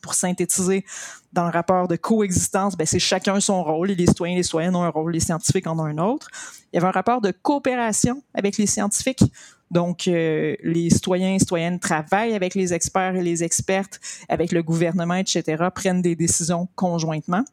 pour 0.00 0.14
synthétiser, 0.14 0.84
dans 1.32 1.44
le 1.44 1.50
rapport 1.50 1.88
de 1.88 1.96
coexistence, 1.96 2.76
ben, 2.76 2.86
c'est 2.86 2.98
chacun 2.98 3.40
son 3.40 3.62
rôle. 3.62 3.90
Et 3.90 3.94
les 3.94 4.06
citoyens 4.06 4.34
et 4.34 4.38
les 4.38 4.42
citoyennes 4.42 4.76
ont 4.76 4.84
un 4.84 4.88
rôle, 4.88 5.12
les 5.12 5.20
scientifiques 5.20 5.66
en 5.66 5.78
ont 5.78 5.84
un 5.84 5.98
autre. 5.98 6.28
Il 6.72 6.76
y 6.76 6.78
avait 6.78 6.88
un 6.88 6.92
rapport 6.92 7.20
de 7.20 7.30
coopération 7.30 8.22
avec 8.34 8.56
les 8.56 8.66
scientifiques. 8.66 9.24
Donc, 9.70 10.08
euh, 10.08 10.56
les 10.62 10.88
citoyens 10.90 11.34
et 11.34 11.38
citoyennes 11.38 11.78
travaillent 11.78 12.34
avec 12.34 12.54
les 12.54 12.72
experts 12.72 13.16
et 13.16 13.22
les 13.22 13.44
expertes, 13.44 14.00
avec 14.28 14.52
le 14.52 14.62
gouvernement, 14.62 15.14
etc., 15.14 15.64
prennent 15.74 16.00
des 16.00 16.16
décisions 16.16 16.68
conjointement. 16.74 17.44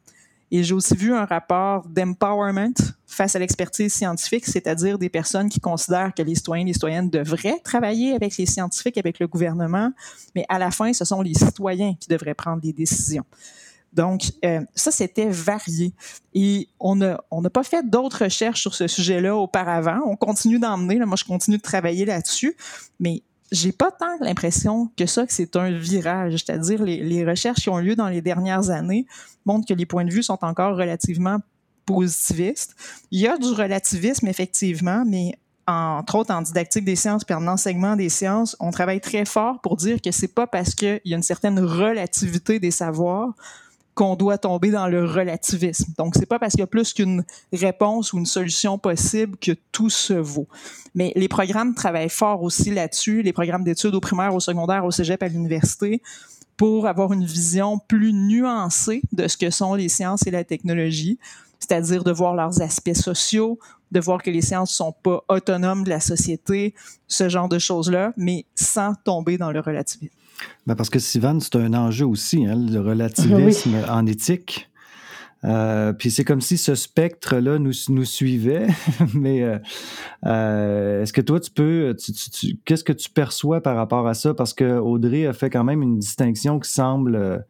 Et 0.50 0.62
j'ai 0.62 0.74
aussi 0.74 0.96
vu 0.96 1.12
un 1.12 1.24
rapport 1.24 1.86
d'empowerment 1.88 2.74
face 3.16 3.34
à 3.34 3.38
l'expertise 3.38 3.92
scientifique, 3.92 4.44
c'est-à-dire 4.44 4.98
des 4.98 5.08
personnes 5.08 5.48
qui 5.48 5.58
considèrent 5.58 6.12
que 6.14 6.22
les 6.22 6.34
citoyens 6.34 6.64
et 6.64 6.68
les 6.68 6.74
citoyennes 6.74 7.08
devraient 7.08 7.58
travailler 7.64 8.12
avec 8.12 8.36
les 8.36 8.44
scientifiques, 8.44 8.98
avec 8.98 9.18
le 9.18 9.26
gouvernement, 9.26 9.90
mais 10.34 10.44
à 10.48 10.58
la 10.58 10.70
fin, 10.70 10.92
ce 10.92 11.04
sont 11.04 11.22
les 11.22 11.34
citoyens 11.34 11.94
qui 11.98 12.08
devraient 12.08 12.34
prendre 12.34 12.60
des 12.60 12.74
décisions. 12.74 13.24
Donc, 13.92 14.32
euh, 14.44 14.60
ça, 14.74 14.90
c'était 14.90 15.30
varié. 15.30 15.94
Et 16.34 16.68
on 16.78 16.96
n'a 16.96 17.18
on 17.30 17.42
pas 17.44 17.62
fait 17.62 17.88
d'autres 17.88 18.24
recherches 18.24 18.60
sur 18.60 18.74
ce 18.74 18.86
sujet-là 18.86 19.34
auparavant. 19.34 20.00
On 20.04 20.16
continue 20.16 20.58
d'emmener, 20.58 20.98
moi, 20.98 21.16
je 21.16 21.24
continue 21.24 21.56
de 21.56 21.62
travailler 21.62 22.04
là-dessus, 22.04 22.54
mais 23.00 23.22
j'ai 23.50 23.72
pas 23.72 23.90
tant 23.90 24.18
l'impression 24.20 24.90
que 24.96 25.06
ça, 25.06 25.26
que 25.26 25.32
c'est 25.32 25.56
un 25.56 25.70
virage. 25.70 26.44
C'est-à-dire, 26.44 26.82
les, 26.82 27.02
les 27.02 27.24
recherches 27.24 27.62
qui 27.62 27.70
ont 27.70 27.78
lieu 27.78 27.96
dans 27.96 28.08
les 28.08 28.20
dernières 28.20 28.68
années 28.68 29.06
montrent 29.46 29.66
que 29.66 29.72
les 29.72 29.86
points 29.86 30.04
de 30.04 30.12
vue 30.12 30.22
sont 30.22 30.44
encore 30.44 30.76
relativement 30.76 31.38
positivistes. 31.86 32.76
Il 33.10 33.20
y 33.20 33.28
a 33.28 33.38
du 33.38 33.48
relativisme, 33.48 34.26
effectivement, 34.26 35.04
mais 35.06 35.38
entre 35.66 36.16
autres 36.16 36.32
en 36.32 36.42
didactique 36.42 36.84
des 36.84 36.96
sciences 36.96 37.24
puis 37.24 37.34
en 37.34 37.46
enseignement 37.48 37.96
des 37.96 38.08
sciences, 38.08 38.56
on 38.60 38.70
travaille 38.70 39.00
très 39.00 39.24
fort 39.24 39.60
pour 39.62 39.76
dire 39.76 40.00
que 40.00 40.10
c'est 40.12 40.32
pas 40.32 40.46
parce 40.46 40.74
qu'il 40.74 41.00
y 41.04 41.12
a 41.12 41.16
une 41.16 41.22
certaine 41.22 41.58
relativité 41.58 42.60
des 42.60 42.70
savoirs 42.70 43.34
qu'on 43.94 44.14
doit 44.14 44.36
tomber 44.36 44.70
dans 44.70 44.88
le 44.88 45.06
relativisme. 45.06 45.94
Donc, 45.96 46.14
c'est 46.16 46.26
pas 46.26 46.38
parce 46.38 46.52
qu'il 46.52 46.60
y 46.60 46.64
a 46.64 46.66
plus 46.66 46.92
qu'une 46.92 47.24
réponse 47.50 48.12
ou 48.12 48.18
une 48.18 48.26
solution 48.26 48.76
possible 48.76 49.38
que 49.38 49.52
tout 49.72 49.88
se 49.88 50.12
vaut. 50.12 50.46
Mais 50.94 51.14
les 51.16 51.28
programmes 51.28 51.74
travaillent 51.74 52.10
fort 52.10 52.42
aussi 52.42 52.70
là-dessus, 52.70 53.22
les 53.22 53.32
programmes 53.32 53.64
d'études 53.64 53.94
au 53.94 54.00
primaire, 54.00 54.34
au 54.34 54.40
secondaire, 54.40 54.84
au 54.84 54.90
cégep, 54.90 55.22
à 55.22 55.28
l'université, 55.28 56.02
pour 56.58 56.86
avoir 56.86 57.14
une 57.14 57.24
vision 57.24 57.78
plus 57.78 58.12
nuancée 58.12 59.00
de 59.12 59.28
ce 59.28 59.38
que 59.38 59.48
sont 59.48 59.74
les 59.74 59.88
sciences 59.88 60.26
et 60.26 60.30
la 60.30 60.44
technologie, 60.44 61.18
c'est-à-dire 61.58 62.04
de 62.04 62.12
voir 62.12 62.34
leurs 62.34 62.62
aspects 62.62 62.94
sociaux, 62.94 63.58
de 63.92 64.00
voir 64.00 64.22
que 64.22 64.30
les 64.30 64.42
sciences 64.42 64.72
sont 64.72 64.92
pas 64.92 65.22
autonomes 65.28 65.84
de 65.84 65.90
la 65.90 66.00
société, 66.00 66.74
ce 67.06 67.28
genre 67.28 67.48
de 67.48 67.58
choses-là, 67.58 68.12
mais 68.16 68.44
sans 68.54 68.94
tomber 69.04 69.38
dans 69.38 69.52
le 69.52 69.60
relativisme. 69.60 70.14
Ben 70.66 70.74
parce 70.74 70.90
que 70.90 70.98
Sivan, 70.98 71.38
c'est 71.40 71.56
un 71.56 71.72
enjeu 71.74 72.06
aussi, 72.06 72.44
hein, 72.44 72.56
le 72.56 72.80
relativisme 72.80 73.76
en 73.88 74.06
éthique. 74.06 74.68
Euh, 75.44 75.92
puis 75.92 76.10
c'est 76.10 76.24
comme 76.24 76.40
si 76.40 76.56
ce 76.56 76.74
spectre-là 76.74 77.58
nous, 77.58 77.72
nous 77.88 78.04
suivait, 78.04 78.66
mais 79.14 79.42
euh, 79.42 79.58
euh, 80.24 81.02
est-ce 81.02 81.12
que 81.12 81.20
toi 81.20 81.38
tu 81.38 81.50
peux, 81.50 81.94
qu'est-ce 82.64 82.84
que 82.84 82.92
tu 82.92 83.10
perçois 83.10 83.60
par 83.60 83.76
rapport 83.76 84.08
à 84.08 84.14
ça? 84.14 84.34
Parce 84.34 84.54
que 84.54 84.78
Audrey 84.78 85.26
a 85.26 85.32
fait 85.32 85.50
quand 85.50 85.64
même 85.64 85.82
une 85.82 85.98
distinction 85.98 86.58
qui 86.58 86.70
semble 86.70 87.44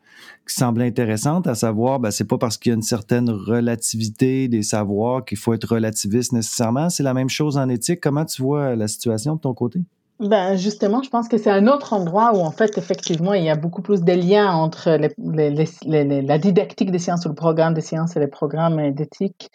qui 0.49 0.55
semble 0.55 0.81
intéressante, 0.83 1.47
à 1.47 1.55
savoir, 1.55 1.99
ben, 1.99 2.11
c'est 2.11 2.25
pas 2.25 2.39
parce 2.39 2.57
qu'il 2.57 2.71
y 2.71 2.73
a 2.73 2.77
une 2.77 2.83
certaine 2.83 3.29
relativité 3.29 4.49
des 4.49 4.63
savoirs 4.63 5.25
qu'il 5.25 5.39
faut 5.39 5.53
être 5.53 5.75
relativiste 5.75 6.33
nécessairement. 6.33 6.89
C'est 6.89 7.03
la 7.03 7.15
même 7.15 7.29
chose 7.29 7.59
en 7.59 7.69
éthique. 7.69 8.01
Comment 8.01 8.25
tu 8.25 8.43
vois 8.43 8.77
la 8.77 8.89
situation 8.89 9.35
de 9.35 9.41
ton 9.41 9.55
côté? 9.55 9.81
Ben 10.19 10.57
justement, 10.57 11.03
je 11.03 11.11
pense 11.11 11.29
que 11.29 11.37
c'est 11.37 11.51
un 11.51 11.67
autre 11.67 11.93
endroit 11.93 12.35
où 12.35 12.41
en 12.41 12.51
fait 12.51 12.79
effectivement 12.79 13.35
il 13.35 13.45
y 13.45 13.51
a 13.51 13.55
beaucoup 13.55 13.83
plus 13.83 14.03
de 14.03 14.13
liens 14.13 14.51
entre 14.51 14.99
la 14.99 16.39
didactique 16.39 16.91
des 16.91 16.99
sciences 16.99 17.27
ou 17.27 17.29
le 17.29 17.35
programme 17.35 17.75
des 17.75 17.83
sciences 17.83 18.17
et 18.17 18.21
les 18.21 18.27
programmes 18.27 18.93
d'éthique. 18.93 19.51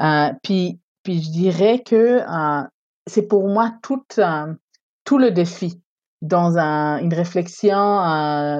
Euh, 0.00 0.32
puis, 0.44 0.78
puis 1.02 1.20
je 1.20 1.30
dirais 1.32 1.82
que 1.84 2.20
euh, 2.20 2.62
c'est 3.08 3.26
pour 3.26 3.48
moi 3.48 3.72
tout, 3.82 4.04
euh, 4.18 4.54
tout 5.04 5.18
le 5.18 5.32
défi 5.32 5.80
dans 6.22 6.58
un, 6.58 6.98
une 6.98 7.12
réflexion, 7.12 7.76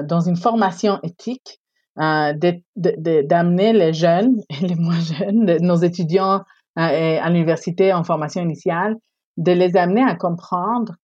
dans 0.03 0.21
une 0.21 0.35
formation 0.35 0.99
éthique, 1.03 1.61
d'amener 1.95 3.73
les 3.73 3.93
jeunes 3.93 4.41
et 4.49 4.67
les 4.67 4.75
moins 4.75 4.99
jeunes, 4.99 5.57
nos 5.61 5.77
étudiants 5.77 6.41
à 6.75 7.29
l'université 7.29 7.93
en 7.93 8.03
formation 8.03 8.41
initiale, 8.41 8.97
de 9.37 9.53
les 9.53 9.77
amener 9.77 10.03
à 10.03 10.15
comprendre 10.15 10.95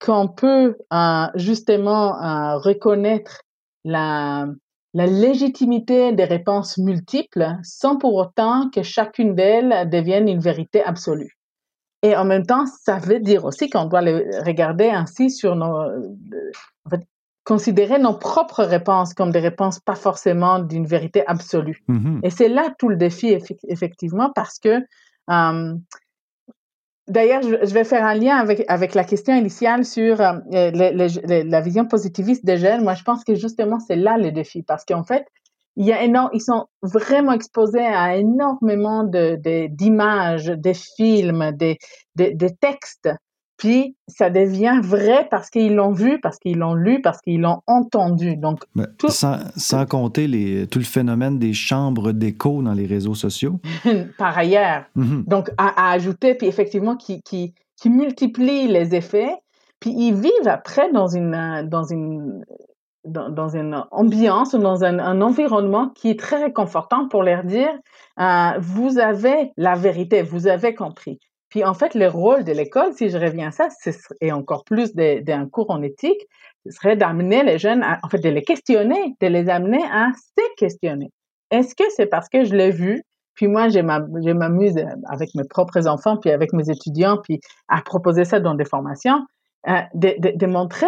qu'on 0.00 0.28
peut 0.28 0.76
euh, 0.92 1.26
justement 1.34 2.20
euh, 2.22 2.56
reconnaître 2.58 3.42
la, 3.84 4.46
la 4.94 5.06
légitimité 5.06 6.12
des 6.12 6.24
réponses 6.24 6.78
multiples 6.78 7.56
sans 7.62 7.96
pour 7.96 8.14
autant 8.14 8.70
que 8.70 8.82
chacune 8.82 9.34
d'elles 9.34 9.88
devienne 9.90 10.28
une 10.28 10.40
vérité 10.40 10.82
absolue. 10.82 11.36
Et 12.02 12.16
en 12.16 12.24
même 12.24 12.46
temps, 12.46 12.64
ça 12.66 12.96
veut 12.96 13.20
dire 13.20 13.44
aussi 13.44 13.68
qu'on 13.68 13.84
doit 13.84 14.00
le 14.00 14.42
regarder 14.44 14.88
ainsi 14.88 15.30
sur 15.30 15.54
nos, 15.54 15.82
en 16.86 16.90
fait, 16.90 17.02
considérer 17.44 17.98
nos 17.98 18.14
propres 18.14 18.64
réponses 18.64 19.12
comme 19.12 19.32
des 19.32 19.40
réponses 19.40 19.80
pas 19.80 19.94
forcément 19.94 20.60
d'une 20.60 20.86
vérité 20.86 21.26
absolue. 21.26 21.82
Mm-hmm. 21.88 22.20
Et 22.22 22.30
c'est 22.30 22.48
là 22.48 22.72
tout 22.78 22.88
le 22.88 22.96
défi, 22.96 23.36
effectivement, 23.68 24.30
parce 24.34 24.58
que 24.58 24.80
euh, 25.30 25.74
D'ailleurs, 27.10 27.42
je 27.42 27.74
vais 27.74 27.82
faire 27.82 28.04
un 28.04 28.14
lien 28.14 28.36
avec, 28.36 28.64
avec 28.68 28.94
la 28.94 29.02
question 29.02 29.34
initiale 29.34 29.84
sur 29.84 30.20
euh, 30.20 30.40
la 30.52 31.60
vision 31.60 31.84
positiviste 31.84 32.44
des 32.44 32.56
jeunes. 32.56 32.84
Moi, 32.84 32.94
je 32.94 33.02
pense 33.02 33.24
que 33.24 33.34
justement, 33.34 33.80
c'est 33.80 33.96
là 33.96 34.16
le 34.16 34.30
défi 34.30 34.62
parce 34.62 34.84
qu'en 34.84 35.02
fait, 35.02 35.26
il 35.74 35.86
y 35.86 35.92
a 35.92 36.04
énorme, 36.04 36.30
ils 36.32 36.40
sont 36.40 36.66
vraiment 36.82 37.32
exposés 37.32 37.84
à 37.84 38.16
énormément 38.16 39.02
d'images, 39.02 40.46
de, 40.46 40.54
de 40.54 40.72
films, 40.72 41.50
de, 41.56 41.74
de, 42.16 42.48
textes 42.60 43.08
puis 43.60 43.94
ça 44.08 44.30
devient 44.30 44.80
vrai 44.82 45.28
parce 45.30 45.50
qu'ils 45.50 45.74
l'ont 45.74 45.92
vu, 45.92 46.18
parce 46.18 46.38
qu'ils 46.38 46.56
l'ont 46.56 46.72
lu, 46.72 47.02
parce 47.02 47.20
qu'ils 47.20 47.42
l'ont 47.42 47.60
entendu. 47.66 48.36
Donc, 48.36 48.64
tout... 48.96 49.10
sans, 49.10 49.36
sans, 49.54 49.84
compter 49.84 50.26
les, 50.26 50.66
tout 50.66 50.78
le 50.78 50.84
phénomène 50.86 51.38
des 51.38 51.52
chambres 51.52 52.12
d'écho 52.12 52.62
dans 52.62 52.72
les 52.72 52.86
réseaux 52.86 53.14
sociaux. 53.14 53.60
Par 54.18 54.38
ailleurs. 54.38 54.84
Mm-hmm. 54.96 55.28
Donc, 55.28 55.50
à, 55.58 55.92
ajouter, 55.92 56.34
puis 56.34 56.46
effectivement, 56.46 56.96
qui, 56.96 57.20
qui, 57.20 57.52
qui 57.76 57.90
multiplie 57.90 58.66
les 58.66 58.94
effets, 58.94 59.34
puis 59.78 59.90
ils 59.94 60.14
vivent 60.14 60.48
après 60.48 60.90
dans 60.90 61.08
une, 61.08 61.68
dans 61.68 61.84
une, 61.84 62.42
dans, 63.04 63.28
dans 63.28 63.50
une 63.50 63.84
ambiance, 63.90 64.54
dans 64.54 64.84
un, 64.84 64.98
un, 64.98 65.20
environnement 65.20 65.90
qui 65.90 66.08
est 66.08 66.18
très 66.18 66.44
réconfortant 66.44 67.08
pour 67.08 67.22
leur 67.22 67.44
dire, 67.44 67.72
euh, 68.18 68.52
vous 68.58 68.98
avez 68.98 69.52
la 69.58 69.74
vérité, 69.74 70.22
vous 70.22 70.46
avez 70.46 70.74
compris. 70.74 71.18
Puis 71.50 71.64
en 71.64 71.74
fait, 71.74 71.94
le 71.94 72.08
rôle 72.08 72.44
de 72.44 72.52
l'école, 72.52 72.92
si 72.94 73.10
je 73.10 73.18
reviens 73.18 73.48
à 73.48 73.50
ça, 73.50 73.68
et 74.20 74.32
encore 74.32 74.64
plus 74.64 74.94
d'un 74.94 75.48
cours 75.48 75.70
en 75.70 75.82
éthique, 75.82 76.20
ce 76.64 76.72
serait 76.72 76.96
d'amener 76.96 77.42
les 77.42 77.58
jeunes, 77.58 77.82
à, 77.82 77.98
en 78.02 78.08
fait, 78.08 78.18
de 78.18 78.28
les 78.28 78.42
questionner, 78.42 79.14
de 79.20 79.26
les 79.26 79.48
amener 79.48 79.82
à 79.90 80.08
se 80.14 80.54
questionner. 80.56 81.10
Est-ce 81.50 81.74
que 81.74 81.84
c'est 81.96 82.06
parce 82.06 82.28
que 82.28 82.44
je 82.44 82.54
l'ai 82.54 82.70
vu, 82.70 83.02
puis 83.34 83.48
moi, 83.48 83.68
je 83.68 83.80
m'amuse 83.80 84.76
avec 85.08 85.34
mes 85.34 85.44
propres 85.44 85.88
enfants, 85.88 86.16
puis 86.16 86.30
avec 86.30 86.52
mes 86.52 86.70
étudiants, 86.70 87.18
puis 87.22 87.40
à 87.68 87.82
proposer 87.82 88.24
ça 88.24 88.38
dans 88.38 88.54
des 88.54 88.64
formations, 88.64 89.24
euh, 89.68 89.80
de, 89.94 90.14
de, 90.18 90.36
de, 90.36 90.46
montrer 90.46 90.86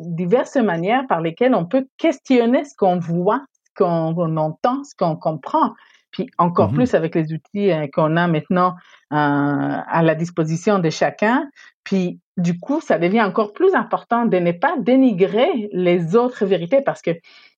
diverses 0.00 0.56
manières 0.56 1.06
par 1.08 1.20
lesquelles 1.20 1.54
on 1.54 1.66
peut 1.66 1.86
questionner 1.98 2.64
ce 2.64 2.74
qu'on 2.76 2.98
voit, 2.98 3.42
ce 3.64 3.84
qu'on 3.84 4.36
entend, 4.36 4.82
ce 4.82 4.94
qu'on 4.96 5.14
comprend. 5.14 5.74
Puis 6.10 6.28
encore 6.38 6.72
mmh 6.72 6.74
plus 6.74 6.94
avec 6.94 7.14
les 7.14 7.32
outils 7.32 7.70
euh, 7.70 7.86
qu'on 7.92 8.16
a 8.16 8.26
maintenant 8.26 8.74
euh, 9.12 9.16
à 9.16 10.02
la 10.02 10.14
disposition 10.14 10.78
de 10.78 10.90
chacun. 10.90 11.48
Puis 11.84 12.20
du 12.36 12.58
coup, 12.58 12.80
ça 12.80 12.98
devient 12.98 13.22
encore 13.22 13.52
plus 13.52 13.74
important 13.74 14.24
de 14.24 14.38
ne 14.38 14.52
pas 14.52 14.76
dénigrer 14.78 15.68
les 15.72 16.16
autres 16.16 16.46
vérités 16.46 16.82
parce 16.82 17.02
que 17.02 17.10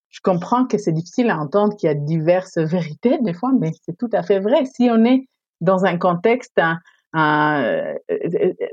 je 0.09 0.21
comprends 0.23 0.67
que 0.67 0.79
c'est 0.79 0.93
difficile 0.93 1.31
à 1.31 1.39
entendre 1.39 1.77
qu'il 1.77 1.87
y 1.87 1.91
a 1.91 1.95
diverses 1.95 2.59
vérités 2.59 3.19
des 3.23 3.35
fois, 3.35 3.51
mais 3.59 3.71
c'est 3.85 3.97
tout 3.97 4.11
à 4.13 4.23
fait 4.23 4.41
vrai. 4.41 4.65
Si 4.65 4.89
on 4.91 5.05
est 5.05 5.27
dans 5.61 5.85
un 5.85 5.99
contexte, 5.99 6.61
euh, 7.17 7.95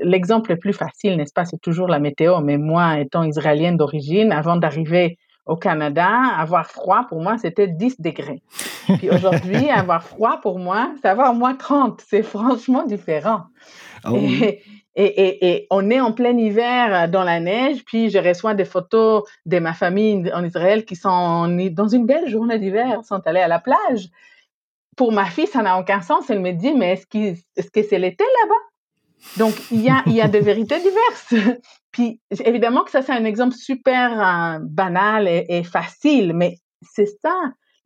l'exemple 0.00 0.50
le 0.50 0.58
plus 0.58 0.72
facile, 0.72 1.16
n'est-ce 1.16 1.32
pas, 1.32 1.44
c'est 1.44 1.60
toujours 1.60 1.88
la 1.88 1.98
météo. 1.98 2.40
Mais 2.40 2.58
moi, 2.58 2.98
étant 2.98 3.22
israélienne 3.22 3.76
d'origine, 3.76 4.32
avant 4.32 4.56
d'arriver 4.56 5.16
au 5.48 5.56
Canada, 5.56 6.08
avoir 6.36 6.66
froid, 6.66 7.06
pour 7.08 7.22
moi, 7.22 7.38
c'était 7.38 7.66
10 7.66 8.00
degrés. 8.00 8.42
Puis 8.98 9.10
aujourd'hui, 9.10 9.70
avoir 9.70 10.02
froid, 10.02 10.38
pour 10.42 10.58
moi, 10.58 10.92
c'est 11.00 11.08
avoir 11.08 11.34
moins 11.34 11.54
30. 11.54 12.02
C'est 12.06 12.22
franchement 12.22 12.84
différent. 12.84 13.44
Ah 14.04 14.12
et, 14.14 14.62
et, 14.94 15.48
et, 15.50 15.66
on 15.70 15.90
est 15.90 16.00
en 16.00 16.12
plein 16.12 16.36
hiver 16.36 17.08
dans 17.08 17.24
la 17.24 17.40
neige, 17.40 17.84
puis 17.84 18.10
je 18.10 18.18
reçois 18.18 18.54
des 18.54 18.64
photos 18.64 19.22
de 19.46 19.58
ma 19.58 19.72
famille 19.72 20.30
en 20.34 20.44
Israël 20.44 20.84
qui 20.84 20.96
sont 20.96 21.48
dans 21.70 21.88
une 21.88 22.04
belle 22.04 22.28
journée 22.28 22.58
d'hiver, 22.58 23.00
sont 23.04 23.26
allés 23.26 23.40
à 23.40 23.48
la 23.48 23.58
plage. 23.58 24.08
Pour 24.96 25.12
ma 25.12 25.26
fille, 25.26 25.46
ça 25.46 25.62
n'a 25.62 25.78
aucun 25.78 26.02
sens. 26.02 26.28
Elle 26.28 26.40
me 26.40 26.52
dit, 26.52 26.74
mais 26.74 26.94
est-ce, 26.94 27.06
est-ce 27.56 27.70
que 27.70 27.82
c'est 27.82 27.98
l'été 27.98 28.24
là-bas? 28.42 28.67
Donc, 29.36 29.54
il 29.70 29.80
y 29.80 29.90
a, 29.90 30.02
il 30.06 30.12
y 30.12 30.20
a 30.20 30.28
des 30.28 30.40
vérités 30.40 30.78
diverses. 30.78 31.58
Puis, 31.92 32.20
évidemment 32.44 32.84
que 32.84 32.90
ça, 32.90 33.02
c'est 33.02 33.12
un 33.12 33.24
exemple 33.24 33.54
super 33.54 34.12
euh, 34.12 34.58
banal 34.62 35.26
et, 35.28 35.62
facile, 35.64 36.32
mais 36.34 36.56
c'est 36.82 37.08
ça, 37.22 37.34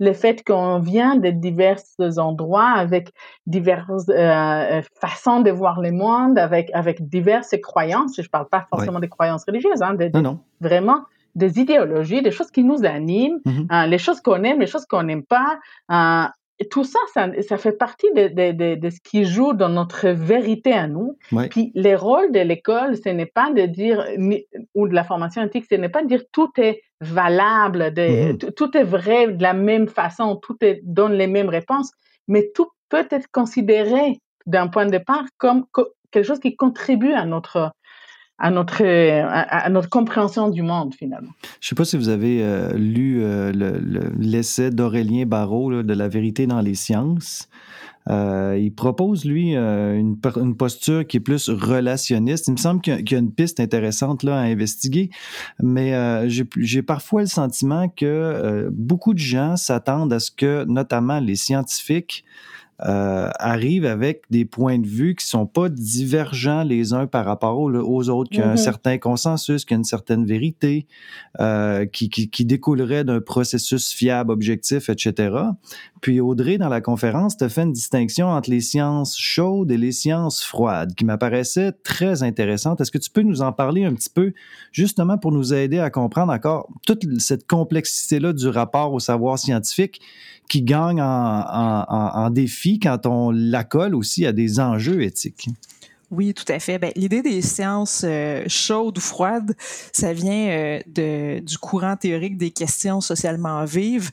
le 0.00 0.12
fait 0.12 0.44
qu'on 0.44 0.80
vient 0.80 1.16
de 1.16 1.30
divers 1.30 1.80
endroits 2.18 2.68
avec 2.68 3.12
diverses 3.46 4.08
euh, 4.08 4.14
euh, 4.14 4.82
façons 5.00 5.40
de 5.40 5.50
voir 5.50 5.80
le 5.80 5.92
monde, 5.92 6.38
avec, 6.38 6.70
avec 6.74 7.08
diverses 7.08 7.54
croyances. 7.62 8.16
Je 8.16 8.22
ne 8.22 8.28
parle 8.28 8.48
pas 8.48 8.66
forcément 8.68 9.00
des 9.00 9.08
croyances 9.08 9.44
religieuses, 9.46 9.82
hein, 9.82 9.96
non, 10.14 10.40
vraiment 10.60 11.02
des 11.34 11.58
idéologies, 11.58 12.20
des 12.20 12.30
choses 12.30 12.50
qui 12.50 12.62
nous 12.62 12.84
animent, 12.84 13.38
mm-hmm. 13.46 13.88
les 13.88 13.96
choses 13.96 14.20
qu'on 14.20 14.42
aime, 14.42 14.60
les 14.60 14.66
choses 14.66 14.84
qu'on 14.84 15.04
n'aime 15.04 15.24
pas, 15.24 15.58
tout 16.68 16.84
ça, 16.84 16.98
ça, 17.14 17.56
fait 17.56 17.72
partie 17.72 18.10
de, 18.14 18.90
ce 18.90 19.00
qui 19.02 19.24
joue 19.24 19.52
dans 19.52 19.68
notre 19.68 20.08
vérité 20.08 20.72
à 20.72 20.86
nous. 20.86 21.16
Puis 21.50 21.72
les 21.74 21.94
rôles 21.94 22.32
de 22.32 22.40
l'école, 22.40 22.96
ce 22.96 23.08
n'est 23.08 23.26
pas 23.26 23.50
de 23.50 23.66
dire, 23.66 24.04
ou 24.74 24.88
de 24.88 24.94
la 24.94 25.04
formation 25.04 25.42
antique, 25.42 25.66
ce 25.70 25.76
n'est 25.76 25.88
pas 25.88 26.02
de 26.02 26.08
dire 26.08 26.22
tout 26.32 26.50
est 26.58 26.82
valable, 27.00 27.92
de, 27.94 28.02
mm-hmm. 28.02 28.54
tout 28.54 28.76
est 28.76 28.84
vrai 28.84 29.28
de 29.28 29.42
la 29.42 29.54
même 29.54 29.88
façon, 29.88 30.36
tout 30.36 30.56
est, 30.60 30.80
donne 30.84 31.14
les 31.14 31.26
mêmes 31.26 31.48
réponses, 31.48 31.92
mais 32.28 32.50
tout 32.54 32.68
peut 32.88 33.06
être 33.10 33.28
considéré 33.32 34.20
d'un 34.46 34.68
point 34.68 34.86
de 34.86 34.90
départ 34.90 35.24
comme 35.38 35.64
quelque 36.10 36.26
chose 36.26 36.40
qui 36.40 36.56
contribue 36.56 37.12
à 37.12 37.24
notre, 37.24 37.72
à 38.42 38.50
notre, 38.50 38.82
à, 38.84 39.70
notre 39.70 39.88
compréhension 39.88 40.48
du 40.48 40.62
monde, 40.62 40.94
finalement. 40.96 41.30
Je 41.60 41.66
ne 41.66 41.68
sais 41.68 41.74
pas 41.76 41.84
si 41.84 41.96
vous 41.96 42.08
avez 42.08 42.42
euh, 42.42 42.72
lu 42.76 43.22
euh, 43.22 43.52
l'essai 44.18 44.72
d'Aurélien 44.72 45.26
Barrault 45.26 45.84
de 45.84 45.94
La 45.94 46.08
vérité 46.08 46.48
dans 46.48 46.60
les 46.60 46.74
sciences. 46.74 47.48
Euh, 48.10 48.58
il 48.60 48.74
propose, 48.74 49.24
lui, 49.24 49.54
une, 49.54 50.16
posture 50.58 51.06
qui 51.06 51.18
est 51.18 51.20
plus 51.20 51.48
relationniste. 51.50 52.48
Il 52.48 52.54
me 52.54 52.56
semble 52.56 52.80
qu'il 52.80 53.08
y, 53.08 53.14
a 53.14 53.18
une 53.18 53.30
piste 53.30 53.60
intéressante 53.60 54.24
là, 54.24 54.40
à 54.40 54.42
investiguer, 54.42 55.10
mais 55.62 55.94
j'ai 56.28 56.82
parfois 56.82 57.20
le 57.20 57.28
sentiment 57.28 57.88
que 57.88 58.68
beaucoup 58.72 59.14
de 59.14 59.20
gens 59.20 59.56
s'attendent 59.56 60.12
à 60.12 60.18
ce 60.18 60.32
que, 60.32 60.64
notamment 60.64 61.20
les 61.20 61.36
scientifiques, 61.36 62.24
euh, 62.84 63.30
arrivent 63.38 63.86
avec 63.86 64.22
des 64.30 64.44
points 64.44 64.78
de 64.78 64.86
vue 64.86 65.14
qui 65.14 65.26
sont 65.26 65.46
pas 65.46 65.68
divergents 65.68 66.64
les 66.64 66.92
uns 66.92 67.06
par 67.06 67.24
rapport 67.24 67.58
aux, 67.58 68.08
autres, 68.08 68.30
qu'il 68.30 68.40
y 68.40 68.42
a 68.42 68.50
un 68.50 68.54
mm-hmm. 68.54 68.56
certain 68.56 68.98
consensus, 68.98 69.64
qu'il 69.64 69.74
y 69.74 69.76
a 69.76 69.78
une 69.78 69.84
certaine 69.84 70.26
vérité, 70.26 70.86
euh, 71.38 71.86
qui, 71.86 72.10
qui, 72.10 72.28
qui, 72.28 72.44
découlerait 72.44 73.04
d'un 73.04 73.20
processus 73.20 73.92
fiable, 73.92 74.32
objectif, 74.32 74.88
etc. 74.88 75.36
Puis 76.00 76.20
Audrey, 76.20 76.58
dans 76.58 76.68
la 76.68 76.80
conférence, 76.80 77.36
te 77.36 77.48
fait 77.48 77.62
une 77.62 77.72
distinction 77.72 78.26
entre 78.26 78.50
les 78.50 78.60
sciences 78.60 79.16
chaudes 79.16 79.70
et 79.70 79.78
les 79.78 79.92
sciences 79.92 80.42
froides, 80.42 80.96
qui 80.96 81.04
m'apparaissait 81.04 81.70
très 81.84 82.24
intéressante. 82.24 82.80
Est-ce 82.80 82.90
que 82.90 82.98
tu 82.98 83.10
peux 83.10 83.22
nous 83.22 83.42
en 83.42 83.52
parler 83.52 83.84
un 83.84 83.94
petit 83.94 84.10
peu, 84.10 84.32
justement 84.72 85.18
pour 85.18 85.30
nous 85.30 85.54
aider 85.54 85.78
à 85.78 85.90
comprendre 85.90 86.32
encore 86.32 86.68
toute 86.84 87.04
cette 87.20 87.46
complexité-là 87.46 88.32
du 88.32 88.48
rapport 88.48 88.92
au 88.92 88.98
savoir 88.98 89.38
scientifique 89.38 90.00
qui 90.48 90.62
gagne 90.62 91.00
en, 91.00 92.30
défi 92.30 92.78
quand 92.78 93.06
on 93.06 93.30
l'accole 93.30 93.94
aussi 93.94 94.26
à 94.26 94.32
des 94.32 94.60
enjeux 94.60 95.02
éthiques. 95.02 95.48
Oui, 96.12 96.34
tout 96.34 96.44
à 96.48 96.58
fait. 96.58 96.78
Ben, 96.78 96.92
l'idée 96.94 97.22
des 97.22 97.40
sciences 97.40 98.02
euh, 98.04 98.44
chaudes 98.46 98.98
ou 98.98 99.00
froides, 99.00 99.56
ça 99.94 100.12
vient 100.12 100.82
euh, 100.98 101.40
du 101.40 101.56
courant 101.56 101.96
théorique 101.96 102.36
des 102.36 102.50
questions 102.50 103.00
socialement 103.00 103.64
vives. 103.64 104.10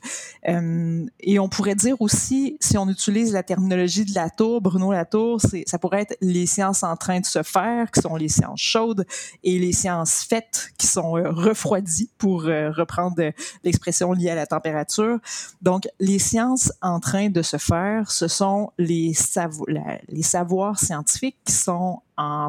Euh, 0.48 1.04
et 1.20 1.38
on 1.38 1.50
pourrait 1.50 1.74
dire 1.74 2.00
aussi, 2.00 2.56
si 2.58 2.78
on 2.78 2.88
utilise 2.88 3.34
la 3.34 3.42
terminologie 3.42 4.06
de 4.06 4.14
Latour, 4.14 4.62
Bruno 4.62 4.92
Latour, 4.92 5.42
ça 5.66 5.78
pourrait 5.78 6.00
être 6.00 6.16
les 6.22 6.46
sciences 6.46 6.82
en 6.84 6.96
train 6.96 7.20
de 7.20 7.26
se 7.26 7.42
faire, 7.42 7.90
qui 7.90 8.00
sont 8.00 8.16
les 8.16 8.28
sciences 8.28 8.62
chaudes, 8.62 9.04
et 9.44 9.58
les 9.58 9.72
sciences 9.72 10.24
faites, 10.26 10.70
qui 10.78 10.86
sont 10.86 11.12
refroidies, 11.12 12.08
pour 12.16 12.44
reprendre 12.44 13.32
l'expression 13.62 14.12
liée 14.12 14.30
à 14.30 14.34
la 14.34 14.46
température. 14.46 15.18
Donc, 15.60 15.86
les 15.98 16.18
sciences 16.18 16.72
en 16.80 16.98
train 16.98 17.28
de 17.28 17.42
se 17.42 17.58
faire, 17.58 18.10
ce 18.10 18.26
sont 18.26 18.72
les 18.78 19.12
savoirs 19.12 20.78
scientifiques 20.78 21.36
qui 21.44 21.52
sont 21.52 21.89
euh, 22.18 22.48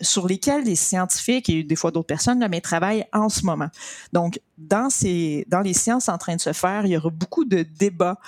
sur 0.00 0.26
lesquels 0.26 0.64
les 0.64 0.76
scientifiques 0.76 1.48
et 1.48 1.62
des 1.62 1.76
fois 1.76 1.90
d'autres 1.90 2.06
personnes 2.06 2.44
mais 2.50 2.60
travaillent 2.60 3.06
en 3.12 3.28
ce 3.28 3.44
moment. 3.44 3.68
Donc, 4.12 4.40
dans, 4.58 4.90
ces, 4.90 5.46
dans 5.48 5.60
les 5.60 5.74
sciences 5.74 6.08
en 6.08 6.18
train 6.18 6.36
de 6.36 6.40
se 6.40 6.52
faire, 6.52 6.86
il 6.86 6.92
y 6.92 6.96
aura 6.96 7.10
beaucoup 7.10 7.44
de 7.44 7.62
débats 7.62 8.18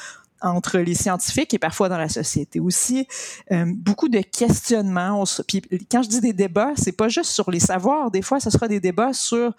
entre 0.40 0.78
les 0.78 0.94
scientifiques 0.94 1.54
et 1.54 1.58
parfois 1.58 1.88
dans 1.88 1.98
la 1.98 2.08
société 2.08 2.60
aussi, 2.60 3.06
euh, 3.50 3.64
beaucoup 3.66 4.08
de 4.08 4.20
questionnements. 4.20 5.24
puis 5.46 5.62
quand 5.90 6.02
je 6.02 6.08
dis 6.08 6.20
des 6.20 6.32
débats, 6.32 6.72
c'est 6.76 6.92
pas 6.92 7.08
juste 7.08 7.30
sur 7.30 7.50
les 7.50 7.60
savoirs. 7.60 8.10
Des 8.10 8.22
fois, 8.22 8.40
ce 8.40 8.50
sera 8.50 8.68
des 8.68 8.80
débats 8.80 9.12
sur 9.12 9.52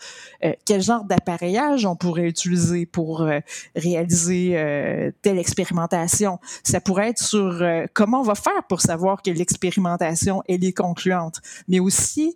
euh, 0.44 0.54
quel 0.66 0.82
genre 0.82 1.04
d'appareillage 1.04 1.86
on 1.86 1.96
pourrait 1.96 2.28
utiliser 2.28 2.86
pour 2.86 3.22
euh, 3.22 3.40
réaliser 3.76 4.30
telle 5.22 5.40
expérimentation. 5.40 6.40
Ça 6.64 6.80
pourrait 6.80 7.10
être 7.10 7.20
sur 7.20 7.62
comment 7.94 8.22
on 8.22 8.24
va 8.24 8.36
faire 8.36 8.64
pour 8.68 8.82
savoir 8.82 9.22
que 9.22 9.32
l'expérimentation 9.32 10.42
est 10.48 10.76
concluante, 10.76 11.42
mais 11.68 11.80
aussi 11.80 12.36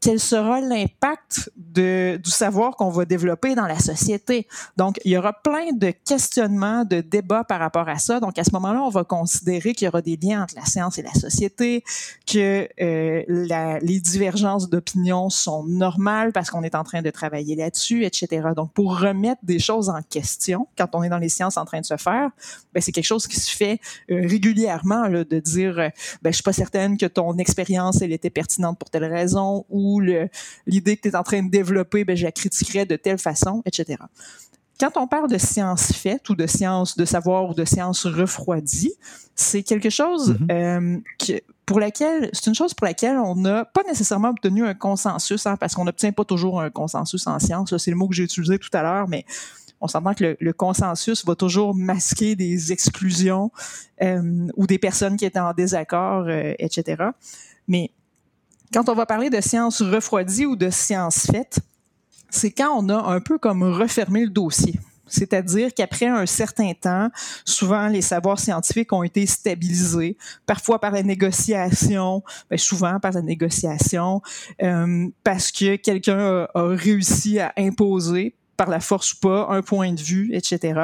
quel 0.00 0.18
sera 0.18 0.60
l'impact 0.60 1.50
du 1.56 2.18
savoir 2.30 2.74
qu'on 2.76 2.90
va 2.90 3.04
développer 3.04 3.54
dans 3.54 3.66
la 3.66 3.78
société. 3.78 4.48
Donc, 4.76 4.98
il 5.04 5.12
y 5.12 5.16
aura 5.16 5.32
plein 5.32 5.72
de 5.72 5.90
questionnements, 5.90 6.84
de 6.84 7.00
débats 7.00 7.44
par 7.44 7.60
rapport 7.60 7.69
à 7.76 7.98
ça. 7.98 8.20
Donc, 8.20 8.38
à 8.38 8.44
ce 8.44 8.50
moment-là, 8.52 8.82
on 8.82 8.88
va 8.88 9.04
considérer 9.04 9.72
qu'il 9.72 9.86
y 9.86 9.88
aura 9.88 10.02
des 10.02 10.16
liens 10.16 10.42
entre 10.42 10.54
la 10.56 10.64
science 10.64 10.98
et 10.98 11.02
la 11.02 11.12
société, 11.12 11.84
que 12.26 12.68
euh, 12.80 13.78
les 13.80 14.00
divergences 14.00 14.68
d'opinion 14.68 15.30
sont 15.30 15.64
normales 15.64 16.32
parce 16.32 16.50
qu'on 16.50 16.62
est 16.62 16.74
en 16.74 16.84
train 16.84 17.02
de 17.02 17.10
travailler 17.10 17.56
là-dessus, 17.56 18.04
etc. 18.04 18.48
Donc, 18.56 18.72
pour 18.72 18.98
remettre 18.98 19.40
des 19.42 19.58
choses 19.58 19.88
en 19.88 20.02
question, 20.02 20.68
quand 20.76 20.88
on 20.94 21.02
est 21.02 21.08
dans 21.08 21.18
les 21.18 21.28
sciences 21.28 21.56
en 21.56 21.64
train 21.64 21.80
de 21.80 21.86
se 21.86 21.96
faire, 21.96 22.30
ben, 22.74 22.80
c'est 22.80 22.92
quelque 22.92 23.04
chose 23.04 23.26
qui 23.26 23.38
se 23.38 23.54
fait 23.54 23.80
euh, 24.10 24.26
régulièrement, 24.26 25.08
de 25.08 25.40
dire, 25.40 25.74
ben, 26.22 26.30
je 26.30 26.32
suis 26.32 26.42
pas 26.42 26.52
certaine 26.52 26.96
que 26.96 27.06
ton 27.06 27.36
expérience, 27.38 28.02
elle 28.02 28.12
était 28.12 28.30
pertinente 28.30 28.78
pour 28.78 28.90
telle 28.90 29.04
raison, 29.04 29.64
ou 29.70 30.00
l'idée 30.66 30.96
que 30.96 31.02
tu 31.02 31.08
es 31.08 31.16
en 31.16 31.22
train 31.22 31.42
de 31.42 31.50
développer, 31.50 32.04
ben, 32.04 32.16
je 32.16 32.24
la 32.24 32.32
critiquerais 32.32 32.86
de 32.86 32.96
telle 32.96 33.18
façon, 33.18 33.62
etc. 33.66 33.98
Quand 34.80 34.96
on 34.96 35.06
parle 35.06 35.28
de 35.28 35.36
sciences 35.36 35.92
faites 35.92 36.30
ou 36.30 36.34
de 36.34 36.46
sciences 36.46 36.96
de 36.96 37.04
savoir 37.04 37.50
ou 37.50 37.54
de 37.54 37.66
sciences 37.66 38.06
refroidies, 38.06 38.94
c'est 39.34 39.62
quelque 39.62 39.90
chose 39.90 40.32
mm-hmm. 40.32 40.52
euh, 40.52 40.98
que, 41.18 41.40
pour 41.66 41.78
laquelle 41.80 42.30
c'est 42.32 42.46
une 42.46 42.54
chose 42.54 42.72
pour 42.72 42.86
laquelle 42.86 43.18
on 43.18 43.36
n'a 43.36 43.66
pas 43.66 43.82
nécessairement 43.82 44.30
obtenu 44.30 44.64
un 44.64 44.72
consensus, 44.72 45.46
hein, 45.46 45.56
parce 45.56 45.74
qu'on 45.74 45.84
n'obtient 45.84 46.12
pas 46.12 46.24
toujours 46.24 46.62
un 46.62 46.70
consensus 46.70 47.26
en 47.26 47.38
science. 47.38 47.76
C'est 47.76 47.90
le 47.90 47.96
mot 47.96 48.08
que 48.08 48.14
j'ai 48.14 48.24
utilisé 48.24 48.58
tout 48.58 48.70
à 48.72 48.82
l'heure, 48.82 49.06
mais 49.06 49.26
on 49.82 49.86
s'entend 49.86 50.14
que 50.14 50.36
le, 50.38 50.52
consensus 50.52 51.24
va 51.24 51.34
toujours 51.34 51.74
masquer 51.74 52.34
des 52.34 52.72
exclusions 52.72 53.50
euh, 54.02 54.48
ou 54.56 54.66
des 54.66 54.78
personnes 54.78 55.16
qui 55.16 55.26
étaient 55.26 55.40
en 55.40 55.52
désaccord, 55.52 56.24
euh, 56.26 56.54
etc. 56.58 57.04
Mais 57.68 57.90
quand 58.72 58.88
on 58.88 58.94
va 58.94 59.06
parler 59.06 59.30
de 59.30 59.40
sciences 59.40 59.82
refroidies 59.82 60.46
ou 60.46 60.56
de 60.56 60.70
sciences 60.70 61.26
faites, 61.30 61.60
c'est 62.30 62.50
quand 62.50 62.72
on 62.76 62.88
a 62.88 63.12
un 63.12 63.20
peu 63.20 63.38
comme 63.38 63.62
refermé 63.62 64.24
le 64.24 64.30
dossier. 64.30 64.78
C'est-à-dire 65.10 65.74
qu'après 65.74 66.06
un 66.06 66.24
certain 66.24 66.72
temps, 66.72 67.10
souvent 67.44 67.88
les 67.88 68.00
savoirs 68.00 68.38
scientifiques 68.38 68.92
ont 68.92 69.02
été 69.02 69.26
stabilisés, 69.26 70.16
parfois 70.46 70.80
par 70.80 70.92
la 70.92 71.02
négociation, 71.02 72.22
ben 72.48 72.58
souvent 72.58 72.98
par 73.00 73.12
la 73.12 73.22
négociation, 73.22 74.22
euh, 74.62 75.08
parce 75.24 75.50
que 75.50 75.76
quelqu'un 75.76 76.46
a, 76.54 76.62
réussi 76.68 77.40
à 77.40 77.52
imposer 77.58 78.36
par 78.56 78.70
la 78.70 78.80
force 78.80 79.12
ou 79.14 79.16
pas 79.20 79.48
un 79.50 79.62
point 79.62 79.92
de 79.92 80.00
vue, 80.00 80.30
etc. 80.32 80.80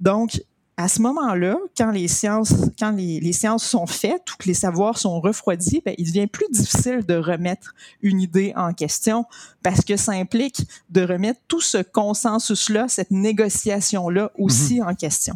Donc, 0.00 0.42
à 0.80 0.88
ce 0.88 1.02
moment-là, 1.02 1.58
quand 1.76 1.90
les 1.90 2.08
sciences, 2.08 2.54
quand 2.78 2.92
les, 2.92 3.32
sciences 3.32 3.64
sont 3.64 3.86
faites 3.86 4.32
ou 4.32 4.36
que 4.38 4.48
les 4.48 4.54
savoirs 4.54 4.96
sont 4.96 5.20
refroidis, 5.20 5.82
ben, 5.84 5.94
il 5.98 6.06
devient 6.06 6.26
plus 6.26 6.46
difficile 6.50 7.04
de 7.04 7.16
remettre 7.16 7.74
une 8.00 8.18
idée 8.18 8.54
en 8.56 8.72
question 8.72 9.26
parce 9.62 9.84
que 9.84 9.96
ça 9.98 10.12
implique 10.12 10.62
de 10.88 11.02
remettre 11.02 11.38
tout 11.48 11.60
ce 11.60 11.82
consensus-là, 11.82 12.86
cette 12.88 13.10
négociation-là 13.10 14.30
aussi 14.38 14.80
mhm. 14.80 14.88
en 14.88 14.94
question. 14.94 15.34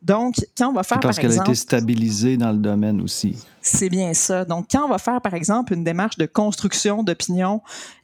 Donc, 0.00 0.36
quand 0.56 0.70
on 0.70 0.72
va 0.72 0.82
faire, 0.82 1.00
parce 1.00 1.18
qu'elle 1.18 1.38
a 1.38 1.42
été 1.42 1.54
stabilisée 1.54 2.38
dans 2.38 2.52
le 2.52 2.58
domaine 2.58 3.02
aussi. 3.02 3.36
C'est 3.68 3.88
bien 3.88 4.14
ça. 4.14 4.44
Donc, 4.44 4.68
quand 4.70 4.84
on 4.84 4.88
va 4.88 4.98
faire, 4.98 5.20
par 5.20 5.34
exemple, 5.34 5.72
une 5.72 5.82
démarche 5.82 6.16
de 6.18 6.26
construction 6.26 7.02
d'opinion 7.02 7.62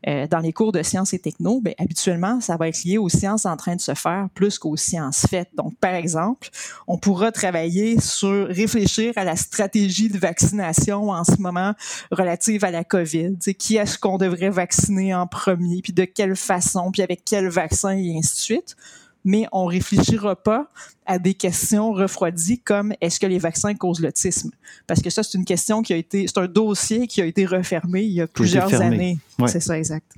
euh, 0.08 0.26
dans 0.26 0.40
les 0.40 0.52
cours 0.52 0.72
de 0.72 0.82
sciences 0.82 1.14
et 1.14 1.20
techno, 1.20 1.60
bien, 1.60 1.74
habituellement, 1.78 2.40
ça 2.40 2.56
va 2.56 2.66
être 2.66 2.82
lié 2.82 2.98
aux 2.98 3.08
sciences 3.08 3.46
en 3.46 3.56
train 3.56 3.76
de 3.76 3.80
se 3.80 3.94
faire 3.94 4.26
plus 4.34 4.58
qu'aux 4.58 4.76
sciences 4.76 5.24
faites. 5.30 5.50
Donc, 5.54 5.76
par 5.78 5.94
exemple, 5.94 6.48
on 6.88 6.98
pourra 6.98 7.30
travailler 7.30 8.00
sur 8.00 8.48
réfléchir 8.48 9.12
à 9.14 9.22
la 9.22 9.36
stratégie 9.36 10.08
de 10.08 10.18
vaccination 10.18 11.10
en 11.10 11.22
ce 11.22 11.36
moment 11.40 11.74
relative 12.10 12.64
à 12.64 12.72
la 12.72 12.82
COVID. 12.82 13.38
T'sais, 13.38 13.54
qui 13.54 13.76
est-ce 13.76 14.00
qu'on 14.00 14.18
devrait 14.18 14.50
vacciner 14.50 15.14
en 15.14 15.28
premier, 15.28 15.80
puis 15.80 15.92
de 15.92 16.04
quelle 16.04 16.34
façon, 16.34 16.90
puis 16.90 17.02
avec 17.02 17.22
quel 17.24 17.48
vaccin, 17.48 17.90
et 17.90 18.18
ainsi 18.18 18.34
de 18.34 18.40
suite 18.40 18.76
mais 19.24 19.46
on 19.52 19.66
réfléchira 19.66 20.36
pas 20.36 20.68
à 21.06 21.18
des 21.18 21.34
questions 21.34 21.92
refroidies 21.92 22.58
comme 22.58 22.94
est-ce 23.00 23.20
que 23.20 23.26
les 23.26 23.38
vaccins 23.38 23.74
causent 23.74 24.00
l'autisme? 24.00 24.50
Parce 24.86 25.00
que 25.00 25.10
ça, 25.10 25.22
c'est 25.22 25.36
une 25.36 25.44
question 25.44 25.82
qui 25.82 25.92
a 25.92 25.96
été, 25.96 26.26
c'est 26.26 26.38
un 26.38 26.46
dossier 26.46 27.06
qui 27.06 27.20
a 27.20 27.26
été 27.26 27.44
refermé 27.46 28.02
il 28.02 28.12
y 28.12 28.20
a 28.20 28.26
plusieurs 28.26 28.80
années. 28.80 29.18
C'est 29.46 29.60
ça, 29.60 29.78
exact. 29.78 30.12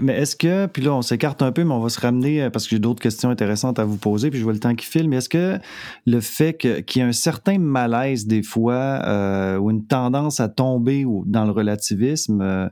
Mais, 0.00 0.18
est-ce 0.18 0.36
que, 0.36 0.66
puis 0.66 0.82
là, 0.82 0.94
on 0.94 1.02
s'écarte 1.02 1.42
un 1.42 1.52
peu, 1.52 1.64
mais 1.64 1.72
on 1.72 1.80
va 1.80 1.88
se 1.88 2.00
ramener 2.00 2.42
euh, 2.42 2.50
parce 2.50 2.64
que 2.64 2.70
j'ai 2.70 2.78
d'autres 2.78 3.02
questions 3.02 3.30
intéressantes 3.30 3.78
à 3.78 3.84
vous 3.84 3.96
poser, 3.96 4.30
puis 4.30 4.38
je 4.38 4.44
vois 4.44 4.52
le 4.52 4.60
temps 4.60 4.74
qui 4.74 4.86
file. 4.86 5.08
Mais 5.08 5.16
est-ce 5.16 5.28
que 5.28 5.58
le 6.06 6.20
fait 6.20 6.54
qu'il 6.54 7.02
y 7.02 7.04
ait 7.04 7.08
un 7.08 7.12
certain 7.12 7.58
malaise 7.58 8.26
des 8.26 8.42
fois 8.42 8.74
euh, 9.04 9.56
ou 9.58 9.70
une 9.70 9.86
tendance 9.86 10.40
à 10.40 10.48
tomber 10.48 11.04
dans 11.26 11.44
le 11.44 11.50
relativisme 11.50 12.40
euh, 12.40 12.68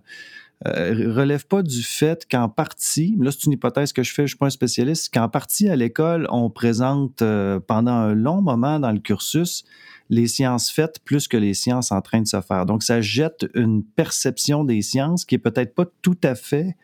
relève 0.64 1.47
pas 1.47 1.62
du 1.62 1.83
fait 1.83 2.27
qu'en 2.31 2.49
partie, 2.49 3.14
là 3.20 3.31
c'est 3.31 3.45
une 3.45 3.53
hypothèse 3.53 3.93
que 3.93 4.03
je 4.03 4.12
fais, 4.12 4.22
je 4.22 4.29
suis 4.29 4.39
pas 4.39 4.47
un 4.47 4.51
spécialiste, 4.51 5.12
qu'en 5.12 5.29
partie 5.29 5.68
à 5.68 5.77
l'école, 5.77 6.27
on 6.31 6.49
présente 6.49 7.22
pendant 7.66 7.93
un 7.93 8.14
long 8.14 8.41
moment 8.41 8.81
dans 8.81 8.91
le 8.91 8.99
cursus 8.99 9.64
les 10.09 10.27
sciences 10.27 10.70
faites 10.70 11.01
plus 11.05 11.29
que 11.29 11.37
les 11.37 11.55
sciences 11.55 11.93
en 11.93 12.01
train 12.01 12.20
de 12.20 12.27
se 12.27 12.41
faire. 12.41 12.66
Donc, 12.66 12.83
ça 12.83 13.01
jette 13.01 13.47
une 13.55 13.83
perception 13.83 14.64
des 14.64 14.83
sciences 14.83 15.24
qui 15.24 15.35
est 15.35 15.39
peut-être 15.39 15.74
pas 15.74 15.87
tout 16.03 16.18
à 16.22 16.35
fait 16.35 16.77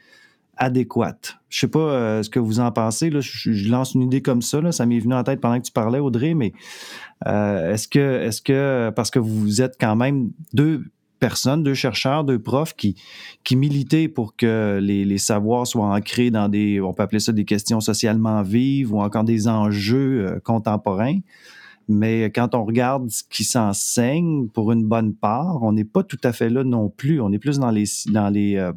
adéquate. 0.63 1.39
Je 1.49 1.59
sais 1.59 1.69
pas 1.69 1.81
euh, 1.81 2.23
ce 2.23 2.31
que 2.31 2.39
vous 2.39 2.61
en 2.61 2.71
pensez. 2.71 3.11
Là, 3.11 3.19
je, 3.21 3.69
lance 3.69 3.95
une 3.95 4.03
idée 4.03 4.23
comme 4.23 4.43
ça. 4.43 4.61
Là, 4.61 4.71
ça 4.71 4.87
m'est 4.87 5.01
venu 5.01 5.13
en 5.13 5.25
tête 5.25 5.41
pendant 5.41 5.59
que 5.59 5.67
tu 5.67 5.73
parlais, 5.73 5.99
Audrey, 5.99 6.35
mais 6.35 6.53
euh, 7.27 7.73
est-ce 7.75 7.89
que, 7.89 8.23
est-ce 8.23 8.41
que, 8.41 8.93
parce 8.95 9.11
que 9.11 9.19
vous 9.19 9.61
êtes 9.61 9.75
quand 9.79 9.97
même 9.97 10.31
deux 10.53 10.85
personnes, 11.19 11.65
deux 11.65 11.75
chercheurs, 11.75 12.23
deux 12.23 12.39
profs 12.39 12.75
qui, 12.75 12.97
militaient 13.51 14.07
pour 14.07 14.37
que 14.37 14.79
les, 14.81 15.19
savoirs 15.19 15.67
soient 15.67 15.87
ancrés 15.87 16.31
dans 16.31 16.49
des, 16.49 16.81
on 16.81 16.93
peut 16.93 17.03
appeler 17.03 17.21
ça 17.21 17.33
des 17.33 17.45
questions 17.45 17.81
socialement 17.81 18.43
vives 18.43 18.95
ou 18.95 19.01
encore 19.01 19.25
des 19.25 19.49
enjeux 19.49 20.27
euh, 20.27 20.41
contemporains. 20.41 21.19
Mais 21.89 22.31
quand 22.31 22.55
on 22.55 22.65
regarde 22.65 23.11
ce 23.11 23.25
qui 23.29 23.43
s'enseigne 23.43 24.47
pour 24.47 24.71
une 24.71 24.85
bonne 24.85 25.13
part, 25.13 25.61
on 25.63 25.73
n'est 25.73 25.85
pas 25.85 26.05
tout 26.05 26.21
à 26.23 26.33
fait 26.33 26.49
là 26.49 26.63
non 26.63 26.89
plus. 26.89 27.21
On 27.21 27.33
est 27.33 27.41
plus 27.41 27.59
dans 27.59 27.73
les 27.73 27.85
dans 28.07 28.31
les 28.31 28.71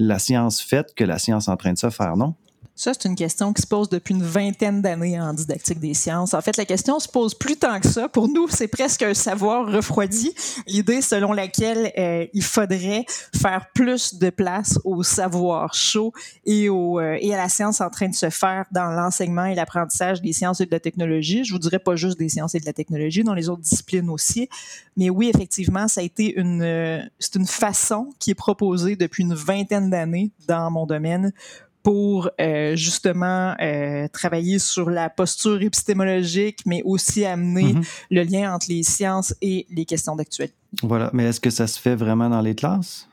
la 0.00 0.18
science 0.18 0.62
faite 0.62 0.94
que 0.94 1.04
la 1.04 1.18
science 1.18 1.48
en 1.48 1.56
train 1.56 1.74
de 1.74 1.78
se 1.78 1.90
faire, 1.90 2.16
non? 2.16 2.34
Ça, 2.80 2.92
c'est 2.94 3.06
une 3.06 3.14
question 3.14 3.52
qui 3.52 3.60
se 3.60 3.66
pose 3.66 3.90
depuis 3.90 4.14
une 4.14 4.22
vingtaine 4.22 4.80
d'années 4.80 5.20
en 5.20 5.34
didactique 5.34 5.80
des 5.80 5.92
sciences. 5.92 6.32
En 6.32 6.40
fait, 6.40 6.56
la 6.56 6.64
question 6.64 6.98
se 6.98 7.08
pose 7.08 7.34
plus 7.34 7.58
tant 7.58 7.78
que 7.78 7.86
ça. 7.86 8.08
Pour 8.08 8.26
nous, 8.26 8.48
c'est 8.48 8.68
presque 8.68 9.02
un 9.02 9.12
savoir 9.12 9.70
refroidi. 9.70 10.34
L'idée 10.66 11.02
selon 11.02 11.34
laquelle 11.34 11.92
euh, 11.98 12.26
il 12.32 12.42
faudrait 12.42 13.04
faire 13.38 13.66
plus 13.74 14.14
de 14.14 14.30
place 14.30 14.78
au 14.84 15.02
savoir 15.02 15.74
chaud 15.74 16.14
euh, 16.48 17.18
et 17.20 17.34
à 17.34 17.36
la 17.36 17.50
science 17.50 17.82
en 17.82 17.90
train 17.90 18.08
de 18.08 18.14
se 18.14 18.30
faire 18.30 18.64
dans 18.72 18.86
l'enseignement 18.86 19.44
et 19.44 19.54
l'apprentissage 19.54 20.22
des 20.22 20.32
sciences 20.32 20.62
et 20.62 20.64
de 20.64 20.70
la 20.70 20.80
technologie. 20.80 21.44
Je 21.44 21.52
vous 21.52 21.58
dirais 21.58 21.80
pas 21.80 21.96
juste 21.96 22.18
des 22.18 22.30
sciences 22.30 22.54
et 22.54 22.60
de 22.60 22.64
la 22.64 22.72
technologie, 22.72 23.24
dans 23.24 23.34
les 23.34 23.50
autres 23.50 23.60
disciplines 23.60 24.08
aussi. 24.08 24.48
Mais 24.96 25.10
oui, 25.10 25.28
effectivement, 25.28 25.86
ça 25.86 26.00
a 26.00 26.04
été 26.04 26.34
une, 26.34 26.62
euh, 26.62 27.02
c'est 27.18 27.34
une 27.34 27.46
façon 27.46 28.08
qui 28.18 28.30
est 28.30 28.34
proposée 28.34 28.96
depuis 28.96 29.22
une 29.22 29.34
vingtaine 29.34 29.90
d'années 29.90 30.30
dans 30.48 30.70
mon 30.70 30.86
domaine 30.86 31.34
pour 31.82 32.30
euh, 32.40 32.76
justement 32.76 33.54
euh, 33.60 34.06
travailler 34.08 34.58
sur 34.58 34.90
la 34.90 35.10
posture 35.10 35.62
épistémologique, 35.62 36.60
mais 36.66 36.82
aussi 36.84 37.24
amener 37.24 37.72
mm-hmm. 37.72 37.86
le 38.10 38.22
lien 38.22 38.54
entre 38.54 38.66
les 38.68 38.82
sciences 38.82 39.34
et 39.40 39.66
les 39.70 39.84
questions 39.84 40.16
d'actualité. 40.16 40.56
Voilà, 40.82 41.10
mais 41.12 41.24
est-ce 41.24 41.40
que 41.40 41.50
ça 41.50 41.66
se 41.66 41.78
fait 41.80 41.94
vraiment 41.94 42.28
dans 42.28 42.40
les 42.40 42.54
classes? 42.54 43.08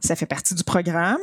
Ça 0.00 0.16
fait 0.16 0.26
partie 0.26 0.54
du 0.54 0.64
programme. 0.64 1.20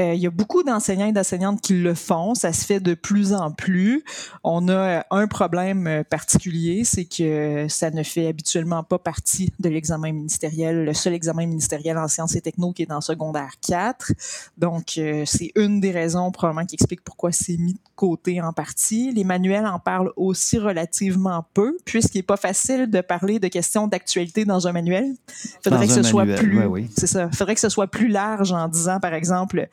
Euh, 0.00 0.14
il 0.14 0.20
y 0.20 0.26
a 0.26 0.30
beaucoup 0.30 0.62
d'enseignants 0.62 1.06
et 1.06 1.12
d'enseignantes 1.12 1.60
qui 1.60 1.74
le 1.74 1.94
font. 1.94 2.34
Ça 2.34 2.52
se 2.52 2.64
fait 2.64 2.80
de 2.80 2.94
plus 2.94 3.32
en 3.34 3.50
plus. 3.50 4.02
On 4.44 4.68
a 4.68 4.72
euh, 4.72 5.00
un 5.10 5.26
problème 5.26 5.86
euh, 5.86 6.04
particulier, 6.04 6.84
c'est 6.84 7.04
que 7.04 7.66
ça 7.68 7.90
ne 7.90 8.02
fait 8.02 8.26
habituellement 8.26 8.82
pas 8.82 8.98
partie 8.98 9.52
de 9.58 9.68
l'examen 9.68 10.12
ministériel, 10.12 10.84
le 10.84 10.94
seul 10.94 11.12
examen 11.12 11.46
ministériel 11.46 11.98
en 11.98 12.08
sciences 12.08 12.34
et 12.34 12.40
techno 12.40 12.72
qui 12.72 12.82
est 12.82 12.92
en 12.92 13.00
secondaire 13.00 13.52
4. 13.66 14.12
Donc, 14.56 15.00
c'est 15.26 15.52
une 15.54 15.80
des 15.80 15.90
raisons 15.90 16.30
probablement 16.30 16.66
qui 16.66 16.76
explique 16.76 17.02
pourquoi 17.02 17.32
c'est 17.32 17.56
mis 17.56 17.74
de 17.74 17.78
côté 17.96 18.40
en 18.40 18.52
partie. 18.52 19.12
Les 19.12 19.24
manuels 19.24 19.66
en 19.66 19.78
parlent 19.78 20.12
aussi 20.16 20.58
relativement 20.58 21.44
peu, 21.54 21.76
puisqu'il 21.84 22.18
n'est 22.18 22.22
pas 22.22 22.36
facile 22.36 22.90
de 22.90 23.00
parler 23.00 23.38
de 23.38 23.48
questions 23.48 23.86
d'actualité 23.86 24.44
dans 24.44 24.66
un 24.66 24.72
manuel. 24.72 25.14
Faudrait 25.62 25.86
que 25.86 25.92
ce 25.92 26.02
soit 26.02 26.26
plus, 26.26 26.60
c'est 26.96 27.06
ça. 27.06 27.30
Faudrait 27.32 27.54
que 27.54 27.60
ce 27.60 27.68
soit 27.68 27.88
plus 27.88 28.08
large 28.08 28.52
en 28.52 28.68
disant, 28.68 29.00
par 29.00 29.14
exemple, 29.14 29.68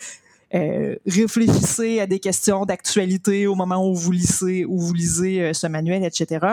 euh, 0.56 0.96
réfléchissez 1.06 2.00
à 2.00 2.08
des 2.08 2.20
questions 2.20 2.66
d'actualité 2.66 3.48
au 3.48 3.56
moment 3.56 3.86
où 3.86 3.94
vous 3.94 4.12
lisez, 4.12 4.66
où 4.66 4.80
vous 4.80 4.94
lisez 4.94 5.42
euh, 5.42 5.54
ce 5.54 5.68
manuel, 5.68 6.06
etc. 6.06 6.46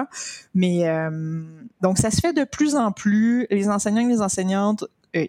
Mais 0.55 0.88
euh, 0.88 1.42
donc, 1.80 1.99
ça 1.99 2.11
se 2.11 2.20
fait 2.20 2.32
de 2.32 2.45
plus 2.45 2.74
en 2.74 2.90
plus. 2.90 3.47
Les 3.51 3.68
enseignants 3.68 4.09
et 4.09 4.12
les 4.12 4.22
enseignantes 4.22 4.84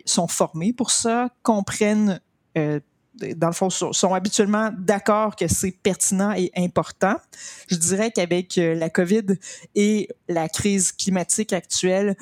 sont 0.05 0.27
formés 0.27 0.73
pour 0.73 0.89
ça, 0.89 1.29
comprennent 1.43 2.19
dans 2.55 3.47
le 3.47 3.53
fond, 3.53 3.69
sont, 3.69 4.13
habituellement 4.15 4.71
d'accord 4.75 5.35
que 5.35 5.47
c'est 5.47 5.71
pertinent 5.71 6.33
et 6.35 6.51
important. 6.57 7.17
Je 7.67 7.75
dirais 7.75 8.09
qu'avec 8.09 8.55
la 8.55 8.89
COVID 8.89 9.37
et 9.75 10.09
la 10.27 10.49
crise 10.49 10.91
climatique 10.91 11.53
actuelle, 11.53 12.17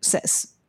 ça, 0.00 0.20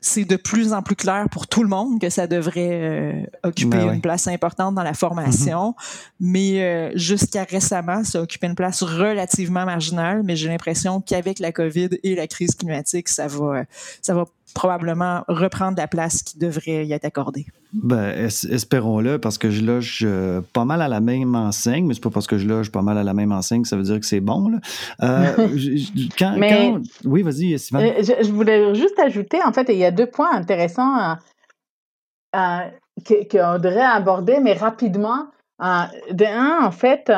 c'est 0.07 0.25
de 0.25 0.35
plus 0.35 0.73
en 0.73 0.81
plus 0.81 0.95
clair 0.95 1.25
pour 1.29 1.47
tout 1.47 1.63
le 1.63 1.69
monde 1.69 1.99
que 1.99 2.09
ça 2.09 2.27
devrait 2.27 2.69
euh, 2.71 3.23
occuper 3.43 3.77
ben 3.77 3.93
une 3.93 4.01
place 4.01 4.27
importante 4.27 4.75
dans 4.75 4.83
la 4.83 4.93
formation. 4.93 5.71
Mm-hmm. 5.71 6.13
Mais 6.19 6.63
euh, 6.63 6.91
jusqu'à 6.95 7.43
récemment, 7.43 8.03
ça 8.03 8.21
occupait 8.21 8.47
une 8.47 8.55
place 8.55 8.81
relativement 8.83 9.65
marginale. 9.65 10.21
Mais 10.23 10.35
j'ai 10.35 10.47
l'impression 10.47 11.01
qu'avec 11.01 11.39
la 11.39 11.51
COVID 11.51 11.89
et 12.03 12.15
la 12.15 12.27
crise 12.27 12.55
climatique, 12.55 13.09
ça 13.09 13.27
va, 13.27 13.63
ça 14.01 14.13
va 14.13 14.25
probablement 14.53 15.23
reprendre 15.27 15.77
la 15.77 15.87
place 15.87 16.23
qui 16.23 16.37
devrait 16.37 16.85
y 16.85 16.93
être 16.93 17.05
accordée. 17.05 17.45
Ben, 17.73 18.25
espérons-le, 18.25 19.19
parce 19.19 19.37
que 19.37 19.49
je 19.49 19.63
loge 19.63 20.01
euh, 20.03 20.41
pas 20.53 20.65
mal 20.65 20.81
à 20.81 20.87
la 20.87 20.99
même 20.99 21.35
enseigne, 21.35 21.85
mais 21.85 21.93
c'est 21.93 22.03
pas 22.03 22.09
parce 22.09 22.27
que 22.27 22.37
je 22.37 22.47
loge 22.47 22.71
pas 22.71 22.81
mal 22.81 22.97
à 22.97 23.03
la 23.03 23.13
même 23.13 23.31
enseigne 23.31 23.63
que 23.63 23.67
ça 23.67 23.75
veut 23.75 23.83
dire 23.83 23.99
que 23.99 24.05
c'est 24.05 24.21
bon. 24.21 24.49
Là. 24.49 24.57
Euh, 25.03 25.47
quand, 26.17 26.37
Oui, 27.05 27.23
vas-y, 27.23 27.59
Sylvain. 27.59 27.85
Euh, 27.85 28.01
je, 28.01 28.31
voulais 28.31 28.73
juste 28.73 28.97
ajouter, 28.99 29.39
en 29.43 29.51
fait, 29.51 29.67
il 29.69 29.77
y 29.77 29.85
a 29.85 29.91
deux 29.91 30.07
points 30.07 30.33
intéressants 30.33 31.17
qu'Audrey 32.33 33.81
a 33.81 33.91
abordés, 33.91 34.39
mais 34.41 34.53
rapidement. 34.53 35.27
de 35.59 36.25
un, 36.25 36.65
en 36.65 36.71
fait, 36.71 37.11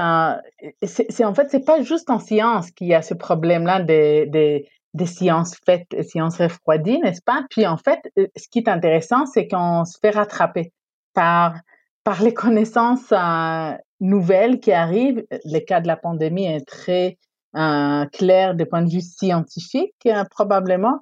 c'est 0.83 1.25
en 1.25 1.33
fait, 1.33 1.47
c'est 1.51 1.65
pas 1.65 1.83
juste 1.83 2.09
en 2.09 2.19
science 2.19 2.71
qu'il 2.71 2.87
y 2.87 2.95
a 2.95 3.01
ce 3.01 3.13
problème-là 3.13 3.81
des, 3.81 4.25
des, 4.25 4.67
des 4.93 5.05
sciences 5.05 5.55
faites, 5.65 5.87
des 5.91 6.03
sciences 6.03 6.37
refroidies, 6.37 6.99
n'est-ce 6.99 7.21
pas? 7.21 7.45
Puis 7.49 7.67
en 7.67 7.77
fait, 7.77 7.99
euh, 8.17 8.27
ce 8.35 8.47
qui 8.49 8.59
est 8.59 8.69
intéressant, 8.69 9.25
c'est 9.25 9.47
qu'on 9.47 9.85
se 9.85 9.97
fait 10.01 10.09
rattraper 10.09 10.71
par, 11.13 11.55
par 12.03 12.21
les 12.23 12.33
connaissances 12.33 13.11
euh, 13.11 13.73
nouvelles 13.99 14.59
qui 14.59 14.71
arrivent. 14.71 15.23
Le 15.45 15.59
cas 15.59 15.81
de 15.81 15.87
la 15.87 15.97
pandémie 15.97 16.45
est 16.45 16.67
très 16.67 17.17
euh, 17.55 18.05
clair 18.05 18.55
des 18.55 18.65
points 18.65 18.81
de 18.81 18.89
vue 18.89 19.01
scientifiques, 19.01 20.07
probablement, 20.31 20.99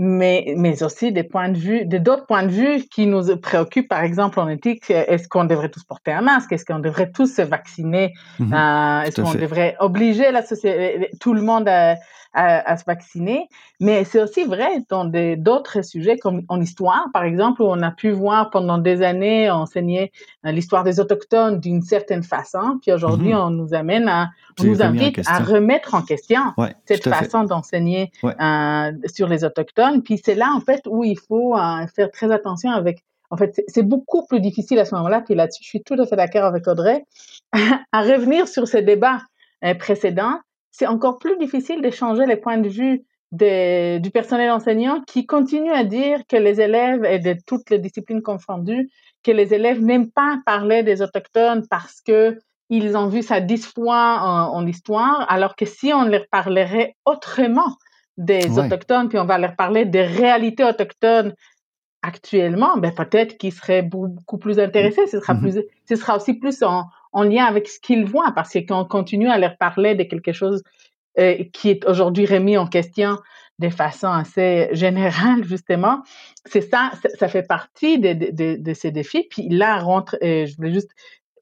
mais, 0.00 0.54
mais 0.56 0.84
aussi 0.84 1.10
des 1.10 1.24
points 1.24 1.48
de 1.48 1.58
vue, 1.58 1.84
d'autres 1.84 2.26
points 2.26 2.44
de 2.44 2.52
vue 2.52 2.86
qui 2.88 3.06
nous 3.06 3.36
préoccupent, 3.36 3.88
par 3.88 4.02
exemple 4.02 4.38
en 4.38 4.48
éthique, 4.48 4.90
est-ce 4.90 5.28
qu'on 5.28 5.44
devrait 5.44 5.70
tous 5.70 5.82
porter 5.82 6.12
un 6.12 6.20
masque, 6.20 6.52
est-ce 6.52 6.64
qu'on 6.64 6.78
devrait 6.78 7.10
tous 7.10 7.34
se 7.34 7.42
vacciner, 7.42 8.12
mmh 8.38 8.54
est-ce 9.04 9.20
qu'on 9.20 9.34
devrait 9.34 9.74
obliger 9.80 10.30
la 10.30 10.42
société, 10.42 11.10
tout 11.20 11.34
le 11.34 11.42
monde 11.42 11.68
à, 11.68 11.96
à, 12.38 12.76
se 12.76 12.84
vacciner. 12.84 13.48
Mais 13.80 14.04
c'est 14.04 14.22
aussi 14.22 14.44
vrai 14.44 14.84
dans 14.88 15.04
d'autres 15.04 15.82
sujets 15.82 16.16
comme 16.18 16.42
en 16.48 16.60
histoire, 16.60 17.06
par 17.12 17.24
exemple, 17.24 17.62
où 17.62 17.66
on 17.66 17.82
a 17.82 17.90
pu 17.90 18.10
voir 18.10 18.50
pendant 18.50 18.78
des 18.78 19.02
années 19.02 19.50
enseigner 19.50 20.12
euh, 20.46 20.52
l'histoire 20.52 20.84
des 20.84 21.00
autochtones 21.00 21.58
d'une 21.58 21.82
certaine 21.82 22.22
façon, 22.22 22.78
puis 22.80 22.92
aujourd'hui 22.92 23.32
mm-hmm. 23.32 23.46
on 23.46 23.50
nous 23.50 23.74
amène 23.74 24.08
à, 24.08 24.30
on 24.60 24.64
nous 24.64 24.82
invite 24.82 25.20
à 25.26 25.40
remettre 25.40 25.94
en 25.94 26.02
question 26.02 26.40
cette 26.84 27.08
façon 27.08 27.44
d'enseigner 27.44 28.12
euh, 28.24 28.92
sur 29.12 29.28
les 29.28 29.44
autochtones. 29.44 30.02
Puis 30.02 30.20
c'est 30.24 30.36
là 30.36 30.52
en 30.54 30.60
fait 30.60 30.82
où 30.86 31.02
il 31.04 31.18
faut 31.18 31.56
euh, 31.56 31.86
faire 31.94 32.10
très 32.10 32.30
attention 32.30 32.70
avec 32.70 33.04
en 33.30 33.36
fait, 33.36 33.62
c'est 33.68 33.82
beaucoup 33.82 34.26
plus 34.26 34.40
difficile 34.40 34.78
à 34.78 34.86
ce 34.86 34.94
moment-là, 34.94 35.20
puis 35.20 35.34
là-dessus, 35.34 35.62
je 35.62 35.68
suis 35.68 35.82
tout 35.82 36.00
à 36.00 36.06
fait 36.06 36.16
d'accord 36.16 36.44
avec 36.44 36.66
Audrey, 36.66 37.04
à 37.52 38.00
revenir 38.00 38.48
sur 38.48 38.66
ces 38.66 38.80
débats 38.80 39.20
précédents 39.78 40.38
c'est 40.70 40.86
encore 40.86 41.18
plus 41.18 41.36
difficile 41.38 41.82
de 41.82 41.90
changer 41.90 42.26
les 42.26 42.36
points 42.36 42.58
de 42.58 42.68
vue 42.68 43.04
du 43.32 44.10
personnel 44.10 44.50
enseignant 44.50 45.02
qui 45.06 45.26
continue 45.26 45.72
à 45.72 45.84
dire 45.84 46.20
que 46.28 46.36
les 46.36 46.60
élèves, 46.60 47.04
et 47.04 47.18
de 47.18 47.36
toutes 47.46 47.68
les 47.70 47.78
disciplines 47.78 48.22
confondues, 48.22 48.90
que 49.22 49.30
les 49.30 49.52
élèves 49.52 49.82
n'aiment 49.82 50.10
pas 50.10 50.38
parler 50.46 50.82
des 50.82 51.02
autochtones 51.02 51.66
parce 51.68 52.00
que 52.00 52.38
ils 52.70 52.96
ont 52.96 53.08
vu 53.08 53.22
ça 53.22 53.40
dix 53.40 53.66
fois 53.66 54.20
en, 54.20 54.66
histoire, 54.66 55.24
alors 55.30 55.56
que 55.56 55.64
si 55.64 55.92
on 55.92 56.04
leur 56.04 56.26
parlerait 56.30 56.96
autrement 57.06 57.76
des 58.18 58.58
autochtones, 58.58 59.08
puis 59.08 59.18
on 59.18 59.24
va 59.24 59.38
leur 59.38 59.56
parler 59.56 59.86
des 59.86 60.02
réalités 60.02 60.64
autochtones 60.64 61.34
actuellement, 62.02 62.76
ben 62.76 62.92
peut-être 62.94 63.38
qu'ils 63.38 63.52
seraient 63.52 63.82
beaucoup 63.82 64.38
plus 64.38 64.58
intéressés. 64.58 65.06
Ce 65.06 65.18
sera, 65.18 65.34
plus, 65.34 65.60
ce 65.88 65.96
sera 65.96 66.16
aussi 66.16 66.34
plus 66.34 66.62
en, 66.62 66.84
en 67.12 67.22
lien 67.22 67.44
avec 67.44 67.68
ce 67.68 67.80
qu'ils 67.80 68.04
voient, 68.04 68.32
parce 68.34 68.56
qu'on 68.66 68.84
continue 68.84 69.28
à 69.28 69.38
leur 69.38 69.56
parler 69.56 69.94
de 69.94 70.02
quelque 70.02 70.32
chose 70.32 70.62
euh, 71.18 71.44
qui 71.52 71.70
est 71.70 71.84
aujourd'hui 71.86 72.26
remis 72.26 72.56
en 72.56 72.66
question 72.66 73.18
de 73.58 73.70
façon 73.70 74.08
assez 74.08 74.68
générale, 74.72 75.44
justement. 75.44 76.02
C'est 76.44 76.60
ça, 76.60 76.92
ça 77.18 77.28
fait 77.28 77.42
partie 77.42 77.98
de, 77.98 78.12
de, 78.12 78.56
de, 78.56 78.74
ces 78.74 78.90
défis. 78.90 79.26
Puis 79.28 79.48
là, 79.48 79.78
rentre, 79.78 80.16
euh, 80.22 80.46
je 80.46 80.56
voulais 80.56 80.72
juste 80.72 80.90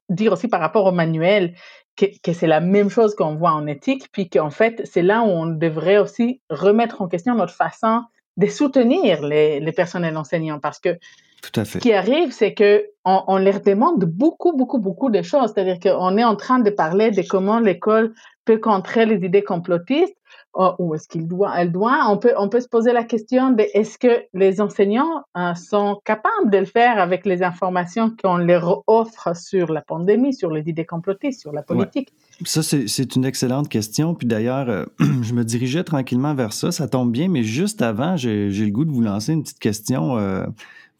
dire 0.09 0.33
aussi 0.33 0.47
par 0.47 0.59
rapport 0.59 0.85
au 0.85 0.91
manuel 0.91 1.53
que, 1.95 2.05
que 2.23 2.33
c'est 2.33 2.47
la 2.47 2.59
même 2.59 2.89
chose 2.89 3.13
qu'on 3.15 3.35
voit 3.35 3.51
en 3.51 3.67
éthique, 3.67 4.07
puis 4.11 4.29
qu'en 4.29 4.49
fait, 4.49 4.81
c'est 4.85 5.01
là 5.01 5.21
où 5.21 5.27
on 5.27 5.45
devrait 5.45 5.97
aussi 5.97 6.41
remettre 6.49 7.01
en 7.01 7.07
question 7.07 7.35
notre 7.35 7.53
façon 7.53 8.01
de 8.37 8.47
soutenir 8.47 9.21
les, 9.21 9.59
les 9.59 9.71
personnels 9.71 10.17
enseignants 10.17 10.59
parce 10.59 10.79
que 10.79 10.97
tout 11.41 11.59
à 11.59 11.65
fait. 11.65 11.79
Ce 11.79 11.83
qui 11.83 11.93
arrive, 11.93 12.31
c'est 12.31 12.53
que 12.53 12.85
on, 13.05 13.23
on, 13.27 13.37
leur 13.37 13.61
demande 13.61 14.03
beaucoup, 14.05 14.53
beaucoup, 14.55 14.79
beaucoup 14.79 15.09
de 15.09 15.21
choses. 15.21 15.53
C'est-à-dire 15.53 15.79
qu'on 15.79 16.17
est 16.17 16.23
en 16.23 16.35
train 16.35 16.59
de 16.59 16.69
parler 16.69 17.11
de 17.11 17.21
comment 17.21 17.59
l'école 17.59 18.13
peut 18.45 18.57
contrer 18.57 19.05
les 19.05 19.25
idées 19.25 19.43
complotistes, 19.43 20.15
oh, 20.53 20.73
ou 20.79 20.95
est-ce 20.95 21.07
qu'il 21.07 21.27
doit, 21.27 21.53
elle 21.57 21.71
doit. 21.71 22.05
On 22.09 22.17
peut, 22.17 22.33
on 22.37 22.49
peut 22.49 22.61
se 22.61 22.67
poser 22.67 22.93
la 22.93 23.03
question 23.03 23.51
de 23.51 23.63
est-ce 23.73 23.97
que 23.97 24.23
les 24.33 24.61
enseignants 24.61 25.23
euh, 25.37 25.53
sont 25.53 26.01
capables 26.05 26.49
de 26.49 26.57
le 26.57 26.65
faire 26.65 26.99
avec 26.99 27.25
les 27.25 27.43
informations 27.43 28.11
qu'on 28.21 28.37
leur 28.37 28.83
offre 28.87 29.35
sur 29.35 29.71
la 29.71 29.81
pandémie, 29.81 30.33
sur 30.33 30.49
les 30.49 30.67
idées 30.67 30.85
complotistes, 30.85 31.41
sur 31.41 31.51
la 31.51 31.61
politique? 31.61 32.09
Ça, 32.45 32.61
c'est 32.63 33.15
une 33.15 33.25
excellente 33.25 33.67
question. 33.67 34.15
Puis 34.15 34.27
d'ailleurs, 34.27 34.69
euh, 34.69 34.85
je 35.21 35.33
me 35.33 35.43
dirigeais 35.43 35.83
tranquillement 35.83 36.33
vers 36.33 36.53
ça. 36.53 36.71
Ça 36.71 36.87
tombe 36.87 37.11
bien, 37.11 37.27
mais 37.27 37.43
juste 37.43 37.81
avant, 37.81 38.15
j'ai 38.15 38.49
le 38.49 38.71
goût 38.71 38.85
de 38.85 38.91
vous 38.91 39.01
lancer 39.01 39.33
une 39.33 39.43
petite 39.43 39.59
question. 39.59 40.17
Euh, 40.17 40.45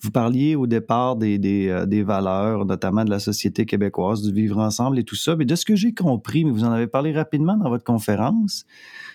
vous 0.01 0.11
parliez 0.11 0.55
au 0.55 0.67
départ 0.67 1.15
des, 1.15 1.39
euh, 1.69 1.85
des, 1.85 2.03
valeurs, 2.03 2.65
notamment 2.65 3.03
de 3.03 3.09
la 3.09 3.19
société 3.19 3.65
québécoise, 3.65 4.21
du 4.21 4.31
vivre 4.31 4.59
ensemble 4.59 4.99
et 4.99 5.03
tout 5.03 5.15
ça. 5.15 5.35
Mais 5.35 5.45
de 5.45 5.55
ce 5.55 5.65
que 5.65 5.75
j'ai 5.75 5.93
compris, 5.93 6.45
mais 6.45 6.51
vous 6.51 6.63
en 6.63 6.71
avez 6.71 6.87
parlé 6.87 7.11
rapidement 7.11 7.57
dans 7.57 7.69
votre 7.69 7.83
conférence, 7.83 8.65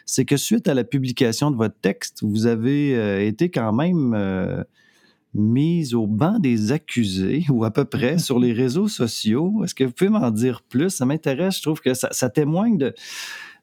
c'est 0.06 0.24
que 0.24 0.36
suite 0.36 0.66
à 0.68 0.74
la 0.74 0.84
publication 0.84 1.50
de 1.50 1.56
votre 1.56 1.78
texte, 1.80 2.22
vous 2.22 2.46
avez 2.46 2.96
euh, 2.96 3.24
été 3.24 3.48
quand 3.48 3.72
même 3.72 4.12
euh, 4.14 4.64
mise 5.34 5.94
au 5.94 6.08
banc 6.08 6.40
des 6.40 6.72
accusés, 6.72 7.44
ou 7.50 7.64
à 7.64 7.70
peu 7.70 7.84
près, 7.84 8.18
sur 8.18 8.40
les 8.40 8.52
réseaux 8.52 8.88
sociaux. 8.88 9.62
Est-ce 9.62 9.76
que 9.76 9.84
vous 9.84 9.92
pouvez 9.92 10.10
m'en 10.10 10.32
dire 10.32 10.62
plus? 10.62 10.90
Ça 10.90 11.06
m'intéresse. 11.06 11.58
Je 11.58 11.62
trouve 11.62 11.80
que 11.80 11.94
ça, 11.94 12.08
ça 12.10 12.28
témoigne 12.28 12.76
de 12.76 12.92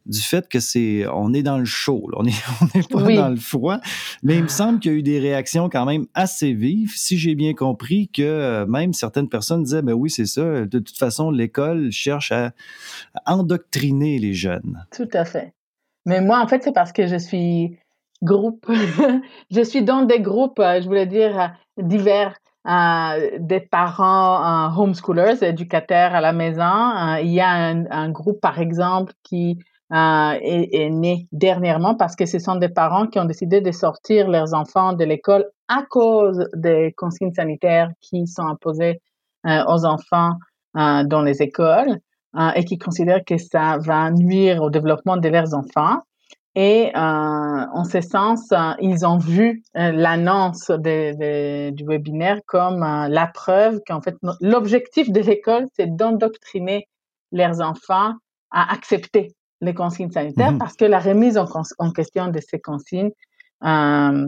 du 0.09 0.19
fait 0.19 0.49
que 0.49 0.59
c'est 0.59 1.05
on 1.13 1.33
est 1.33 1.43
dans 1.43 1.59
le 1.59 1.65
chaud, 1.65 2.09
on 2.13 2.23
n'est 2.23 2.31
on 2.61 2.79
est 2.79 2.91
pas 2.91 3.13
dans 3.13 3.29
le 3.29 3.35
froid. 3.35 3.79
Mais 4.23 4.37
il 4.37 4.43
me 4.43 4.47
semble 4.47 4.79
qu'il 4.79 4.91
y 4.91 4.95
a 4.95 4.97
eu 4.97 5.03
des 5.03 5.19
réactions 5.19 5.69
quand 5.69 5.85
même 5.85 6.07
assez 6.15 6.53
vives. 6.53 6.93
Si 6.95 7.17
j'ai 7.17 7.35
bien 7.35 7.53
compris 7.53 8.09
que 8.09 8.23
euh, 8.23 8.65
même 8.65 8.93
certaines 8.93 9.29
personnes 9.29 9.63
disaient 9.63 9.83
ben 9.83 9.93
oui 9.93 10.09
c'est 10.09 10.25
ça. 10.25 10.65
De 10.65 10.79
toute 10.79 10.97
façon 10.97 11.29
l'école 11.29 11.91
cherche 11.91 12.31
à, 12.31 12.51
endoctriner 13.25 14.17
les 14.17 14.33
jeunes. 14.33 14.83
Tout 14.91 15.09
à 15.13 15.25
fait. 15.25 15.53
Mais 16.05 16.21
moi 16.21 16.39
en 16.39 16.47
fait 16.47 16.63
c'est 16.63 16.73
parce 16.73 16.91
que 16.91 17.05
je 17.05 17.17
suis 17.17 17.77
groupe, 18.23 18.65
je 19.51 19.61
suis 19.61 19.83
dans 19.83 20.01
des 20.01 20.19
groupes, 20.19 20.59
euh, 20.59 20.81
je 20.81 20.87
voulais 20.87 21.05
dire 21.05 21.39
euh, 21.39 21.47
divers. 21.83 22.35
des 23.39 23.61
parents 23.61 24.75
homeschoolers, 24.75 25.43
éducateurs 25.43 26.13
à 26.13 26.21
la 26.21 26.33
maison. 26.33 27.17
il 27.21 27.31
y 27.31 27.39
a 27.39 27.49
un, 27.49 27.85
un, 27.89 28.09
groupe, 28.09 28.41
par 28.41 28.59
exemple, 28.59 29.13
qui 29.23 29.57
euh, 29.91 30.37
est, 30.41 30.91
né 30.91 31.27
dernièrement 31.31 31.95
parce 31.95 32.15
que 32.15 32.27
ce 32.27 32.37
sont 32.37 32.57
des 32.57 32.69
parents 32.69 33.07
qui 33.07 33.17
ont 33.17 33.25
décidé 33.25 33.59
de 33.59 33.71
sortir 33.71 34.29
leurs 34.29 34.53
enfants 34.53 34.93
de 34.93 35.03
l'école 35.03 35.45
à 35.67 35.81
cause 35.89 36.47
des 36.55 36.93
consignes 36.95 37.33
sanitaires 37.33 37.89
qui 37.99 38.27
sont 38.27 38.45
imposées 38.45 39.01
euh, 39.47 39.63
aux 39.67 39.85
enfants 39.85 40.33
euh, 40.77 41.03
dans 41.05 41.23
les 41.23 41.41
écoles 41.41 41.97
et 42.55 42.63
qui 42.63 42.77
considèrent 42.77 43.25
que 43.25 43.39
ça 43.39 43.79
va 43.79 44.11
nuire 44.11 44.61
au 44.61 44.69
développement 44.69 45.17
de 45.17 45.27
leurs 45.29 45.55
enfants. 45.55 45.97
Et 46.53 46.91
en 46.93 47.83
ce 47.85 48.01
sens, 48.01 48.53
ils 48.79 49.03
ont 49.03 49.17
vu 49.17 49.63
l'annonce 49.73 50.69
du 50.69 51.85
webinaire 51.87 52.39
comme 52.45 52.81
la 52.81 53.25
preuve 53.33 53.79
qu'en 53.87 54.01
fait, 54.01 54.13
l'objectif 54.41 55.11
de 55.11 55.21
l'école, 55.21 55.65
c'est 55.73 55.95
d'endoctriner 55.95 56.87
leurs 57.31 57.61
enfants 57.61 58.13
à 58.51 58.71
accepter 58.73 59.33
les 59.61 59.73
consignes 59.73 60.11
sanitaires 60.11 60.53
parce 60.57 60.75
que 60.75 60.85
la 60.85 60.99
remise 60.99 61.37
en, 61.37 61.91
question 61.91 62.27
de 62.27 62.39
ces 62.39 62.59
consignes, 62.59 63.11
euh, 63.63 64.27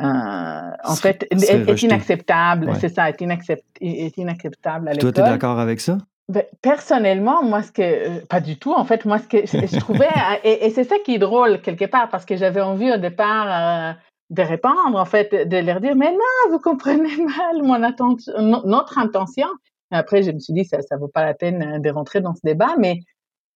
euh, 0.00 0.70
en 0.84 0.96
fait, 0.96 1.26
est, 1.30 1.82
inacceptable. 1.82 2.72
C'est 2.80 2.88
ça, 2.88 3.10
est, 3.10 3.20
est 3.80 4.16
inacceptable 4.16 4.88
à 4.88 4.92
l'école. 4.92 5.12
Toi, 5.12 5.22
tu 5.22 5.28
es 5.28 5.32
d'accord 5.32 5.60
avec 5.60 5.80
ça? 5.80 5.98
Ben, 6.28 6.44
personnellement, 6.62 7.42
moi, 7.42 7.62
ce 7.62 7.70
que, 7.70 7.82
euh, 7.82 8.20
pas 8.28 8.40
du 8.40 8.58
tout, 8.58 8.72
en 8.72 8.84
fait, 8.84 9.04
moi, 9.04 9.18
ce 9.18 9.28
que 9.28 9.46
je, 9.46 9.78
trouvais, 9.78 10.08
et, 10.42 10.70
c'est 10.70 10.84
ça 10.84 10.96
qui 11.04 11.16
est 11.16 11.18
drôle 11.18 11.60
quelque 11.60 11.84
part, 11.84 12.08
parce 12.08 12.24
que 12.24 12.36
j'avais 12.36 12.62
envie 12.62 12.90
au 12.90 12.96
départ 12.96 13.94
de 14.30 14.42
répondre, 14.42 14.96
en 14.96 15.04
fait, 15.04 15.48
de 15.48 15.56
leur 15.58 15.80
dire, 15.80 15.94
mais 15.94 16.10
non, 16.10 16.50
vous 16.50 16.58
comprenez 16.58 17.16
mal 17.18 17.62
mon 17.62 17.78
notre 18.64 18.98
intention. 18.98 19.48
Après, 19.90 20.22
je 20.22 20.32
me 20.32 20.38
suis 20.38 20.54
dit, 20.54 20.64
ça 20.64 20.78
ne 20.78 20.98
vaut 20.98 21.08
pas 21.08 21.24
la 21.24 21.34
peine 21.34 21.80
de 21.80 21.90
rentrer 21.90 22.22
dans 22.22 22.34
ce 22.34 22.40
débat, 22.42 22.74
mais 22.78 23.00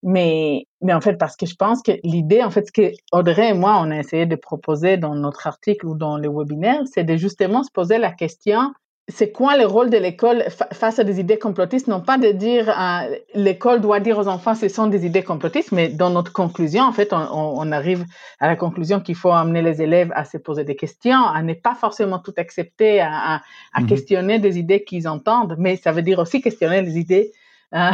mais, 0.03 0.67
mais 0.81 0.93
en 0.93 1.01
fait, 1.01 1.15
parce 1.15 1.37
que 1.37 1.47
je 1.47 1.57
pense 1.57 1.83
que 1.83 1.93
l'idée, 2.05 2.43
en 2.43 2.51
fait, 2.51 2.67
ce 2.67 2.73
que 2.73 2.93
Audrey 3.13 3.51
et 3.51 3.55
moi, 3.55 3.81
on 3.81 3.91
a 3.91 3.99
essayé 3.99 4.27
de 4.27 4.37
proposer 4.37 4.97
dans 4.97 5.15
notre 5.15 5.47
article 5.47 5.87
ou 5.87 5.97
dans 5.97 6.19
le 6.19 6.29
webinaire, 6.29 6.83
c'est 6.93 7.05
de 7.05 7.17
justement 7.17 7.65
se 7.65 7.71
poser 7.71 7.99
la 7.99 8.13
question, 8.13 8.73
c'est 9.11 9.33
quoi 9.33 9.57
le 9.57 9.65
rôle 9.65 9.89
de 9.89 9.97
l'école 9.97 10.45
face 10.73 10.99
à 10.99 11.05
des 11.05 11.19
idées 11.19 11.39
complotistes? 11.39 11.89
Non 11.89 12.03
pas 12.03 12.19
de 12.19 12.31
dire 12.31 12.69
euh, 12.69 13.17
l'école 13.35 13.81
doit 13.81 14.01
dire 14.01 14.19
aux 14.19 14.29
enfants 14.29 14.55
ce 14.55 14.69
sont 14.69 14.87
des 14.87 15.07
idées 15.07 15.23
complotistes, 15.23 15.73
mais 15.73 15.89
dans 15.89 16.11
notre 16.11 16.33
conclusion, 16.33 16.83
en 16.83 16.93
fait, 16.93 17.13
on, 17.13 17.27
on 17.33 17.73
arrive 17.73 18.05
à 18.39 18.47
la 18.47 18.55
conclusion 18.55 19.01
qu'il 19.01 19.15
faut 19.15 19.31
amener 19.31 19.63
les 19.63 19.81
élèves 19.81 20.13
à 20.15 20.27
se 20.27 20.37
poser 20.37 20.65
des 20.65 20.77
questions, 20.77 21.25
à 21.25 21.43
ne 21.43 21.55
pas 21.55 21.75
forcément 21.75 22.19
tout 22.19 22.35
accepter, 22.37 23.01
à, 23.01 23.41
à, 23.73 23.81
mmh 23.81 23.87
questionner 23.87 24.39
des 24.39 24.59
idées 24.59 24.85
qu'ils 24.85 25.09
entendent, 25.09 25.57
mais 25.59 25.77
ça 25.77 25.93
veut 25.93 26.03
dire 26.03 26.19
aussi 26.19 26.43
questionner 26.43 26.83
les 26.83 26.99
idées 26.99 27.33
euh, 27.75 27.91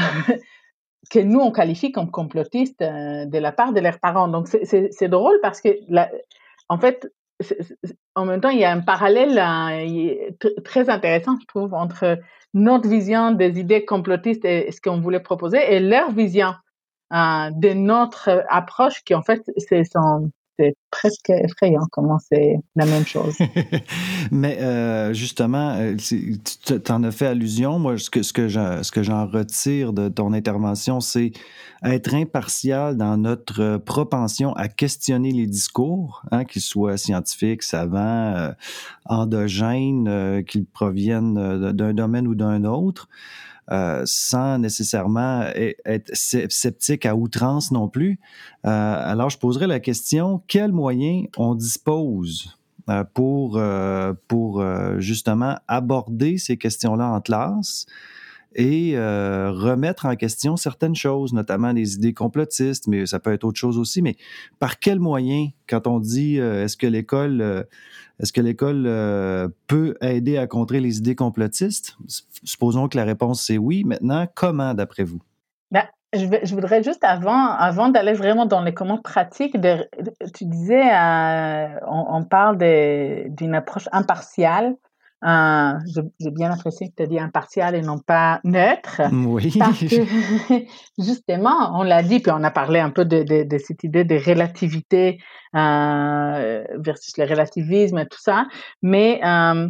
que 1.10 1.18
nous, 1.18 1.40
on 1.40 1.50
qualifie 1.50 1.92
comme 1.92 2.10
complotistes 2.10 2.82
euh, 2.82 3.26
de 3.26 3.38
la 3.38 3.52
part 3.52 3.72
de 3.72 3.80
leurs 3.80 3.98
parents. 3.98 4.28
Donc, 4.28 4.48
c'est 4.48 5.08
drôle 5.08 5.38
parce 5.42 5.60
que, 5.60 5.68
en 6.68 6.78
fait, 6.78 7.08
en 8.14 8.24
même 8.26 8.40
temps, 8.40 8.50
il 8.50 8.58
y 8.58 8.64
a 8.64 8.72
un 8.72 8.80
parallèle 8.80 9.38
euh, 9.38 10.50
très 10.64 10.88
intéressant, 10.88 11.36
je 11.40 11.46
trouve, 11.46 11.74
entre 11.74 12.18
notre 12.54 12.88
vision 12.88 13.32
des 13.32 13.58
idées 13.58 13.84
complotistes 13.84 14.44
et 14.44 14.70
ce 14.70 14.80
qu'on 14.80 15.00
voulait 15.00 15.20
proposer 15.20 15.58
et 15.74 15.80
leur 15.80 16.12
vision 16.12 16.54
euh, 17.12 17.50
de 17.50 17.72
notre 17.72 18.44
approche 18.48 19.02
qui, 19.04 19.14
en 19.14 19.22
fait, 19.22 19.42
c'est 19.56 19.84
son, 19.84 20.30
c'est 20.58 20.74
presque 20.90 21.30
effrayant 21.30 21.86
comment 21.90 22.18
c'est 22.18 22.56
la 22.76 22.86
même 22.86 23.04
chose. 23.04 23.36
Mais 24.30 24.58
euh, 24.60 25.12
justement, 25.12 25.74
euh, 25.76 25.96
tu 25.96 26.92
en 26.92 27.02
as 27.02 27.10
fait 27.10 27.26
allusion. 27.26 27.78
Moi, 27.78 27.98
ce 27.98 28.10
que, 28.10 28.22
ce 28.22 28.32
que, 28.32 28.48
j'en 29.02 29.26
retire 29.26 29.92
de 29.92 30.08
ton 30.08 30.32
intervention, 30.32 31.00
c'est 31.00 31.32
être 31.84 32.14
impartial 32.14 32.96
dans 32.96 33.16
notre 33.16 33.78
propension 33.78 34.52
à 34.54 34.68
questionner 34.68 35.32
les 35.32 35.46
discours, 35.46 36.22
hein, 36.30 36.44
qu'ils 36.44 36.62
soient 36.62 36.96
scientifiques, 36.96 37.62
savants, 37.62 38.34
euh, 38.36 38.52
endogènes, 39.06 40.44
qu'ils 40.46 40.66
proviennent 40.66 41.72
d'un 41.72 41.94
domaine 41.94 42.26
ou 42.26 42.34
d'un 42.34 42.64
autre. 42.64 43.08
Euh, 43.72 44.02
sans 44.04 44.58
nécessairement 44.58 45.46
être 45.86 46.10
sceptique 46.14 47.06
à 47.06 47.16
outrance 47.16 47.70
non 47.70 47.88
plus. 47.88 48.20
Euh, 48.66 48.70
alors, 48.70 49.30
je 49.30 49.38
poserai 49.38 49.66
la 49.66 49.80
question, 49.80 50.42
quels 50.48 50.72
moyens 50.72 51.28
on 51.38 51.54
dispose 51.54 52.58
euh, 52.90 53.04
pour, 53.14 53.58
pour 54.28 54.64
justement 54.98 55.56
aborder 55.66 56.36
ces 56.36 56.58
questions-là 56.58 57.08
en 57.08 57.22
classe? 57.22 57.86
Et 58.54 58.96
remettre 58.96 60.06
en 60.06 60.16
question 60.16 60.56
certaines 60.56 60.94
choses, 60.94 61.32
notamment 61.32 61.72
les 61.72 61.94
idées 61.94 62.14
complotistes, 62.14 62.86
mais 62.86 63.06
ça 63.06 63.18
peut 63.18 63.32
être 63.32 63.44
autre 63.44 63.58
chose 63.58 63.78
aussi. 63.78 64.02
Mais 64.02 64.16
par 64.58 64.78
quels 64.78 65.00
moyens, 65.00 65.50
quand 65.68 65.86
on 65.86 66.00
dit 66.00 66.36
est-ce 66.36 66.76
que 66.76 66.86
l'école 66.86 67.66
est-ce 68.20 68.32
que 68.32 68.40
l'école 68.40 68.84
euh, 68.86 69.48
peut 69.66 69.96
aider 70.00 70.38
à 70.38 70.46
contrer 70.46 70.80
les 70.80 70.98
idées 70.98 71.16
complotistes? 71.16 71.96
Supposons 72.44 72.88
que 72.88 72.96
la 72.96 73.04
réponse 73.04 73.42
c'est 73.42 73.58
oui. 73.58 73.84
Maintenant, 73.84 74.26
comment 74.34 74.74
d'après 74.74 75.04
vous? 75.04 75.20
Ben, 75.70 75.84
je, 76.12 76.54
voudrais 76.54 76.82
juste 76.84 77.02
avant, 77.02 77.48
avant 77.48 77.88
d'aller 77.88 78.12
vraiment 78.12 78.46
dans 78.46 78.62
les 78.62 78.72
comment 78.72 78.98
pratiques, 78.98 79.56
tu 80.34 80.44
disais, 80.44 80.94
euh, 80.94 81.66
on, 81.88 82.22
parle 82.22 82.58
d'une 82.58 83.54
approche 83.54 83.88
impartiale. 83.90 84.76
Euh, 85.24 85.72
j'ai 86.20 86.30
bien 86.30 86.50
apprécié 86.50 86.90
que 86.90 86.94
tu 86.96 87.02
as 87.02 87.06
dit 87.06 87.18
impartial 87.18 87.74
et 87.74 87.80
non 87.80 87.98
pas 87.98 88.40
neutre. 88.44 89.00
Oui. 89.10 89.54
Parce 89.58 89.78
que, 89.78 89.86
justement, 90.98 91.78
on 91.78 91.82
l'a 91.82 92.02
dit, 92.02 92.20
puis 92.20 92.32
on 92.32 92.44
a 92.44 92.50
parlé 92.50 92.80
un 92.80 92.90
peu 92.90 93.04
de, 93.04 93.22
de, 93.22 93.58
cette 93.58 93.84
idée 93.84 94.04
de 94.04 94.16
relativité 94.16 95.18
euh, 95.54 96.64
versus 96.74 97.16
le 97.16 97.24
relativisme 97.24 97.98
et 97.98 98.06
tout 98.06 98.20
ça. 98.20 98.46
Mais 98.82 99.20
euh, 99.24 99.68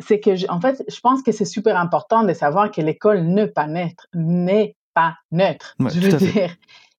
c'est 0.00 0.18
que, 0.18 0.50
en 0.50 0.60
fait, 0.60 0.82
je 0.88 1.00
pense 1.00 1.22
que 1.22 1.30
c'est 1.30 1.44
super 1.44 1.76
important 1.76 2.24
de 2.24 2.32
savoir 2.32 2.70
que 2.70 2.80
l'école 2.80 3.22
n'est 3.22 3.48
pas 3.48 3.68
neutre, 3.68 4.06
n'est 4.14 4.74
pas 4.94 5.14
neutre, 5.30 5.76
je 5.78 6.00
veux 6.00 6.18
dire. 6.18 6.54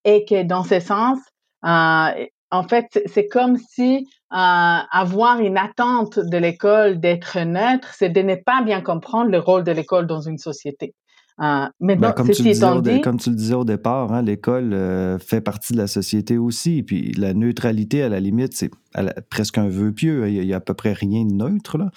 Et 0.05 0.25
que 0.25 0.43
dans 0.43 0.63
ce 0.63 0.79
sens, 0.79 1.19
euh, 1.65 2.25
en 2.53 2.63
fait, 2.63 3.01
c'est 3.07 3.27
comme 3.27 3.57
si 3.57 4.07
euh, 4.31 4.35
avoir 4.35 5.39
une 5.39 5.57
attente 5.57 6.19
de 6.19 6.37
l'école 6.37 6.99
d'être 6.99 7.39
neutre, 7.39 7.89
c'est 7.97 8.09
de 8.09 8.21
ne 8.21 8.35
pas 8.35 8.61
bien 8.63 8.81
comprendre 8.81 9.31
le 9.31 9.39
rôle 9.39 9.63
de 9.63 9.71
l'école 9.71 10.05
dans 10.05 10.21
une 10.21 10.37
société. 10.37 10.93
Euh, 11.41 11.65
mais 11.79 11.95
ben, 11.95 12.11
comme, 12.11 12.29
tu 12.29 12.43
dit, 12.43 13.01
comme, 13.01 13.19
tu 13.19 13.31
le 13.31 13.35
disais 13.35 13.55
au 13.55 13.65
départ, 13.65 14.13
hein, 14.13 14.21
l'école 14.21 14.71
euh, 14.73 15.17
fait 15.17 15.41
partie 15.41 15.73
de 15.73 15.79
la 15.79 15.87
société 15.87 16.37
aussi. 16.37 16.83
Puis 16.83 17.11
la 17.13 17.33
neutralité, 17.33 18.03
à 18.03 18.09
la 18.09 18.19
limite, 18.19 18.53
c'est 18.55 18.69
presque 19.31 19.57
un 19.57 19.67
vœu 19.67 19.91
pieux. 19.91 20.29
Il 20.29 20.45
n'y 20.45 20.53
a, 20.53 20.57
à 20.57 20.59
peu 20.59 20.75
près 20.75 20.93
rien 20.93 21.25
de 21.25 21.33
neutre. 21.33 21.79
Là. 21.79 21.89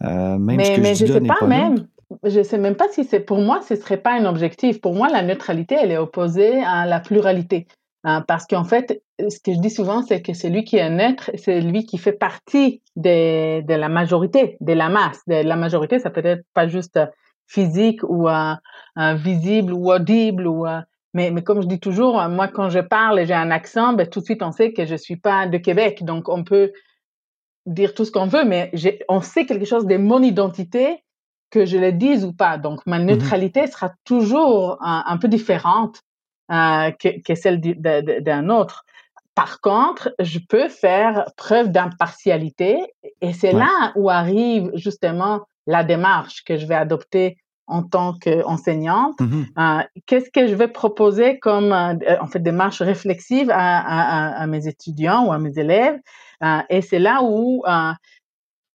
Même 0.00 0.56
mais, 0.56 0.64
ce 0.64 0.70
que 0.72 0.80
mais 0.80 0.94
je, 0.96 1.04
ne 1.06 1.12
sais 1.12 1.20
pas, 1.20 1.46
même. 1.46 1.86
Je 2.24 2.42
sais 2.42 2.58
même 2.58 2.74
pas 2.74 2.86
si 2.90 3.04
c'est 3.04 3.20
pour 3.20 3.38
moi, 3.38 3.60
ce 3.68 3.76
serait 3.76 3.96
pas 3.96 4.18
un 4.18 4.24
objectif. 4.24 4.80
Pour 4.80 4.94
moi, 4.94 5.08
la 5.08 5.22
neutralité, 5.22 5.76
elle 5.80 5.92
est 5.92 5.98
opposée 5.98 6.60
à 6.64 6.84
la 6.84 6.98
pluralité. 6.98 7.68
Hein, 8.04 8.22
parce 8.28 8.46
qu'en 8.46 8.64
fait, 8.64 9.02
ce 9.18 9.40
que 9.40 9.54
je 9.54 9.60
dis 9.60 9.70
souvent, 9.70 10.02
c'est 10.02 10.20
que 10.20 10.34
celui 10.34 10.64
qui 10.64 10.76
est 10.76 10.90
neutre, 10.90 11.30
c'est 11.36 11.60
lui 11.62 11.86
qui 11.86 11.96
fait 11.96 12.12
partie 12.12 12.82
de, 12.96 13.62
de 13.62 13.74
la 13.74 13.88
majorité, 13.88 14.58
de 14.60 14.72
la 14.74 14.90
masse. 14.90 15.20
De 15.26 15.36
la 15.36 15.56
majorité, 15.56 15.98
ça 15.98 16.10
peut 16.10 16.24
être 16.24 16.44
pas 16.52 16.68
juste 16.68 17.00
physique 17.46 18.00
ou 18.04 18.28
euh, 18.28 18.54
euh, 18.98 19.14
visible 19.14 19.72
ou 19.72 19.90
audible 19.90 20.46
ou 20.46 20.66
euh, 20.66 20.80
mais, 21.14 21.30
mais 21.30 21.42
comme 21.42 21.62
je 21.62 21.68
dis 21.68 21.78
toujours, 21.78 22.20
moi 22.28 22.48
quand 22.48 22.70
je 22.70 22.80
parle 22.80 23.20
et 23.20 23.26
j'ai 23.26 23.34
un 23.34 23.52
accent, 23.52 23.92
ben, 23.92 24.08
tout 24.08 24.20
de 24.20 24.24
suite 24.24 24.42
on 24.42 24.50
sait 24.50 24.72
que 24.72 24.84
je 24.84 24.96
suis 24.96 25.16
pas 25.16 25.46
de 25.46 25.58
Québec, 25.58 26.04
donc 26.04 26.28
on 26.28 26.42
peut 26.42 26.72
dire 27.66 27.94
tout 27.94 28.04
ce 28.04 28.10
qu'on 28.10 28.26
veut, 28.26 28.44
mais 28.44 28.72
on 29.08 29.20
sait 29.20 29.46
quelque 29.46 29.64
chose 29.64 29.86
de 29.86 29.96
mon 29.96 30.22
identité 30.22 31.04
que 31.50 31.66
je 31.66 31.78
le 31.78 31.92
dise 31.92 32.24
ou 32.24 32.32
pas. 32.32 32.58
Donc 32.58 32.84
ma 32.86 32.98
mmh 32.98 33.06
neutralité 33.06 33.66
sera 33.68 33.92
toujours 34.04 34.78
un, 34.80 35.16
peu 35.18 35.28
différente 35.28 36.02
que, 36.48 37.22
que, 37.22 37.34
celle 37.34 37.60
d'un 37.60 38.48
autre. 38.48 38.84
Par 39.34 39.60
contre, 39.60 40.14
je 40.20 40.38
peux 40.38 40.68
faire 40.68 41.24
preuve 41.36 41.70
d'impartialité 41.70 42.78
et 43.20 43.32
c'est 43.32 43.52
là 43.52 43.92
où 43.96 44.08
arrive 44.08 44.70
justement 44.74 45.40
la 45.66 45.82
démarche 45.82 46.44
que 46.44 46.56
je 46.56 46.66
vais 46.66 46.74
adopter 46.74 47.38
en 47.66 47.82
tant 47.82 48.14
qu'enseignante. 48.14 49.18
Mm-hmm. 49.18 49.80
Euh, 49.80 49.82
qu'est-ce 50.06 50.30
que 50.30 50.46
je 50.46 50.54
vais 50.54 50.68
proposer 50.68 51.38
comme 51.38 51.72
euh, 51.72 51.94
en 52.20 52.26
fait 52.26 52.40
démarche 52.40 52.82
réflexive 52.82 53.50
à, 53.50 54.40
à, 54.40 54.46
mes 54.46 54.68
étudiants 54.68 55.26
ou 55.26 55.32
à 55.32 55.38
mes 55.38 55.58
élèves? 55.58 55.98
Euh, 56.42 56.60
Et 56.68 56.82
c'est 56.82 56.98
là 56.98 57.20
où 57.22 57.64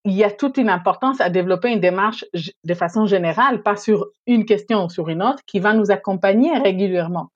il 0.04 0.12
y 0.12 0.24
a 0.24 0.30
toute 0.30 0.56
une 0.56 0.70
importance 0.70 1.20
à 1.20 1.30
développer 1.30 1.70
une 1.70 1.80
démarche 1.80 2.24
de 2.32 2.74
façon 2.74 3.06
générale, 3.06 3.62
pas 3.62 3.76
sur 3.76 4.08
une 4.26 4.44
question 4.44 4.86
ou 4.86 4.88
sur 4.88 5.08
une 5.08 5.22
autre, 5.22 5.42
qui 5.46 5.60
va 5.60 5.72
nous 5.74 5.90
accompagner 5.90 6.56
régulièrement. 6.58 7.28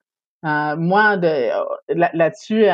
Moi, 0.45 1.17
là-dessus, 1.89 2.67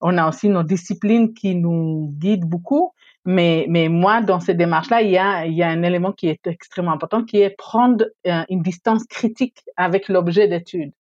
on 0.00 0.16
a 0.16 0.28
aussi 0.28 0.48
nos 0.48 0.62
disciplines 0.62 1.34
qui 1.34 1.54
nous 1.54 2.14
guident 2.18 2.46
beaucoup. 2.46 2.92
Mais, 3.26 3.66
mais 3.68 3.88
moi, 3.88 4.20
dans 4.20 4.38
ces 4.38 4.54
démarches-là, 4.54 5.02
il 5.02 5.10
y 5.10 5.18
a, 5.18 5.46
y 5.46 5.62
a 5.62 5.68
un 5.68 5.82
élément 5.82 6.12
qui 6.12 6.28
est 6.28 6.46
extrêmement 6.46 6.92
important, 6.92 7.24
qui 7.24 7.38
est 7.38 7.50
prendre 7.50 8.06
euh, 8.28 8.44
une 8.48 8.62
distance 8.62 9.04
critique 9.04 9.64
avec 9.76 10.08
l'objet 10.08 10.46
d'étude. 10.46 10.92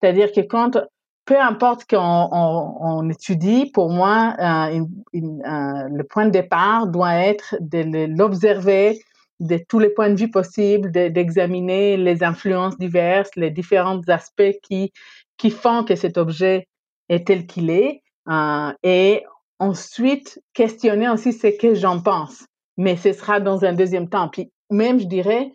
C'est-à-dire 0.00 0.32
que 0.32 0.40
quand, 0.40 0.78
peu 1.26 1.38
importe 1.38 1.84
qu'on 1.84 2.28
on, 2.32 3.10
étudie, 3.10 3.70
pour 3.74 3.90
moi, 3.90 4.34
euh, 4.40 4.80
euh, 4.80 5.88
le 5.92 6.04
point 6.04 6.24
de 6.24 6.30
départ 6.30 6.86
doit 6.86 7.16
être 7.16 7.56
de 7.60 8.06
l'observer 8.16 8.98
de 9.40 9.58
tous 9.68 9.78
les 9.78 9.90
points 9.90 10.10
de 10.10 10.18
vue 10.18 10.30
possibles, 10.30 10.90
d'examiner 10.90 11.96
les 11.96 12.24
influences 12.24 12.78
diverses, 12.78 13.30
les 13.36 13.50
différents 13.50 14.00
aspects 14.08 14.58
qui, 14.62 14.92
qui 15.38 15.50
font 15.50 15.84
que 15.84 15.96
cet 15.96 16.18
objet 16.18 16.66
est 17.08 17.26
tel 17.26 17.46
qu'il 17.46 17.70
est. 17.70 18.02
Euh, 18.28 18.72
et 18.82 19.24
ensuite 19.58 20.40
questionner 20.54 21.08
aussi 21.08 21.32
ce 21.32 21.46
que 21.58 21.74
j'en 21.74 22.00
pense. 22.00 22.44
Mais 22.76 22.96
ce 22.96 23.12
sera 23.12 23.40
dans 23.40 23.64
un 23.64 23.72
deuxième 23.72 24.08
temps. 24.08 24.28
Puis 24.28 24.52
même, 24.70 25.00
je 25.00 25.06
dirais, 25.06 25.52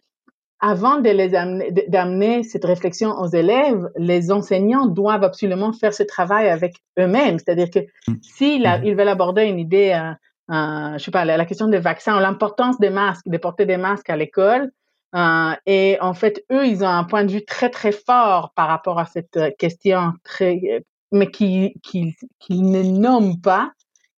avant 0.60 1.00
de 1.00 1.10
les 1.10 1.36
amener, 1.36 1.72
d'amener 1.88 2.44
cette 2.44 2.66
réflexion 2.66 3.12
aux 3.12 3.28
élèves, 3.28 3.90
les 3.98 4.32
enseignants 4.32 4.88
doivent 4.88 5.24
absolument 5.24 5.74
faire 5.74 5.94
ce 5.94 6.04
travail 6.04 6.50
avec 6.50 6.76
eux-mêmes. 6.98 7.38
C'est-à-dire 7.38 7.70
que 7.70 7.80
mmh. 7.80 8.14
s'ils 8.22 8.64
mmh. 8.64 8.82
ils 8.86 8.96
veulent 8.96 9.10
aborder 9.10 9.44
une 9.44 9.60
idée, 9.60 9.92
euh, 9.92 10.14
euh, 10.54 10.98
je 10.98 11.04
sais 11.04 11.12
pas, 11.12 11.26
la, 11.26 11.46
question 11.46 11.68
des 11.68 11.80
vaccins, 11.80 12.20
l'importance 12.20 12.80
des 12.80 12.90
masques, 12.90 13.28
de 13.28 13.38
porter 13.38 13.66
des 13.66 13.78
masques 13.78 14.10
à 14.10 14.16
l'école, 14.16 14.72
euh, 15.16 15.54
et 15.66 15.98
en 16.02 16.14
fait, 16.14 16.44
eux, 16.52 16.66
ils 16.66 16.84
ont 16.84 16.88
un 16.88 17.04
point 17.04 17.24
de 17.24 17.32
vue 17.32 17.46
très, 17.46 17.70
très 17.70 17.92
fort 17.92 18.52
par 18.56 18.68
rapport 18.68 19.00
à 19.00 19.06
cette 19.06 19.40
question, 19.58 20.14
très, 20.24 20.84
mais 21.12 21.30
qui, 21.30 21.76
qui, 21.84 22.16
qui 22.40 22.62
ne 22.62 22.82
nomment 22.82 23.40
pas 23.40 23.72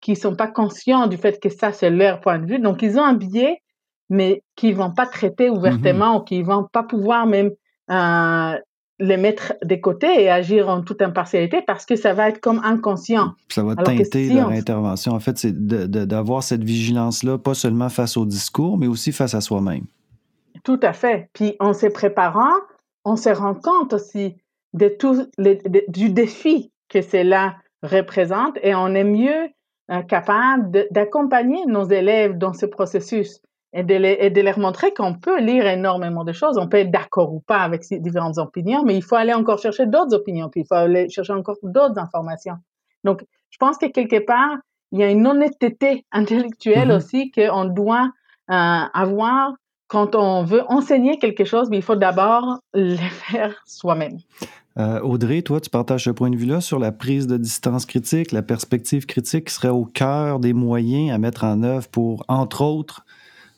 qui 0.05 0.17
sont 0.17 0.37
pas 0.37 0.49
conscients 0.49 1.07
du 1.07 1.17
fait 1.17 1.41
que 1.41 1.49
ça, 1.49 1.73
c'est 1.73 1.89
leur 1.89 2.21
point 2.21 2.39
de 2.39 2.45
vue. 2.45 2.59
Donc, 2.59 2.83
ils 2.83 2.99
ont 2.99 3.03
un 3.03 3.15
biais, 3.15 3.63
mais 4.11 4.43
qu'ils 4.55 4.77
vont 4.77 4.91
pas 4.91 5.07
traiter 5.07 5.49
ouvertement 5.49 6.17
mm-hmm. 6.17 6.21
ou 6.21 6.25
qu'ils 6.25 6.45
vont 6.45 6.69
pas 6.71 6.83
pouvoir 6.83 7.27
même 7.27 7.53
euh, 7.91 8.55
les 8.99 9.17
mettre 9.17 9.55
de 9.65 9.77
côté 9.77 10.23
et 10.23 10.29
agir 10.29 10.69
en 10.69 10.83
toute 10.83 11.01
impartialité 11.01 11.63
parce 11.67 11.87
que 11.87 11.97
ça 11.97 12.13
va 12.13 12.29
être 12.29 12.39
comme 12.39 12.61
inconscient. 12.63 13.33
Ça 13.49 13.63
va 13.63 13.77
teinter 13.77 14.29
leur 14.29 14.51
intervention. 14.51 15.13
En 15.13 15.21
fait, 15.21 15.39
c'est 15.39 15.55
d'avoir 15.57 16.43
cette 16.43 16.65
vigilance-là, 16.65 17.39
pas 17.39 17.55
seulement 17.55 17.89
face 17.89 18.19
au 18.19 18.27
discours, 18.27 18.77
mais 18.77 18.87
aussi 18.87 19.11
face 19.11 19.35
à 19.35 19.41
soi-même. 19.41 19.87
Tout 20.65 20.81
à 20.83 20.93
fait. 20.93 21.31
Puis 21.33 21.57
en 21.61 21.73
se 21.73 21.87
préparant, 21.87 22.57
on 23.05 23.17
se 23.17 23.29
rend 23.29 23.55
compte 23.55 23.93
aussi 23.93 24.37
de 24.73 24.89
tout 24.89 25.29
du 25.89 26.11
défi 26.11 26.73
que 26.89 27.01
cela 27.01 27.57
représente 27.83 28.59
et 28.63 28.75
on 28.75 28.89
est 28.89 29.05
mieux 29.05 29.49
euh, 29.91 30.03
capable 30.03 30.87
d'accompagner 30.91 31.65
nos 31.67 31.85
élèves 31.85 32.39
dans 32.39 32.55
ce 32.55 32.67
processus 32.67 33.41
et 33.75 33.83
de, 33.83 33.95
les, 33.95 34.17
et 34.21 34.31
de 34.31 34.41
leur 34.41 34.59
montrer 34.59 34.95
qu'on 34.95 35.15
peut 35.15 35.41
lire 35.41 35.67
énormément 35.67 36.25
de 36.25 36.33
choses. 36.33 36.57
On 36.57 36.69
peut 36.69 36.79
être 36.79 36.91
d'accord 36.91 37.35
ou 37.35 37.41
pas 37.41 37.59
avec 37.59 37.85
ces 37.85 37.99
différentes 37.99 38.39
opinions, 38.39 38.85
mais 38.85 38.97
il 38.97 39.03
faut 39.03 39.17
aller 39.17 39.35
encore 39.35 39.59
chercher 39.59 39.87
d'autres 39.87 40.15
opinions, 40.15 40.49
puis 40.49 40.63
il 40.63 40.67
faut 40.67 40.77
aller 40.77 41.11
chercher 41.11 41.35
encore 41.35 41.57
d'autres 41.63 41.99
informations. 41.99 42.55
Donc, 43.03 43.25
je 43.51 43.59
pense 43.59 43.77
que 43.77 43.87
quelque 43.87 44.25
part, 44.25 44.57
il 44.93 45.01
y 45.01 45.03
a 45.03 45.11
une 45.11 45.27
honnêteté 45.27 46.07
intellectuelle 46.13 46.89
mm-hmm. 46.89 46.97
aussi 46.97 47.31
qu'on 47.33 47.65
doit 47.65 48.11
euh, 48.51 48.85
avoir 48.95 49.53
quand 49.87 50.15
on 50.15 50.45
veut 50.45 50.63
enseigner 50.69 51.19
quelque 51.19 51.45
chose, 51.45 51.69
il 51.73 51.83
faut 51.83 51.97
d'abord 51.97 52.59
le 52.73 52.97
faire 52.97 53.63
soi-même. 53.67 54.19
Euh, 54.77 55.01
Audrey, 55.01 55.43
toi, 55.43 55.61
tu 55.61 55.71
partages 55.71 56.05
ce 56.05 56.11
point 56.11 56.31
de 56.31 56.37
vue-là 56.37 56.61
sur 56.61 56.79
la 56.79 56.91
prise 56.91 57.27
de 57.27 57.37
distance 57.37 57.87
critique, 57.87 58.33
la 58.33 58.43
perspective 58.43 59.07
critique 59.07 59.47
qui 59.47 59.55
serait 59.55 59.69
au 59.69 59.85
cœur 59.85 60.41
des 60.41 60.53
moyens 60.53 61.13
à 61.13 61.19
mettre 61.19 61.45
en 61.45 61.63
œuvre 61.63 61.89
pour, 61.89 62.25
entre 62.29 62.63
autres, 62.63 63.05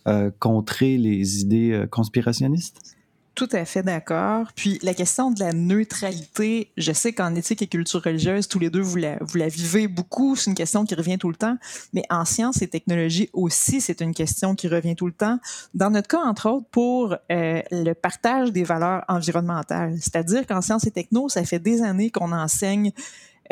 euh, 0.08 0.30
contrer 0.38 0.98
les 0.98 1.40
idées 1.40 1.72
euh, 1.72 1.86
conspirationnistes? 1.86 2.95
Tout 3.36 3.50
à 3.52 3.66
fait 3.66 3.82
d'accord. 3.82 4.46
Puis 4.56 4.78
la 4.82 4.94
question 4.94 5.30
de 5.30 5.40
la 5.40 5.52
neutralité, 5.52 6.72
je 6.78 6.90
sais 6.92 7.12
qu'en 7.12 7.34
éthique 7.34 7.60
et 7.60 7.66
culture 7.66 8.02
religieuse, 8.02 8.48
tous 8.48 8.58
les 8.58 8.70
deux, 8.70 8.80
vous 8.80 8.96
la, 8.96 9.18
vous 9.20 9.36
la 9.36 9.48
vivez 9.48 9.88
beaucoup. 9.88 10.36
C'est 10.36 10.48
une 10.48 10.56
question 10.56 10.86
qui 10.86 10.94
revient 10.94 11.18
tout 11.18 11.28
le 11.28 11.36
temps. 11.36 11.58
Mais 11.92 12.02
en 12.08 12.24
sciences 12.24 12.62
et 12.62 12.66
technologies 12.66 13.28
aussi, 13.34 13.82
c'est 13.82 14.00
une 14.00 14.14
question 14.14 14.54
qui 14.54 14.68
revient 14.68 14.96
tout 14.96 15.04
le 15.04 15.12
temps. 15.12 15.38
Dans 15.74 15.90
notre 15.90 16.08
cas, 16.08 16.20
entre 16.20 16.48
autres, 16.48 16.66
pour 16.70 17.14
euh, 17.30 17.60
le 17.70 17.92
partage 17.92 18.52
des 18.52 18.64
valeurs 18.64 19.04
environnementales. 19.06 19.98
C'est-à-dire 20.00 20.46
qu'en 20.46 20.62
sciences 20.62 20.86
et 20.86 20.90
techno, 20.90 21.28
ça 21.28 21.44
fait 21.44 21.58
des 21.58 21.82
années 21.82 22.10
qu'on 22.10 22.32
enseigne 22.32 22.92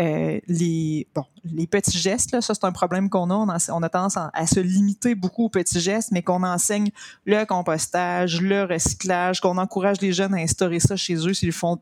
euh, 0.00 0.40
les, 0.48 1.06
bon, 1.14 1.24
les 1.44 1.66
petits 1.66 1.98
gestes, 1.98 2.32
là, 2.32 2.40
ça 2.40 2.54
c'est 2.54 2.64
un 2.64 2.72
problème 2.72 3.08
qu'on 3.08 3.30
a. 3.30 3.34
On, 3.34 3.82
a 3.82 3.88
tendance 3.88 4.16
à, 4.16 4.46
se 4.46 4.60
limiter 4.60 5.14
beaucoup 5.14 5.44
aux 5.44 5.48
petits 5.48 5.80
gestes, 5.80 6.10
mais 6.12 6.22
qu'on 6.22 6.42
enseigne 6.42 6.90
le 7.24 7.44
compostage, 7.44 8.40
le 8.40 8.64
recyclage, 8.64 9.40
qu'on 9.40 9.58
encourage 9.58 10.00
les 10.00 10.12
jeunes 10.12 10.34
à 10.34 10.38
instaurer 10.38 10.80
ça 10.80 10.96
chez 10.96 11.14
eux 11.14 11.34
s'ils 11.34 11.52
font 11.52 11.78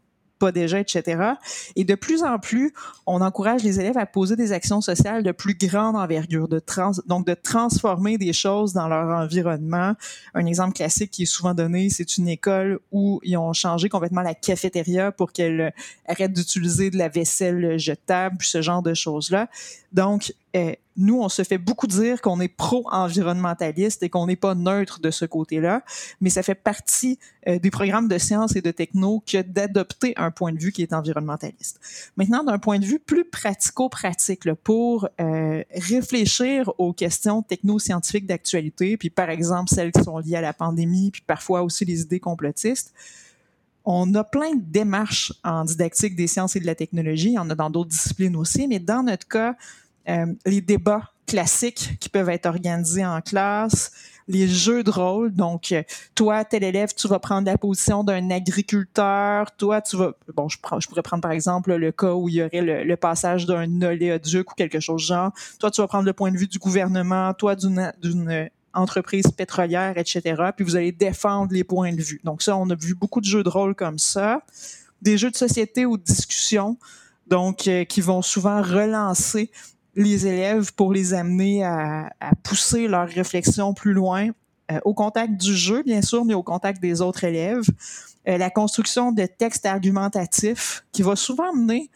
déjà, 0.51 0.80
etc. 0.80 1.34
Et 1.76 1.84
de 1.84 1.95
plus 1.95 2.24
en 2.24 2.38
plus, 2.38 2.72
on 3.07 3.20
encourage 3.20 3.62
les 3.62 3.78
élèves 3.78 3.99
à 3.99 4.07
poser 4.07 4.34
des 4.34 4.53
actions 4.53 4.80
sociales 4.80 5.22
de 5.22 5.30
plus 5.30 5.55
grande 5.55 5.95
envergure, 5.95 6.49
de 6.49 6.59
trans, 6.59 6.93
donc 7.07 7.26
de 7.26 7.34
transformer 7.34 8.18
des 8.18 8.32
choses 8.32 8.72
dans 8.72 8.88
leur 8.88 9.09
environnement. 9.16 9.95
Un 10.34 10.47
exemple 10.47 10.72
classique 10.72 11.11
qui 11.11 11.22
est 11.22 11.26
souvent 11.26 11.55
donné, 11.55 11.90
c'est 11.90 12.16
une 12.16 12.28
école 12.28 12.80
où 12.90 13.20
ils 13.22 13.36
ont 13.36 13.53
changé 13.53 13.88
complètement 13.88 14.22
la 14.22 14.34
cafétéria 14.34 15.12
pour 15.12 15.32
qu'elle 15.32 15.72
arrête 16.09 16.32
d'utiliser 16.32 16.90
de 16.90 16.99
la 16.99 17.09
vaisselle 17.09 17.78
jetable, 17.78 18.38
ce 18.40 18.62
genre 18.62 18.82
de 18.82 18.95
choses-là. 18.95 19.49
Donc, 19.93 20.32
euh, 20.55 20.72
nous, 20.96 21.20
on 21.20 21.30
se 21.30 21.42
fait 21.42 21.57
beaucoup 21.57 21.86
dire 21.86 22.20
qu'on 22.20 22.38
est 22.40 22.48
pro-environnementaliste 22.48 24.03
et 24.03 24.11
qu'on 24.11 24.26
n'est 24.26 24.36
pas 24.36 24.55
neutre 24.55 25.00
de 25.00 25.11
ce 25.11 25.24
côté-là, 25.24 25.82
mais 26.20 26.28
ça 26.28 26.42
fait 26.42 26.55
partie 26.55 27.18
euh, 27.48 27.59
des 27.59 27.70
programmes 27.70 28.09
de 28.09 28.18
sciences 28.18 28.57
et 28.57 28.61
de 28.61 28.70
techno 28.70 29.22
que 29.26 29.40
d'adopter 29.40 30.12
un 30.16 30.30
point 30.30 30.53
de 30.53 30.59
vue 30.59 30.70
qui 30.70 30.82
est 30.82 30.92
environnementaliste. 30.92 31.80
Maintenant, 32.16 32.44
d'un 32.44 32.59
point 32.59 32.78
de 32.78 32.84
vue 32.84 32.98
plus 32.98 33.24
pratico-pratique, 33.24 34.53
pour 34.64 35.09
euh, 35.20 35.62
réfléchir 35.74 36.70
aux 36.78 36.92
questions 36.92 37.42
techno-scientifiques 37.42 38.26
d'actualité, 38.26 38.96
puis 38.96 39.09
par 39.09 39.30
exemple 39.30 39.70
celles 39.74 39.92
qui 39.92 40.03
sont 40.03 40.18
liées 40.18 40.36
à 40.36 40.40
la 40.40 40.53
pandémie, 40.53 41.11
puis 41.11 41.22
parfois 41.26 41.62
aussi 41.62 41.84
les 41.84 42.03
idées 42.03 42.20
complotistes, 42.20 42.92
on 43.84 44.14
a 44.14 44.24
plein 44.24 44.55
de 44.55 44.62
démarches 44.62 45.32
en 45.42 45.64
didactique 45.64 46.14
des 46.14 46.26
sciences 46.26 46.57
et 46.57 46.61
de 46.61 46.66
la 46.66 46.74
technologie, 46.74 47.32
y 47.32 47.38
en 47.38 47.50
a 47.50 47.55
dans 47.55 47.70
d'autres 47.70 47.90
disciplines 47.90 48.36
aussi, 48.36 48.68
mais 48.68 48.78
dans 48.78 49.03
notre 49.03 49.26
cas, 49.26 49.57
les 50.07 50.61
débats 50.61 51.12
classiques 51.26 51.96
qui 51.98 52.09
peuvent 52.09 52.28
être 52.28 52.46
organisés 52.46 53.07
en 53.07 53.20
classe, 53.20 53.92
les 54.28 54.46
jeux 54.46 54.82
de 54.82 54.90
rôle. 54.90 55.32
Donc, 55.32 55.72
euh, 55.72 55.82
toi, 56.14 56.44
tel 56.44 56.62
élève, 56.62 56.92
tu 56.94 57.09
vas 57.09 57.18
prendre 57.18 57.46
la 57.46 57.59
position 57.59 58.05
d'un 58.05 58.30
agriculteur. 58.30 59.50
Toi, 59.57 59.80
tu 59.80 59.96
vas... 59.96 60.12
Bon, 60.34 60.48
je, 60.48 60.59
pourrais 60.61 61.03
prendre, 61.03 61.22
par 61.22 61.32
exemple, 61.32 61.74
le 61.74 61.92
cas 61.92 62.12
où 62.12 62.28
il 62.28 62.34
y 62.36 62.42
aurait 62.42 62.84
le, 62.84 62.96
passage 62.96 63.46
d'un 63.46 63.82
oléoduc 63.82 64.53
ou 64.53 64.55
quelque 64.55 64.80
chose 64.80 65.03
genre. 65.03 65.32
Toi, 65.59 65.70
tu 65.70 65.80
vas 65.80 65.88
prendre 65.88 66.05
le 66.05 66.12
point 66.12 66.30
de 66.30 66.36
vue 66.36 66.46
du 66.46 66.59
gouvernement. 66.59 67.32
Toi, 67.34 67.57
d'une 67.57 68.50
entreprise 68.74 69.26
pétrolière, 69.28 69.96
etc. 69.98 70.42
Puis 70.55 70.64
vous 70.64 70.76
allez 70.76 70.92
défendre 70.92 71.53
les 71.53 71.64
points 71.64 71.92
de 71.92 72.03
vue. 72.03 72.20
Donc 72.24 72.42
ça, 72.42 72.57
on 72.57 72.68
a 72.70 72.74
vu 72.74 72.94
beaucoup 72.94 73.20
de 73.20 73.26
jeux 73.26 73.42
de 73.42 73.48
rôle 73.48 73.74
comme 73.74 73.98
ça. 73.98 74.42
Des 75.00 75.18
jeux 75.18 75.30
de 75.30 75.36
société 75.36 75.84
ou 75.84 75.96
de 75.96 76.03
discussion, 76.03 76.78
donc 77.26 77.66
euh, 77.66 77.84
qui 77.84 78.00
vont 78.00 78.22
souvent 78.22 78.62
relancer 78.62 79.50
les 79.95 80.26
élèves 80.26 80.72
pour 80.74 80.93
les 80.93 81.14
amener 81.14 81.64
à, 81.64 82.11
pousser 82.43 82.88
leur 82.88 83.09
réflexion 83.09 83.74
plus 83.74 83.93
loin 83.93 84.28
euh, 84.70 84.78
au 84.84 84.95
contact 84.95 85.34
du 85.34 85.55
jeu, 85.55 85.82
bien 85.82 86.03
sûr, 86.03 86.24
mais 86.24 86.34
au 86.34 86.43
contact 86.43 86.80
des 86.80 87.01
autres 87.01 87.24
élèves. 87.24 87.64
Euh, 88.28 88.38
la 88.38 88.51
construction 88.51 89.12
de 89.12 89.26
textes 89.26 89.66
argumentatifs 89.66 90.84
qui 90.93 91.03
va 91.03 91.16
souvent 91.16 91.53
mener 91.53 91.90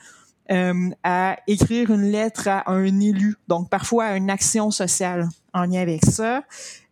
euh, 0.50 0.90
à 1.02 1.36
écrire 1.46 1.90
une 1.90 2.10
lettre 2.10 2.48
à 2.48 2.70
un 2.70 3.00
élu, 3.00 3.36
donc 3.48 3.70
parfois 3.70 4.04
à 4.04 4.16
une 4.16 4.30
action 4.30 4.70
sociale 4.70 5.28
en 5.52 5.64
lien 5.64 5.80
avec 5.80 6.04
ça. 6.04 6.42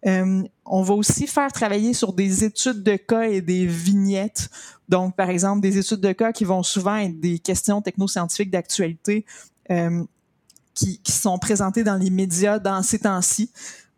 on 0.05 0.83
va 0.83 0.95
aussi 0.95 1.27
faire 1.27 1.53
travailler 1.53 1.93
sur 1.93 2.13
des 2.13 2.45
études 2.45 2.83
de 2.83 2.97
cas 2.97 3.25
et 3.25 3.43
des 3.43 3.67
vignettes. 3.67 4.49
Donc, 4.89 5.17
par 5.17 5.29
exemple, 5.29 5.61
des 5.61 5.77
études 5.79 6.01
de 6.01 6.13
cas 6.13 6.33
qui 6.33 6.45
vont 6.45 6.63
souvent 6.63 6.97
être 6.97 7.21
des 7.21 7.39
questions 7.39 7.83
technoscientifiques 7.83 8.51
d'actualité 8.51 9.27
qui, 10.75 11.01
sont 11.09 11.39
présentés 11.39 11.85
dans 11.85 11.97
les 11.97 12.11
médias 12.11 12.59
dans 12.59 12.83
ces 12.83 13.01
temps-ci. 13.01 13.51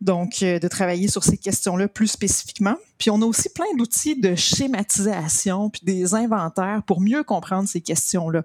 Donc, 0.02 0.42
euh, 0.42 0.58
de 0.58 0.68
travailler 0.68 1.08
sur 1.08 1.24
ces 1.24 1.38
questions-là 1.38 1.88
plus 1.88 2.08
spécifiquement. 2.08 2.74
Puis, 2.98 3.08
on 3.08 3.22
a 3.22 3.24
aussi 3.24 3.48
plein 3.48 3.64
d'outils 3.78 4.20
de 4.20 4.34
schématisation 4.34 5.70
puis 5.70 5.80
des 5.84 6.14
inventaires 6.14 6.82
pour 6.86 7.00
mieux 7.00 7.24
comprendre 7.24 7.66
ces 7.66 7.80
questions-là. 7.80 8.42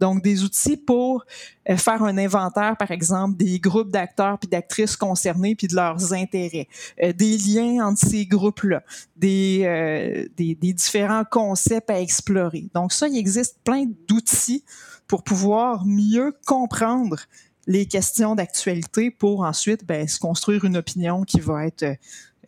Donc, 0.00 0.22
des 0.22 0.44
outils 0.44 0.78
pour 0.78 1.26
euh, 1.68 1.76
faire 1.76 2.02
un 2.02 2.16
inventaire, 2.16 2.78
par 2.78 2.90
exemple, 2.90 3.36
des 3.36 3.58
groupes 3.60 3.90
d'acteurs 3.90 4.38
puis 4.38 4.48
d'actrices 4.48 4.96
concernés 4.96 5.54
puis 5.54 5.66
de 5.66 5.74
leurs 5.74 6.14
intérêts, 6.14 6.68
euh, 7.02 7.12
des 7.12 7.36
liens 7.36 7.86
entre 7.86 8.00
ces 8.08 8.24
groupes-là, 8.24 8.82
des, 9.14 10.30
des 10.38 10.72
différents 10.72 11.24
concepts 11.30 11.90
à 11.90 12.00
explorer. 12.00 12.70
Donc, 12.74 12.94
ça, 12.94 13.08
il 13.08 13.18
existe 13.18 13.58
plein 13.62 13.84
d'outils 14.08 14.64
pour 15.06 15.22
pouvoir 15.22 15.84
mieux 15.84 16.34
comprendre 16.46 17.18
les 17.66 17.86
questions 17.86 18.34
d'actualité 18.34 19.10
pour 19.10 19.42
ensuite 19.42 19.84
ben, 19.86 20.06
se 20.06 20.18
construire 20.18 20.64
une 20.64 20.76
opinion 20.76 21.22
qui 21.24 21.40
va 21.40 21.66
être 21.66 21.82
euh, 21.82 21.94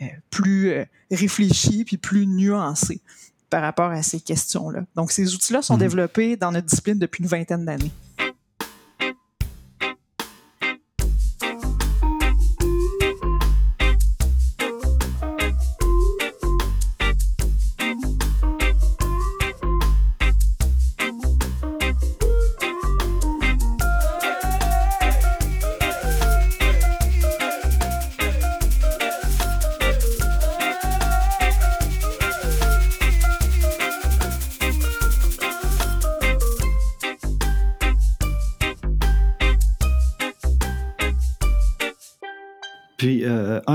euh, 0.02 0.06
plus 0.30 0.70
euh, 0.70 0.84
réfléchie 1.10 1.84
puis 1.84 1.96
plus 1.96 2.26
nuancée 2.26 3.00
par 3.48 3.62
rapport 3.62 3.90
à 3.90 4.02
ces 4.02 4.20
questions-là. 4.20 4.84
Donc, 4.96 5.12
ces 5.12 5.34
outils-là 5.34 5.62
sont 5.62 5.76
mmh. 5.76 5.80
développés 5.80 6.36
dans 6.36 6.52
notre 6.52 6.66
discipline 6.66 6.98
depuis 6.98 7.22
une 7.22 7.28
vingtaine 7.28 7.64
d'années. 7.64 7.92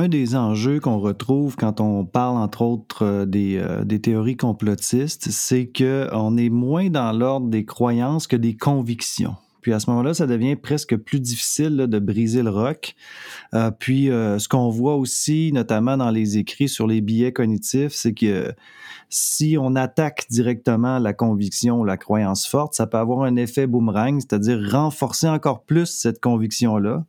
Des 0.07 0.35
enjeux 0.35 0.79
qu'on 0.79 0.99
retrouve 0.99 1.55
quand 1.55 1.81
on 1.81 2.05
parle, 2.05 2.37
entre 2.37 2.61
autres, 2.61 3.05
euh, 3.05 3.25
des, 3.25 3.57
euh, 3.57 3.83
des 3.83 3.99
théories 3.99 4.37
complotistes, 4.37 5.29
c'est 5.31 5.71
qu'on 5.71 6.37
est 6.37 6.49
moins 6.49 6.89
dans 6.89 7.11
l'ordre 7.11 7.47
des 7.47 7.65
croyances 7.65 8.27
que 8.27 8.35
des 8.35 8.55
convictions. 8.55 9.35
Puis 9.61 9.73
à 9.73 9.79
ce 9.79 9.89
moment-là, 9.91 10.13
ça 10.13 10.25
devient 10.25 10.55
presque 10.55 10.95
plus 10.95 11.19
difficile 11.19 11.77
de 11.77 11.99
briser 11.99 12.41
le 12.41 12.49
roc. 12.49 12.95
Euh, 13.53 13.69
puis 13.69 14.05
ce 14.07 14.47
qu'on 14.47 14.69
voit 14.69 14.95
aussi, 14.95 15.51
notamment 15.53 15.97
dans 15.97 16.09
les 16.09 16.39
écrits 16.39 16.67
sur 16.67 16.87
les 16.87 16.99
billets 16.99 17.31
cognitifs, 17.31 17.93
c'est 17.93 18.15
que 18.15 18.51
si 19.09 19.57
on 19.59 19.75
attaque 19.75 20.25
directement 20.31 20.97
la 20.97 21.13
conviction 21.13 21.81
ou 21.81 21.85
la 21.85 21.97
croyance 21.97 22.47
forte, 22.47 22.73
ça 22.73 22.87
peut 22.87 22.97
avoir 22.97 23.21
un 23.21 23.35
effet 23.35 23.67
boomerang, 23.67 24.19
c'est-à-dire 24.19 24.59
renforcer 24.71 25.27
encore 25.27 25.63
plus 25.63 25.85
cette 25.85 26.19
conviction-là. 26.19 27.03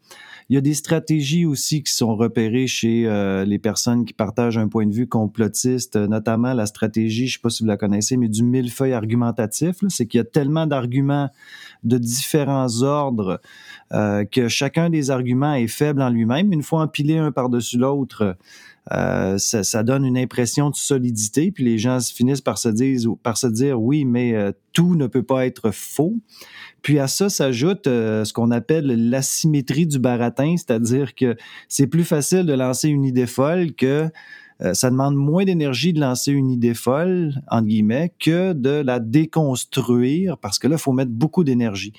Il 0.49 0.55
y 0.55 0.59
a 0.59 0.61
des 0.61 0.75
stratégies 0.75 1.47
aussi 1.47 1.83
qui 1.83 1.93
sont 1.93 2.17
repérées 2.17 2.67
chez 2.67 3.07
euh, 3.07 3.45
les 3.45 3.59
personnes 3.59 4.05
qui 4.05 4.13
partagent 4.13 4.59
un 4.59 4.69
point 4.69 4.87
de 4.87 4.93
vue 4.93 5.07
complotiste, 5.07 5.97
euh, 5.97 6.07
notamment 6.07 6.53
la 6.55 6.67
stratégie, 6.67 7.27
je 7.29 7.33
ne 7.33 7.39
sais 7.39 7.43
pas 7.43 7.51
si 7.51 7.63
vous 7.63 7.69
la 7.69 7.77
connaissez, 7.77 8.17
mais 8.17 8.29
du 8.29 8.43
millefeuille 8.43 8.93
argumentatif. 8.93 9.77
C'est 9.89 10.07
qu'il 10.07 10.19
y 10.19 10.21
a 10.21 10.25
tellement 10.25 10.67
d'arguments 10.67 11.31
de 11.85 11.99
différents 11.99 12.83
ordres 12.83 13.41
euh, 13.93 14.25
que 14.25 14.49
chacun 14.49 14.91
des 14.91 15.11
arguments 15.11 15.55
est 15.55 15.69
faible 15.69 16.03
en 16.03 16.11
lui-même. 16.11 16.53
Une 16.53 16.63
fois 16.63 16.83
empilé 16.83 17.19
un 17.19 17.33
par-dessus 17.33 17.79
l'autre, 17.79 18.37
ça, 18.91 19.39
ça, 19.39 19.83
donne 19.83 20.05
une 20.05 20.19
impression 20.19 20.71
de 20.71 20.77
solidité, 20.77 21.53
puis 21.53 21.65
les 21.65 21.79
gens 21.79 21.99
finissent 22.01 22.41
par 22.41 22.59
se 22.59 22.69
dire, 22.69 23.81
oui, 23.81 24.05
mais 24.05 24.53
tout 24.73 24.97
ne 24.97 25.07
peut 25.07 25.23
pas 25.23 25.47
être 25.47 25.71
faux. 25.71 26.17
Puis 26.83 26.99
à 26.99 27.07
ça 27.07 27.29
s'ajoute 27.29 27.87
euh, 27.87 28.25
ce 28.25 28.33
qu'on 28.33 28.51
appelle 28.51 28.87
l'asymétrie 29.11 29.87
du 29.87 29.99
baratin, 29.99 30.57
c'est-à-dire 30.57 31.15
que 31.15 31.37
c'est 31.69 31.87
plus 31.87 32.05
facile 32.05 32.45
de 32.45 32.53
lancer 32.53 32.89
une 32.89 33.05
idée 33.05 33.29
folle 33.29 33.73
que 33.73 34.11
euh, 34.61 34.75
ça 34.75 34.91
demande 34.91 35.15
moins 35.15 35.45
d'énergie 35.45 35.93
de 35.93 36.01
lancer 36.01 36.33
une 36.33 36.51
idée 36.51 36.75
folle, 36.75 37.35
entre 37.49 37.69
guillemets, 37.69 38.13
que 38.19 38.53
de 38.53 38.83
la 38.85 38.99
déconstruire, 38.99 40.39
parce 40.39 40.59
que 40.59 40.69
là, 40.69 40.77
il 40.77 40.81
faut 40.81 40.93
mettre 40.93 41.11
beaucoup 41.11 41.45
d'énergie. 41.45 41.93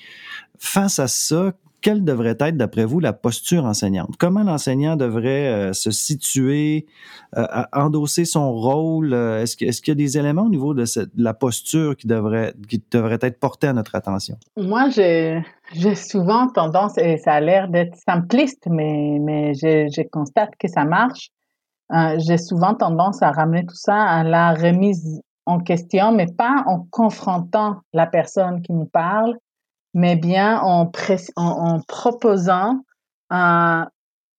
Face 0.58 0.98
à 0.98 1.08
ça, 1.08 1.54
quelle 1.84 2.02
devrait 2.02 2.36
être, 2.40 2.56
d'après 2.56 2.86
vous, 2.86 2.98
la 2.98 3.12
posture 3.12 3.66
enseignante? 3.66 4.16
Comment 4.18 4.42
l'enseignant 4.42 4.96
devrait 4.96 5.48
euh, 5.48 5.72
se 5.74 5.90
situer, 5.90 6.86
euh, 7.36 7.44
endosser 7.74 8.24
son 8.24 8.52
rôle? 8.52 9.12
Euh, 9.12 9.42
est-ce, 9.42 9.56
qu'il 9.56 9.88
y 9.88 9.90
a 9.90 9.94
des 9.94 10.16
éléments 10.16 10.44
au 10.44 10.48
niveau 10.48 10.72
de, 10.72 10.84
la 11.14 11.34
posture 11.34 11.94
qui 11.94 12.06
devrait, 12.06 12.54
qui 12.70 12.82
devrait 12.90 13.18
être 13.20 13.38
portés 13.38 13.66
à 13.66 13.74
notre 13.74 13.94
attention? 13.96 14.36
Moi, 14.56 14.88
j'ai, 14.88 15.44
souvent 15.94 16.48
tendance, 16.48 16.96
et 16.96 17.18
ça 17.18 17.34
a 17.34 17.40
l'air 17.40 17.68
d'être 17.68 17.96
simpliste, 17.96 18.66
mais, 18.70 19.18
mais 19.20 19.52
je 19.52 20.08
constate 20.08 20.52
que 20.58 20.68
ça 20.68 20.86
marche. 20.86 21.32
j'ai 22.16 22.38
souvent 22.38 22.74
tendance 22.74 23.20
à 23.20 23.30
ramener 23.30 23.66
tout 23.66 23.76
ça 23.76 24.04
à 24.04 24.24
la 24.24 24.54
remise 24.54 25.20
en 25.44 25.60
question, 25.60 26.12
mais 26.12 26.28
pas 26.32 26.64
en 26.66 26.86
confrontant 26.90 27.80
la 27.92 28.06
personne 28.06 28.62
qui 28.62 28.72
nous 28.72 28.86
parle, 28.86 29.36
mais 29.94 30.16
bien 30.16 30.60
en, 30.60 30.90
en, 31.36 31.80
proposant 31.86 32.84
un, 33.30 33.88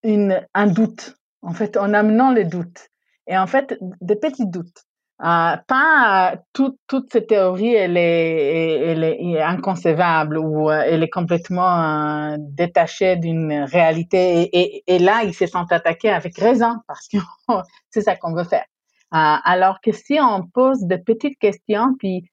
une, 0.03 0.45
un 0.53 0.68
doute, 0.68 1.16
en 1.41 1.53
fait, 1.53 1.78
en 1.78 1.93
amenant 1.93 2.32
les 2.32 2.45
doutes. 2.45 2.89
Et 3.28 3.38
en 3.38 3.47
fait, 3.47 3.78
des 4.01 4.18
petits 4.18 4.47
doutes. 4.47 4.86
Euh, 5.22 5.56
pas 5.68 6.34
euh, 6.34 6.38
toute 6.51 6.78
toute 6.88 7.10
cette 7.10 7.28
théorie 7.28 7.74
elle 7.74 7.95
est, 7.95 8.82
elle 8.82 9.03
est 9.06 9.41
inconcevable 9.41 10.38
ou 10.38 10.70
euh, 10.70 10.84
elle 10.86 11.03
est 11.03 11.10
complètement 11.10 12.34
euh, 12.34 12.36
détachée 12.38 13.16
d'une 13.16 13.64
réalité 13.64 14.49
et, 14.51 14.84
et, 14.86 14.99
là 14.99 15.24
ils 15.24 15.34
se 15.34 15.47
sont 15.47 15.72
attaqués 15.72 16.10
avec 16.10 16.38
raison 16.38 16.80
parce 16.86 17.08
que 17.08 17.16
c'est 17.91 18.01
ça 18.01 18.18
qu'on 18.18 18.34
veut 18.34 18.43
faire 18.43 18.66
alors 19.10 19.80
que 19.80 19.93
si 19.93 20.20
on 20.20 20.45
pose 20.47 20.82
de 20.82 20.97
petites 20.97 21.39
questions 21.39 21.95
puis 21.97 22.30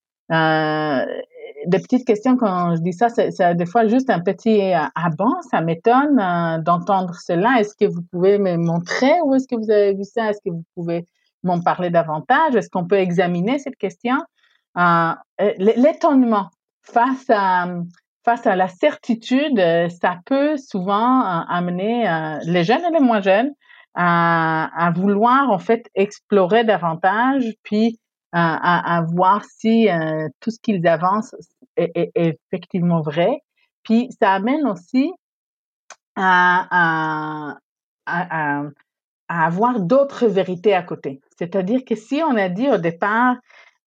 des 1.66 1.78
petites 1.78 2.06
questions 2.06 2.36
quand 2.36 2.76
je 2.76 2.80
dis 2.82 2.92
ça, 2.92 3.08
c'est 3.08 3.54
des 3.54 3.66
fois 3.66 3.86
juste 3.86 4.10
un 4.10 4.20
petit 4.20 4.72
ah 4.72 5.10
bon, 5.16 5.32
ça 5.50 5.60
m'étonne 5.60 6.18
euh, 6.18 6.58
d'entendre 6.58 7.14
cela. 7.14 7.60
Est-ce 7.60 7.74
que 7.76 7.90
vous 7.90 8.02
pouvez 8.10 8.38
me 8.38 8.56
montrer 8.56 9.12
où 9.24 9.34
est-ce 9.34 9.46
que 9.48 9.56
vous 9.56 9.70
avez 9.70 9.94
vu 9.94 10.04
ça? 10.04 10.30
Est-ce 10.30 10.40
que 10.44 10.50
vous 10.50 10.64
pouvez 10.74 11.06
m'en 11.42 11.60
parler 11.60 11.90
davantage? 11.90 12.54
Est-ce 12.54 12.70
qu'on 12.70 12.86
peut 12.86 12.98
examiner 12.98 13.58
cette 13.58 13.76
question? 13.76 14.16
Euh, 14.78 15.12
L'étonnement 15.58 16.48
face 16.82 17.26
à 17.28 17.66
face 18.24 18.46
à 18.46 18.54
la 18.54 18.68
certitude, 18.68 19.60
ça 20.00 20.18
peut 20.26 20.56
souvent 20.56 21.20
euh, 21.20 21.40
amener 21.48 22.04
les 22.44 22.62
jeunes 22.62 22.84
et 22.88 22.92
les 22.92 23.00
moins 23.00 23.20
jeunes 23.20 23.50
à, 23.94 24.70
à 24.76 24.90
vouloir 24.92 25.50
en 25.50 25.58
fait 25.58 25.90
explorer 25.94 26.64
davantage, 26.64 27.44
puis 27.62 27.98
à, 28.32 28.96
à, 28.96 29.02
voir 29.02 29.44
si 29.44 29.88
euh, 29.88 30.28
tout 30.40 30.50
ce 30.50 30.58
qu'ils 30.58 30.86
avancent 30.86 31.34
est, 31.76 32.10
est, 32.14 32.38
effectivement 32.50 33.02
vrai. 33.02 33.42
Puis 33.82 34.08
ça 34.20 34.32
amène 34.32 34.66
aussi 34.66 35.12
à, 36.16 37.56
à, 38.06 38.64
à 39.28 39.46
avoir 39.46 39.80
d'autres 39.80 40.26
vérités 40.26 40.74
à 40.74 40.82
côté. 40.82 41.20
C'est-à-dire 41.38 41.84
que 41.84 41.94
si 41.94 42.22
on 42.22 42.36
a 42.36 42.48
dit 42.48 42.68
au 42.68 42.78
départ, 42.78 43.36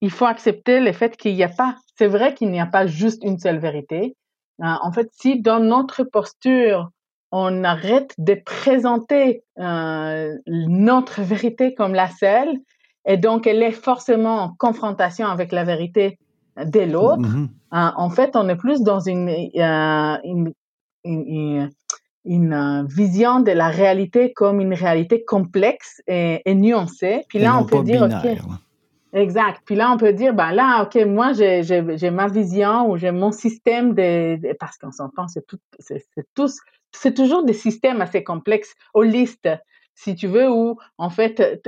il 0.02 0.12
faut 0.12 0.26
accepter 0.26 0.80
le 0.80 0.92
fait 0.92 1.16
qu'il 1.18 1.36
n'y 1.36 1.44
a 1.44 1.50
pas, 1.50 1.76
c'est 1.98 2.08
vrai 2.08 2.34
qu'il 2.34 2.52
n'y 2.52 2.60
a 2.60 2.66
pas 2.66 2.86
juste 2.86 3.24
une 3.24 3.40
seule 3.40 3.60
vérité. 3.60 4.16
Euh, 4.62 4.66
en 4.82 4.92
fait, 4.92 5.10
si 5.14 5.42
dans 5.42 5.60
notre 5.60 6.04
posture, 6.04 6.90
on 7.32 7.64
arrête 7.64 8.14
de 8.18 8.36
présenter 8.36 9.44
euh, 9.60 10.36
notre 10.48 11.22
vérité 11.22 11.74
comme 11.74 11.94
la 11.94 12.10
seule, 12.10 12.58
et 13.06 13.18
donc 13.18 13.48
elle 13.48 13.64
est 13.64 13.72
forcément 13.72 14.42
en 14.42 14.50
confrontation 14.58 15.28
avec 15.28 15.52
la 15.52 15.64
vérité 15.64 16.18
de 16.58 16.82
l'autre, 16.82 17.22
mm-hmm. 17.22 17.48
euh, 17.74 17.92
en 17.98 18.10
fait, 18.10 18.36
on 18.36 18.48
est 18.48 18.56
plus 18.56 18.82
dans 18.82 19.02
une, 19.02 19.30
une, 19.30 20.54
une, 21.04 21.70
une, 22.24 22.88
vision 22.88 23.42
de 23.42 23.52
la 23.52 23.68
réalité 23.68 24.32
comme 24.34 24.62
une 24.62 24.74
réalité 24.74 25.24
complexe 25.26 26.02
et, 26.08 26.42
nuancée. 26.48 27.26
Puis 27.28 27.40
là, 27.40 27.60
on 27.60 27.66
peut 27.66 27.84
dire, 27.84 28.04
OK. 28.04 28.38
Exact. 29.16 29.62
Puis 29.66 29.76
là, 29.76 29.92
on 29.94 29.98
peut 29.98 30.12
dire, 30.12 30.34
ben 30.34 30.52
là, 30.52 30.84
OK, 30.84 30.96
moi, 31.06 31.32
j'ai 31.34 32.12
ma 32.12 32.28
vision 32.28 32.90
ou 32.90 32.98
j'ai 32.98 33.12
mon 33.12 33.32
système 33.32 33.94
de, 33.94 34.54
parce 34.60 34.78
qu'on 34.78 34.92
s'entend, 34.92 35.30
c'est 35.30 35.46
tout, 35.48 35.60
c'est 35.80 36.04
tous, 36.36 36.60
c'est 36.92 37.14
toujours 37.14 37.44
des 37.44 37.54
systèmes 37.54 38.02
assez 38.02 38.24
complexes, 38.24 38.74
holistes, 38.94 39.50
si 39.96 40.16
tu 40.16 40.28
veux, 40.28 40.50
où, 40.50 40.78
en 40.98 41.10
fait, 41.10 41.62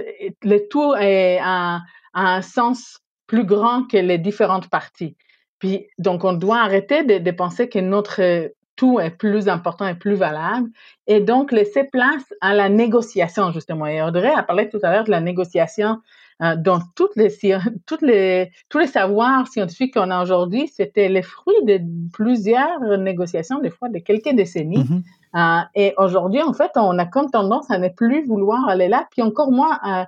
le 0.44 0.68
tout 0.68 0.94
est 0.96 1.40
à, 1.42 1.82
un 2.14 2.42
sens 2.42 3.00
plus 3.28 3.46
grand 3.46 3.84
que 3.88 3.98
les 3.98 4.18
différentes 4.18 4.70
parties. 4.70 5.16
Puis, 5.60 5.88
donc, 5.98 6.24
on 6.24 6.34
doit 6.34 6.60
arrêter 6.60 7.04
de, 7.04 7.18
de 7.18 7.32
penser 7.32 7.70
que 7.70 7.80
notre 7.80 8.52
tout 8.78 9.00
est 9.00 9.10
plus 9.10 9.50
important 9.50 9.88
et 9.88 9.96
plus 9.96 10.14
valable, 10.14 10.70
et 11.08 11.20
donc 11.20 11.52
laisser 11.52 11.84
place 11.84 12.34
à 12.42 12.54
la 12.54 12.70
négociation, 12.70 13.52
justement. 13.52 13.88
Et 13.88 14.02
Audrey 14.02 14.32
a 14.32 14.44
parlé 14.44 14.70
tout 14.70 14.80
à 14.84 14.92
l'heure 14.92 15.04
de 15.04 15.12
la 15.12 15.20
négociation 15.20 15.98
euh, 16.44 16.56
dans 16.56 16.80
toutes 16.96 17.16
les, 17.16 17.30
toutes 17.88 18.02
les, 18.02 18.52
tous 18.70 18.78
les 18.78 18.88
savoirs 18.88 19.48
scientifiques 19.48 19.96
qu'on 19.96 20.12
a 20.12 20.22
aujourd'hui, 20.22 20.68
c'était 20.68 21.10
le 21.10 21.22
fruit 21.22 21.56
de 21.64 21.80
plusieurs 22.14 22.80
négociations, 22.98 23.60
des 23.60 23.72
fois 23.72 23.90
de 23.90 24.00
quelques 24.00 24.34
décennies. 24.36 24.84
Mm-hmm. 24.84 25.04
Euh, 25.36 25.66
et 25.76 25.94
aujourd'hui, 25.98 26.42
en 26.42 26.54
fait, 26.54 26.72
on 26.76 26.98
a 27.00 27.06
comme 27.06 27.30
tendance 27.32 27.70
à 27.72 27.80
ne 27.80 27.90
plus 27.90 28.26
vouloir 28.26 28.68
aller 28.70 28.88
là, 28.88 29.08
puis 29.12 29.22
encore 29.22 29.52
moins 29.52 29.80
euh, 29.86 30.04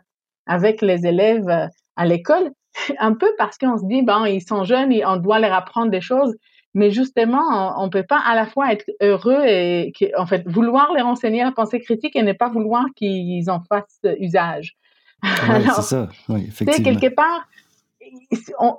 avec 0.45 0.81
les 0.81 1.05
élèves 1.05 1.69
à 1.95 2.05
l'école, 2.05 2.51
un 2.99 3.13
peu 3.13 3.31
parce 3.37 3.57
qu'on 3.57 3.77
se 3.77 3.85
dit, 3.85 4.03
bon, 4.03 4.25
ils 4.25 4.41
sont 4.41 4.63
jeunes 4.63 4.91
et 4.91 5.05
on 5.05 5.17
doit 5.17 5.39
leur 5.39 5.53
apprendre 5.53 5.89
des 5.89 6.01
choses, 6.01 6.35
mais 6.75 6.91
justement, 6.91 7.73
on 7.81 7.85
ne 7.85 7.89
peut 7.89 8.05
pas 8.07 8.19
à 8.19 8.35
la 8.35 8.45
fois 8.45 8.71
être 8.71 8.85
heureux 9.01 9.41
et, 9.45 9.91
en 10.15 10.27
fait, 10.27 10.47
vouloir 10.47 10.93
leur 10.93 11.07
enseigner 11.07 11.43
la 11.43 11.51
pensée 11.51 11.79
critique 11.79 12.15
et 12.15 12.21
ne 12.21 12.33
pas 12.33 12.49
vouloir 12.49 12.85
qu'ils 12.95 13.49
en 13.49 13.61
fassent 13.61 13.99
usage. 14.19 14.77
C'est 15.23 15.81
ça, 15.81 16.09
oui, 16.29 16.45
effectivement. 16.47 16.83
Quelque 16.83 17.13
part, 17.13 17.47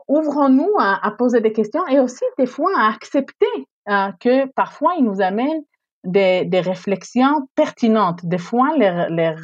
ouvrons-nous 0.09 0.75
à, 0.79 1.11
poser 1.19 1.41
des 1.41 1.53
questions 1.53 1.87
et 1.89 1.99
aussi 2.01 2.25
des 2.39 2.47
fois 2.47 2.73
à 2.77 2.93
accepter 2.93 3.47
euh, 3.89 4.09
que 4.21 4.47
parfois 4.53 4.95
ils 4.99 5.05
nous 5.05 5.21
amènent 5.21 5.63
des, 6.05 6.45
des 6.45 6.61
réflexions 6.61 7.49
pertinentes. 7.55 8.21
Des 8.25 8.39
fois, 8.39 8.77
leur, 8.77 9.11
leur, 9.11 9.37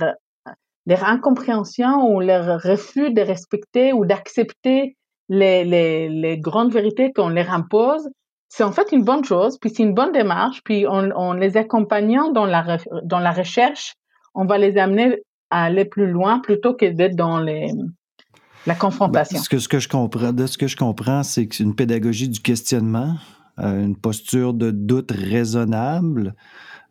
leur 0.86 1.04
incompréhension 1.04 2.08
ou 2.08 2.20
leur 2.20 2.62
refus 2.62 3.12
de 3.12 3.20
respecter 3.20 3.92
ou 3.92 4.04
d'accepter 4.04 4.96
les, 5.28 5.64
les, 5.64 6.08
les, 6.08 6.38
grandes 6.38 6.72
vérités 6.72 7.12
qu'on 7.12 7.28
leur 7.28 7.50
impose, 7.50 8.08
c'est 8.48 8.62
en 8.62 8.72
fait 8.72 8.92
une 8.92 9.02
bonne 9.02 9.24
chose, 9.24 9.58
puis 9.58 9.70
c'est 9.70 9.82
une 9.82 9.94
bonne 9.94 10.12
démarche, 10.12 10.62
puis 10.64 10.86
en, 10.86 11.10
en 11.10 11.32
les 11.32 11.56
accompagnant 11.56 12.30
dans 12.30 12.46
la, 12.46 12.78
dans 13.02 13.18
la 13.18 13.32
recherche, 13.32 13.94
on 14.34 14.44
va 14.44 14.56
les 14.56 14.78
amener 14.78 15.22
à 15.50 15.64
aller 15.64 15.84
plus 15.84 16.10
loin 16.10 16.40
plutôt 16.40 16.74
que 16.74 16.86
d'être 16.86 17.16
dans 17.16 17.40
les, 17.40 17.72
la 18.66 18.74
confrontation. 18.74 19.38
Ben, 19.38 19.44
ce, 19.44 19.48
que, 19.48 19.58
ce 19.58 19.68
que 19.68 19.78
je 19.78 19.88
comprends, 19.88 20.32
de 20.32 20.46
ce 20.46 20.58
que 20.58 20.66
je 20.66 20.76
comprends, 20.76 21.22
c'est 21.22 21.46
que 21.46 21.54
c'est 21.54 21.64
une 21.64 21.74
pédagogie 21.74 22.28
du 22.28 22.40
questionnement, 22.40 23.14
euh, 23.58 23.84
une 23.84 23.96
posture 23.96 24.54
de 24.54 24.70
doute 24.70 25.12
raisonnable, 25.12 26.34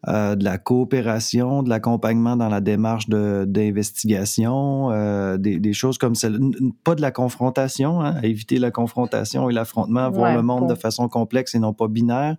euh, 0.07 0.35
de 0.35 0.43
la 0.43 0.57
coopération, 0.57 1.63
de 1.63 1.69
l'accompagnement 1.69 2.35
dans 2.35 2.49
la 2.49 2.61
démarche 2.61 3.09
d'investigation, 3.09 4.91
euh, 4.91 5.37
des, 5.37 5.59
des, 5.59 5.73
choses 5.73 5.97
comme 5.97 6.13
celle 6.13 6.39
Pas 6.83 6.93
de 6.93 7.01
la 7.01 7.11
confrontation, 7.11 8.01
hein, 8.01 8.21
éviter 8.21 8.59
la 8.59 8.69
confrontation 8.69 9.49
et 9.49 9.53
l'affrontement, 9.53 10.11
voir 10.11 10.35
le 10.35 10.43
monde 10.43 10.69
de 10.69 10.75
façon 10.75 11.09
complexe 11.09 11.55
et 11.55 11.59
non 11.59 11.73
pas 11.73 11.87
binaire. 11.87 12.37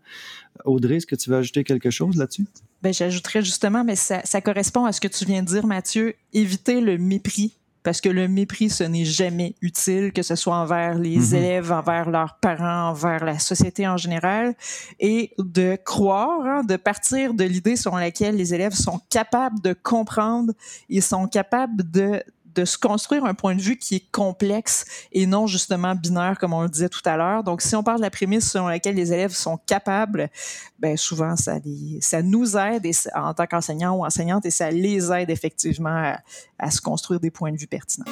Audrey, 0.65 0.97
est-ce 0.97 1.07
que 1.07 1.17
tu 1.17 1.31
veux 1.31 1.37
ajouter 1.37 1.65
quelque 1.65 1.91
chose 1.91 2.17
là-dessus? 2.17 2.47
Ben, 2.83 2.93
j'ajouterais 2.93 3.43
justement, 3.43 3.83
mais 3.83 3.97
ça, 3.97 4.21
ça 4.25 4.41
correspond 4.41 4.85
à 4.85 4.93
ce 4.93 5.01
que 5.01 5.09
tu 5.09 5.25
viens 5.25 5.43
de 5.43 5.49
dire, 5.49 5.67
Mathieu, 5.67 6.15
éviter 6.33 6.81
le 6.81 6.99
mépris 6.99 7.59
parce 7.87 8.01
que 8.01 8.09
le 8.09 8.27
mépris, 8.27 8.69
ce 8.69 8.83
n'est 8.83 9.05
jamais 9.05 9.55
utile, 9.63 10.13
que 10.13 10.23
ce 10.23 10.35
soit 10.35 10.57
envers 10.57 10.95
les 10.95 11.19
mhm. 11.19 11.35
élèves, 11.37 11.71
envers 11.71 12.11
leurs 12.11 12.35
parents, 12.41 12.89
envers 12.89 13.25
la 13.25 13.39
société 13.39 13.87
en 13.87 13.97
général, 13.97 14.57
et 14.99 15.33
de 15.39 15.79
croire, 15.85 16.45
hein, 16.45 16.65
de 16.65 16.75
partir 16.75 17.33
de 17.33 17.45
l'idée 17.45 17.77
selon 17.77 17.99
laquelle 17.99 18.35
les 18.35 18.53
élèves 18.55 18.73
sont 18.73 19.01
capables 19.09 19.61
de 19.61 19.73
comprendre, 19.73 20.53
ils 20.89 21.01
sont 21.01 21.29
capables 21.29 21.89
de 21.89 22.25
de 22.57 22.65
se 22.65 22.79
construire 22.79 23.25
un 23.25 23.35
point 23.35 23.55
de 23.55 23.61
vue 23.61 23.77
qui 23.77 23.97
est 23.97 24.11
complexe 24.11 24.85
et 25.13 25.27
non 25.27 25.47
justement 25.47 25.95
binaire, 25.95 26.39
comme 26.39 26.53
on 26.53 26.63
le 26.63 26.69
disait 26.69 26.89
tout 26.89 27.03
à 27.05 27.17
l'heure. 27.17 27.45
Donc, 27.45 27.63
si 27.63 27.77
on 27.77 27.83
parle 27.83 27.99
de 27.99 28.03
la 28.03 28.11
prémisse 28.11 28.51
selon 28.51 28.67
laquelle 28.67 28.97
les 28.97 29.13
élèves 29.13 29.33
sont 29.33 29.59
capables, 29.59 30.31
ben 30.79 30.97
souvent, 30.97 31.37
ça, 31.37 31.57
ça 32.01 32.23
nous 32.23 32.57
aide 32.57 32.91
en 33.15 33.35
tant 33.35 33.47
qu'enseignants 33.47 33.97
ou 33.97 34.05
enseignantes 34.05 34.47
et 34.47 34.51
ça 34.51 34.71
les 34.71 35.13
aide 35.13 35.31
effectivement 35.31 36.15
à 36.59 36.71
se 36.71 36.81
construire 36.81 37.21
des 37.21 37.31
points 37.31 37.53
de 37.53 37.59
vue 37.59 37.67
pertinents. 37.67 38.07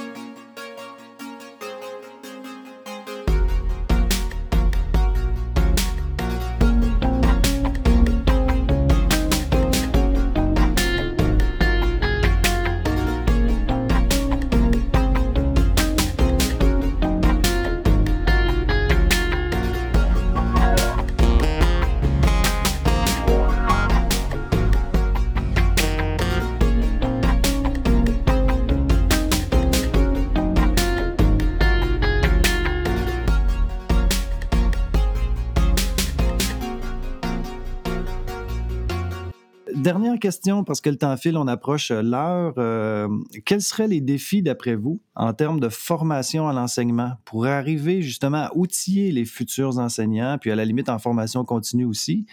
Question, 40.25 40.65
parce 40.65 40.81
que 40.81 40.89
le 40.89 40.97
temps 40.97 41.15
file, 41.19 41.37
on 41.37 41.47
approche 41.47 41.91
euh, 41.91 42.01
l'heure. 42.01 42.55
Euh, 42.57 43.09
quels 43.45 43.61
seraient 43.61 43.89
les 43.89 44.01
défis, 44.01 44.41
d'après 44.41 44.75
vous, 44.75 45.03
en 45.15 45.35
termes 45.35 45.61
de 45.61 45.69
formation 45.69 46.49
à 46.49 46.55
l'enseignement 46.55 47.19
pour 47.27 47.45
arriver 47.45 48.01
justement 48.01 48.45
à 48.45 48.51
outiller 48.55 49.13
les 49.13 49.27
futurs 49.27 49.79
enseignants, 49.79 50.39
puis 50.41 50.51
à 50.51 50.57
la 50.57 50.65
limite 50.65 50.89
en 50.89 50.99
formation 50.99 51.45
continue 51.45 51.85
aussi, 51.85 52.25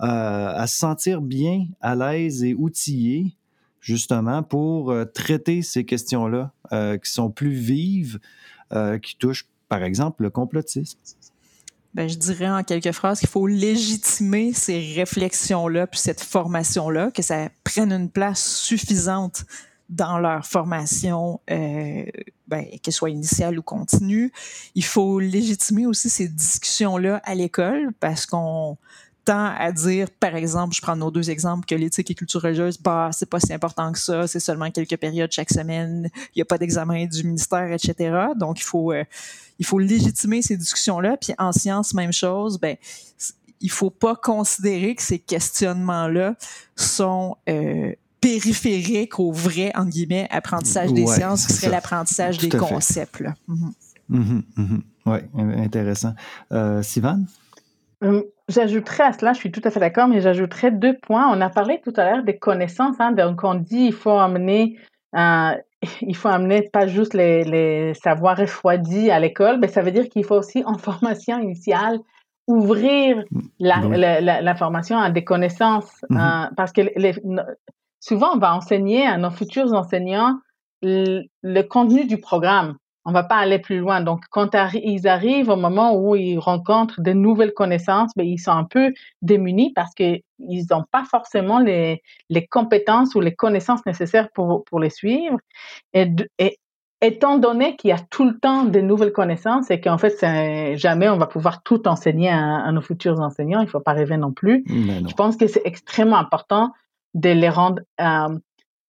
euh, 0.00 0.06
à 0.06 0.66
se 0.66 0.78
sentir 0.78 1.20
bien, 1.20 1.66
à 1.82 1.94
l'aise 1.94 2.42
et 2.44 2.54
outillés 2.54 3.36
justement 3.78 4.42
pour 4.42 4.94
traiter 5.14 5.60
ces 5.60 5.84
questions-là 5.84 6.52
qui 6.72 7.10
sont 7.10 7.30
plus 7.30 7.52
vives, 7.52 8.18
qui 9.02 9.16
touchent 9.18 9.46
par 9.68 9.82
exemple 9.82 10.24
le 10.24 10.30
complotisme? 10.30 10.98
Ben, 11.98 12.08
je 12.08 12.14
dirais 12.14 12.48
en 12.48 12.62
quelques 12.62 12.92
phrases 12.92 13.18
qu'il 13.18 13.28
faut 13.28 13.48
légitimer 13.48 14.52
ces 14.52 14.92
réflexions-là, 14.94 15.88
puis 15.88 15.98
cette 15.98 16.20
formation-là, 16.20 17.10
que 17.10 17.22
ça 17.22 17.48
prenne 17.64 17.90
une 17.90 18.08
place 18.08 18.40
suffisante 18.40 19.44
dans 19.88 20.20
leur 20.20 20.46
formation, 20.46 21.40
euh, 21.50 22.04
ben, 22.46 22.66
qu'elle 22.80 22.94
soit 22.94 23.10
initiale 23.10 23.58
ou 23.58 23.62
continue. 23.62 24.30
Il 24.76 24.84
faut 24.84 25.18
légitimer 25.18 25.86
aussi 25.86 26.08
ces 26.08 26.28
discussions-là 26.28 27.20
à 27.24 27.34
l'école 27.34 27.92
parce 27.98 28.26
qu'on 28.26 28.78
à 29.36 29.72
dire, 29.72 30.08
par 30.10 30.34
exemple, 30.34 30.74
je 30.74 30.80
prends 30.80 30.96
nos 30.96 31.10
deux 31.10 31.30
exemples, 31.30 31.66
que 31.66 31.74
l'éthique 31.74 32.10
et 32.10 32.14
culture 32.14 32.42
religieuse, 32.42 32.78
bah, 32.78 33.10
c'est 33.12 33.28
pas 33.28 33.40
si 33.40 33.52
important 33.52 33.92
que 33.92 33.98
ça, 33.98 34.26
c'est 34.26 34.40
seulement 34.40 34.70
quelques 34.70 34.96
périodes 34.96 35.30
chaque 35.32 35.50
semaine, 35.50 36.10
il 36.14 36.38
n'y 36.38 36.42
a 36.42 36.44
pas 36.44 36.58
d'examen 36.58 37.06
du 37.06 37.24
ministère, 37.24 37.70
etc. 37.72 38.28
Donc, 38.36 38.60
il 38.60 38.64
faut, 38.64 38.92
euh, 38.92 39.04
il 39.58 39.66
faut 39.66 39.78
légitimer 39.78 40.42
ces 40.42 40.56
discussions-là. 40.56 41.16
Puis 41.16 41.34
en 41.38 41.52
sciences, 41.52 41.94
même 41.94 42.12
chose, 42.12 42.58
ben, 42.58 42.76
il 43.60 43.70
faut 43.70 43.90
pas 43.90 44.14
considérer 44.14 44.94
que 44.94 45.02
ces 45.02 45.18
questionnements-là 45.18 46.36
sont 46.76 47.36
euh, 47.48 47.92
périphériques 48.20 49.18
au 49.18 49.32
vrai, 49.32 49.72
entre 49.74 49.90
guillemets, 49.90 50.28
apprentissage 50.30 50.92
des 50.92 51.06
sciences, 51.06 51.46
qui 51.46 51.52
serait 51.52 51.70
l'apprentissage 51.70 52.38
des 52.38 52.48
concepts. 52.48 53.20
Là. 53.20 53.34
Mm-hmm. 53.48 53.72
Mm-hmm. 54.10 54.42
Mm-hmm. 54.56 54.80
Oui, 55.06 55.18
intéressant. 55.56 56.14
Euh, 56.52 56.82
Sivan? 56.82 57.24
J'ajouterais 58.48 59.04
à 59.04 59.12
cela, 59.12 59.34
je 59.34 59.38
suis 59.38 59.52
tout 59.52 59.60
à 59.64 59.70
fait 59.70 59.80
d'accord, 59.80 60.08
mais 60.08 60.20
j'ajouterais 60.20 60.70
deux 60.70 60.96
points. 60.96 61.28
On 61.30 61.40
a 61.40 61.50
parlé 61.50 61.80
tout 61.84 61.92
à 61.96 62.04
l'heure 62.04 62.24
des 62.24 62.38
connaissances, 62.38 62.96
hein, 62.98 63.12
donc 63.12 63.44
on 63.44 63.54
dit 63.54 63.86
il 63.86 63.92
faut 63.92 64.18
amener, 64.18 64.78
euh, 65.16 65.52
il 66.00 66.16
faut 66.16 66.28
amener 66.28 66.68
pas 66.72 66.86
juste 66.86 67.12
les, 67.12 67.44
les 67.44 67.94
savoirs 67.94 68.38
refroidis 68.38 69.10
à 69.10 69.20
l'école, 69.20 69.58
mais 69.58 69.68
ça 69.68 69.82
veut 69.82 69.90
dire 69.90 70.08
qu'il 70.08 70.24
faut 70.24 70.36
aussi 70.36 70.62
en 70.64 70.78
formation 70.78 71.38
initiale 71.38 71.98
ouvrir 72.46 73.22
la, 73.60 74.54
formation 74.54 74.96
à 74.96 75.10
des 75.10 75.22
connaissances, 75.22 76.00
mm-hmm. 76.10 76.54
parce 76.54 76.72
que 76.72 76.80
les, 76.96 77.12
souvent 78.00 78.34
on 78.34 78.38
va 78.38 78.54
enseigner 78.54 79.06
à 79.06 79.18
nos 79.18 79.30
futurs 79.30 79.74
enseignants 79.74 80.38
le 80.80 81.62
contenu 81.62 82.06
du 82.06 82.18
programme 82.18 82.76
on 83.08 83.12
va 83.12 83.22
pas 83.22 83.36
aller 83.36 83.58
plus 83.58 83.78
loin. 83.78 84.02
Donc, 84.02 84.24
quand 84.30 84.50
ils 84.74 85.08
arrivent 85.08 85.48
au 85.48 85.56
moment 85.56 85.96
où 85.96 86.14
ils 86.14 86.38
rencontrent 86.38 87.00
de 87.00 87.14
nouvelles 87.14 87.54
connaissances, 87.54 88.12
ben, 88.14 88.26
ils 88.26 88.38
sont 88.38 88.52
un 88.52 88.64
peu 88.64 88.92
démunis 89.22 89.72
parce 89.74 89.94
qu'ils 89.94 90.22
n'ont 90.38 90.84
pas 90.92 91.04
forcément 91.04 91.58
les, 91.58 92.02
les, 92.28 92.46
compétences 92.46 93.14
ou 93.14 93.20
les 93.20 93.34
connaissances 93.34 93.84
nécessaires 93.86 94.28
pour, 94.34 94.62
pour 94.66 94.78
les 94.78 94.90
suivre. 94.90 95.38
Et, 95.94 96.06
étant 97.00 97.38
donné 97.38 97.76
qu'il 97.76 97.88
y 97.88 97.92
a 97.94 97.98
tout 98.10 98.24
le 98.24 98.38
temps 98.38 98.64
de 98.64 98.80
nouvelles 98.80 99.12
connaissances 99.12 99.70
et 99.70 99.80
qu'en 99.80 99.96
fait, 99.96 100.18
jamais 100.76 101.08
on 101.08 101.16
va 101.16 101.26
pouvoir 101.26 101.62
tout 101.62 101.88
enseigner 101.88 102.28
à, 102.28 102.70
nos 102.72 102.82
futurs 102.82 103.20
enseignants, 103.20 103.60
il 103.60 103.66
ne 103.66 103.70
faut 103.70 103.80
pas 103.80 103.94
rêver 103.94 104.18
non 104.18 104.32
plus. 104.32 104.64
Je 104.68 105.14
pense 105.14 105.38
que 105.38 105.46
c'est 105.46 105.62
extrêmement 105.64 106.18
important 106.18 106.72
de 107.14 107.30
les 107.30 107.48
rendre 107.48 107.80
euh, 108.02 108.38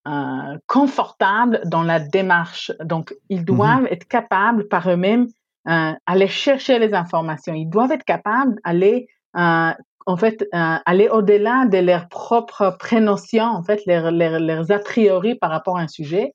euh, 0.08 0.58
confortables 0.68 1.62
dans 1.66 1.84
la 1.84 2.00
démarche. 2.00 2.72
Donc, 2.84 3.14
ils 3.30 3.46
doivent 3.46 3.84
mm-hmm. 3.84 3.94
être 3.94 4.08
capables 4.08 4.68
par 4.68 4.90
eux-mêmes 4.90 5.28
euh, 5.68 5.92
aller 6.06 6.28
chercher 6.28 6.80
les 6.80 6.94
informations. 6.94 7.54
Ils 7.54 7.70
doivent 7.70 7.92
être 7.92 8.06
capables 8.06 8.56
d'aller, 8.66 9.08
euh, 9.36 9.72
en 10.06 10.18
fait, 10.18 10.42
euh, 10.54 10.76
aller 10.86 11.10
au-delà 11.10 11.66
de 11.66 11.78
leurs 11.78 12.08
propres 12.08 12.76
prénotions, 12.80 13.44
en 13.44 13.62
fait, 13.62 13.82
leurs, 13.86 14.10
leurs, 14.12 14.72
a 14.72 14.80
priori 14.80 15.36
par 15.36 15.52
rapport 15.52 15.78
à 15.78 15.82
un 15.82 15.88
sujet. 15.88 16.34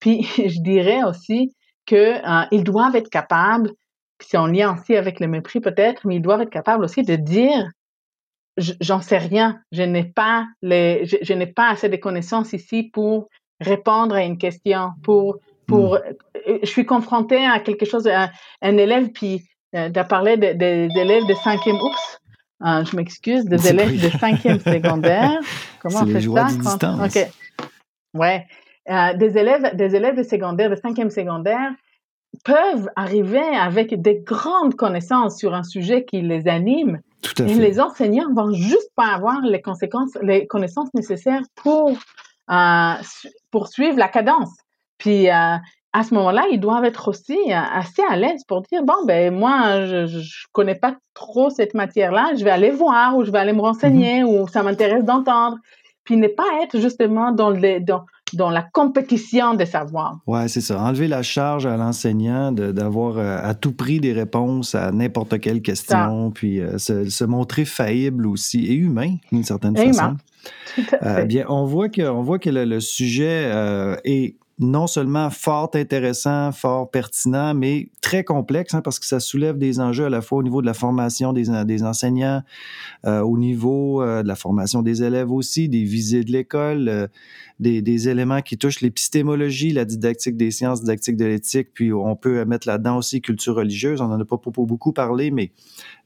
Puis, 0.00 0.22
je 0.36 0.60
dirais 0.60 1.02
aussi 1.02 1.56
qu'ils 1.86 2.62
doivent 2.64 2.94
être 2.94 3.08
capables, 3.08 3.72
c'est 4.20 4.36
en 4.36 4.46
lien 4.46 4.76
aussi 4.76 4.94
avec 4.94 5.18
le 5.18 5.28
mépris 5.28 5.60
peut-être, 5.60 6.06
mais 6.06 6.16
ils 6.16 6.22
doivent 6.22 6.42
être 6.42 6.50
capables 6.50 6.84
aussi 6.84 7.02
de 7.02 7.16
dire 7.16 7.70
j'en 8.58 9.00
sais 9.00 9.18
rien. 9.18 9.60
Je 9.72 9.82
n'ai 9.82 10.04
pas 10.04 10.46
les, 10.62 11.06
je, 11.06 11.32
n'ai 11.32 11.46
pas 11.46 11.70
assez 11.70 11.88
de 11.88 11.96
connaissances 11.96 12.52
ici 12.52 12.84
pour 12.84 13.28
répondre 13.60 14.14
à 14.14 14.22
une 14.22 14.38
question, 14.38 14.92
pour, 15.02 15.38
pour, 15.66 15.94
hmm. 15.94 16.00
euh, 16.48 16.58
je 16.62 16.68
suis 16.68 16.86
confrontée 16.86 17.44
à 17.44 17.60
quelque 17.60 17.86
chose, 17.86 18.06
un, 18.06 18.30
un 18.62 18.76
élève, 18.76 19.10
puis 19.10 19.44
euh, 19.74 19.88
de 19.88 20.02
parler 20.02 20.36
des 20.36 20.54
de, 20.54 20.98
élèves 20.98 21.26
de 21.26 21.34
cinquième, 21.34 21.76
oups, 21.76 22.20
euh, 22.64 22.84
je 22.84 22.96
m'excuse, 22.96 23.44
des 23.44 23.68
élèves 23.68 24.00
de 24.00 24.08
cinquième 24.18 24.60
secondaire. 24.60 25.38
Comment 25.80 26.02
on 26.02 26.06
fait 26.06 26.20
ça? 26.20 26.96
OK. 27.04 27.30
Ouais. 28.14 28.46
Euh, 28.88 29.14
des 29.14 29.36
élèves, 29.36 29.76
des 29.76 29.94
élèves 29.94 30.16
de 30.16 30.22
secondaire, 30.22 30.70
de 30.70 30.76
cinquième 30.76 31.10
secondaire, 31.10 31.70
peuvent 32.44 32.88
arriver 32.96 33.38
avec 33.38 34.00
des 34.00 34.20
grandes 34.20 34.74
connaissances 34.74 35.38
sur 35.38 35.54
un 35.54 35.62
sujet 35.62 36.04
qui 36.04 36.22
les 36.22 36.48
anime, 36.48 37.00
et 37.40 37.54
les 37.54 37.80
enseignants 37.80 38.32
vont 38.34 38.52
juste 38.52 38.90
pas 38.94 39.14
avoir 39.14 39.40
les 39.40 39.60
conséquences, 39.60 40.16
les 40.22 40.46
connaissances 40.46 40.92
nécessaires 40.94 41.42
pour 41.56 41.90
euh, 42.50 42.92
poursuivre 43.50 43.98
la 43.98 44.08
cadence. 44.08 44.54
Puis 44.98 45.28
euh, 45.28 45.56
à 45.92 46.02
ce 46.02 46.14
moment-là, 46.14 46.44
ils 46.50 46.60
doivent 46.60 46.84
être 46.84 47.08
aussi 47.08 47.38
euh, 47.48 47.54
assez 47.54 48.02
à 48.08 48.16
l'aise 48.16 48.44
pour 48.46 48.62
dire 48.62 48.82
bon 48.82 49.04
ben 49.04 49.34
moi 49.34 49.86
je, 49.86 50.06
je 50.06 50.46
connais 50.52 50.74
pas 50.74 50.96
trop 51.14 51.50
cette 51.50 51.74
matière-là, 51.74 52.32
je 52.36 52.44
vais 52.44 52.50
aller 52.50 52.70
voir 52.70 53.16
ou 53.16 53.24
je 53.24 53.30
vais 53.30 53.38
aller 53.38 53.52
me 53.52 53.60
renseigner 53.60 54.22
mm-hmm. 54.22 54.42
ou 54.42 54.48
ça 54.48 54.62
m'intéresse 54.62 55.04
d'entendre. 55.04 55.56
Puis 56.04 56.16
ne 56.16 56.28
pas 56.28 56.62
être 56.62 56.78
justement 56.78 57.32
dans 57.32 57.50
le 57.50 57.80
dans 57.80 58.04
dans 58.34 58.50
la 58.50 58.62
compétition 58.62 59.54
de 59.54 59.64
savoir. 59.64 60.18
Oui, 60.26 60.48
c'est 60.48 60.60
ça. 60.60 60.80
Enlever 60.80 61.08
la 61.08 61.22
charge 61.22 61.66
à 61.66 61.76
l'enseignant 61.76 62.52
d'avoir 62.52 63.18
euh, 63.18 63.38
à 63.42 63.54
tout 63.54 63.72
prix 63.72 64.00
des 64.00 64.12
réponses 64.12 64.74
à 64.74 64.90
n'importe 64.92 65.40
quelle 65.40 65.62
question, 65.62 66.30
puis 66.30 66.60
euh, 66.60 66.78
se, 66.78 67.24
montrer 67.24 67.64
faillible 67.64 68.26
aussi 68.26 68.66
et 68.66 68.74
humain 68.74 69.16
d'une 69.32 69.44
certaine 69.44 69.76
façon. 69.76 70.16
Euh, 71.02 71.24
bien, 71.24 71.44
on 71.48 71.64
voit 71.64 71.88
que, 71.88 72.02
on 72.02 72.22
voit 72.22 72.38
que 72.38 72.50
le, 72.50 72.80
sujet 72.80 73.50
est 74.04 74.36
non 74.58 74.86
seulement 74.86 75.30
fort 75.30 75.70
intéressant, 75.74 76.52
fort 76.52 76.90
pertinent, 76.90 77.54
mais 77.54 77.88
très 78.00 78.24
complexe, 78.24 78.74
hein, 78.74 78.80
parce 78.80 78.98
que 78.98 79.06
ça 79.06 79.20
soulève 79.20 79.58
des 79.58 79.80
enjeux 79.80 80.06
à 80.06 80.10
la 80.10 80.20
fois 80.20 80.38
au 80.38 80.42
niveau 80.42 80.60
de 80.60 80.66
la 80.66 80.74
formation 80.74 81.32
des, 81.32 81.50
enseignants, 81.82 82.42
au 83.04 83.38
niveau 83.38 84.02
de 84.04 84.26
la 84.26 84.34
formation 84.34 84.82
des 84.82 85.02
élèves 85.02 85.30
aussi, 85.30 85.68
des 85.68 85.84
visées 85.84 86.24
de 86.24 86.32
l'école, 86.32 87.08
des, 87.60 88.08
éléments 88.08 88.40
qui 88.40 88.56
touchent 88.56 88.80
l'épistémologie, 88.80 89.72
la 89.72 89.84
didactique 89.84 90.36
des 90.36 90.50
sciences, 90.50 90.80
didactique 90.80 91.16
de 91.16 91.24
l'éthique, 91.24 91.68
puis 91.74 91.92
on 91.92 92.14
peut 92.14 92.44
mettre 92.44 92.68
là-dedans 92.68 92.98
aussi 92.98 93.20
culture 93.20 93.56
religieuse. 93.56 94.00
On 94.00 94.08
n'en 94.08 94.20
a 94.20 94.24
pas, 94.24 94.36
beaucoup 94.36 94.92
parlé, 94.92 95.30
mais 95.30 95.52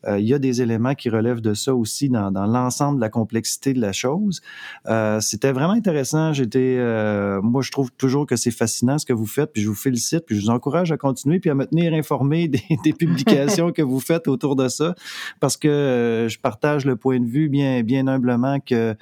euh, 0.07 0.19
il 0.19 0.27
y 0.27 0.35
a 0.35 0.39
des 0.39 0.63
éléments 0.63 0.95
qui 0.95 1.11
relèvent 1.11 1.41
de 1.41 1.55
ça 1.55 1.75
aussi 1.75 2.09
dans, 2.09 2.31
l'ensemble 2.31 2.97
de 2.97 3.01
la 3.03 3.11
complexité 3.11 3.75
de 3.75 3.81
la 3.81 3.93
chose. 3.93 4.41
Euh, 4.87 5.21
c'était 5.21 5.53
vraiment 5.53 5.75
intéressant. 5.75 6.33
J'étais, 6.33 6.77
euh, 6.79 7.41
moi, 7.43 7.63
je 7.63 7.71
trouve 7.71 7.91
toujours 7.93 8.27
que 8.27 8.37
c'est 8.43 8.51
fascinant 8.51 8.99
ce 8.99 9.05
que 9.05 9.13
vous 9.13 9.27
faites, 9.27 9.53
puis 9.53 9.63
je 9.63 9.69
vous 9.69 9.75
félicite, 9.75 10.25
puis 10.27 10.37
je 10.37 10.43
vous 10.43 10.51
encourage 10.51 10.91
à 10.93 10.97
continuer, 10.97 11.39
puis 11.39 11.51
à 11.51 11.55
me 11.55 11.67
tenir 11.67 11.93
informé 11.93 12.49
des, 12.85 12.93
publications 12.93 13.73
que 13.73 13.83
vous 13.83 14.01
faites 14.01 14.29
autour 14.29 14.57
de 14.57 14.69
ça, 14.69 14.95
parce 15.41 15.57
que 15.57 16.27
je 16.31 16.39
partage 16.39 16.85
le 16.85 16.97
point 16.97 17.21
de 17.21 17.27
vue 17.27 17.49
bien, 17.49 17.83
bien 17.83 18.07
humblement 18.07 18.59
que 18.61 18.95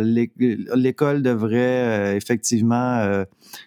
l'école 0.00 1.22
de 1.22 1.34
devrait 1.34 1.58
euh, 1.58 2.16
effectivement 2.16 2.98
euh, 2.98 3.24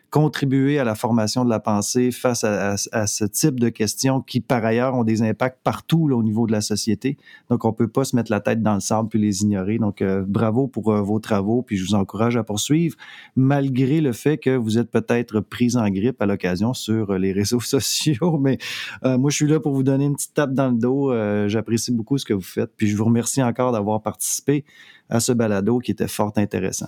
contribuer 0.10 0.80
à 0.80 0.84
la 0.84 0.96
formation 0.96 1.44
de 1.44 1.50
la 1.50 1.60
pensée 1.60 2.12
face 2.12 2.44
à, 2.44 2.78
ce 2.78 3.26
type 3.26 3.60
de 3.60 3.70
questions 3.70 4.22
qui, 4.22 4.40
par 4.40 4.64
ailleurs, 4.64 4.96
ont 4.96 5.04
des 5.04 5.22
impacts 5.22 5.60
partout 5.64 6.10
au 6.12 6.24
niveau 6.24 6.48
de 6.48 6.52
la 6.52 6.62
société. 6.62 7.18
Donc, 7.50 7.66
on 7.66 7.74
peut 7.74 7.88
pas 7.88 8.04
se 8.04 8.16
mettre 8.16 8.32
la 8.32 8.40
tête 8.40 8.62
dans 8.62 8.76
le 8.76 8.80
sable 8.80 9.10
puis 9.10 9.20
les 9.20 9.42
ignorer. 9.42 9.78
Donc, 9.80 10.02
euh, 10.02 10.24
bravo 10.26 10.68
pour 10.68 10.94
vos 10.94 11.20
travaux, 11.20 11.62
puis 11.62 11.78
je 11.78 11.86
vous 11.86 11.96
encourage 11.96 12.38
à 12.38 12.44
poursuivre, 12.44 12.96
malgré 13.36 14.02
le 14.02 14.14
fait 14.14 14.38
que 14.38 14.56
vous 14.56 14.78
êtes 14.78 14.90
peut-être 14.90 15.42
pris 15.42 15.76
en 15.76 15.90
grippe 15.90 16.22
à 16.22 16.26
l'occasion 16.26 16.74
sur 16.74 17.14
les 17.18 17.32
réseaux 17.34 17.60
sociaux. 17.60 18.38
Mais 18.40 18.58
moi, 19.04 19.30
je 19.30 19.36
suis 19.36 19.48
là 19.48 19.60
pour 19.60 19.74
vous 19.74 19.84
donner 19.84 20.06
une 20.06 20.16
petite 20.16 20.34
tape 20.34 20.54
dans 20.54 20.70
le 20.70 20.78
dos. 20.78 21.14
J'apprécie 21.48 21.92
beaucoup 21.92 22.18
ce 22.18 22.26
que 22.26 22.34
vous 22.34 22.42
faites, 22.42 22.72
puis 22.78 22.88
je 22.88 22.96
vous 22.96 23.06
remercie 23.06 23.44
encore 23.44 23.72
d'avoir 23.72 24.02
participé 24.02 24.64
à 25.10 25.20
ce 25.20 25.32
balado 25.32 25.80
qui 25.80 25.92
était 25.92 26.08
fort 26.08 26.32
intéressant. 26.38 26.88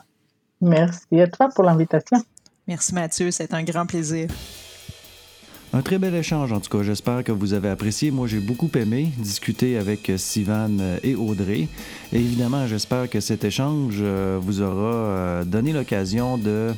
Merci 0.61 1.19
à 1.21 1.27
toi 1.27 1.49
pour 1.53 1.63
l'invitation. 1.63 2.17
Merci 2.69 2.93
Mathieu, 2.93 3.31
c'est 3.31 3.51
un 3.55 3.63
grand 3.63 3.87
plaisir. 3.87 4.27
Un 5.73 5.81
très 5.81 5.97
bel 5.97 6.13
échange 6.13 6.51
en 6.51 6.59
tout 6.59 6.69
cas, 6.69 6.83
j'espère 6.83 7.23
que 7.23 7.31
vous 7.31 7.53
avez 7.53 7.67
apprécié. 7.67 8.11
Moi 8.11 8.27
j'ai 8.27 8.39
beaucoup 8.39 8.69
aimé 8.75 9.09
discuter 9.17 9.75
avec 9.75 10.11
Sivan 10.17 10.77
et 11.01 11.15
Audrey. 11.15 11.67
Et 12.13 12.17
évidemment, 12.17 12.67
j'espère 12.67 13.09
que 13.09 13.21
cet 13.21 13.43
échange 13.43 13.95
euh, 14.01 14.37
vous 14.39 14.61
aura 14.61 14.93
euh, 14.93 15.43
donné 15.45 15.73
l'occasion 15.73 16.37
de 16.37 16.71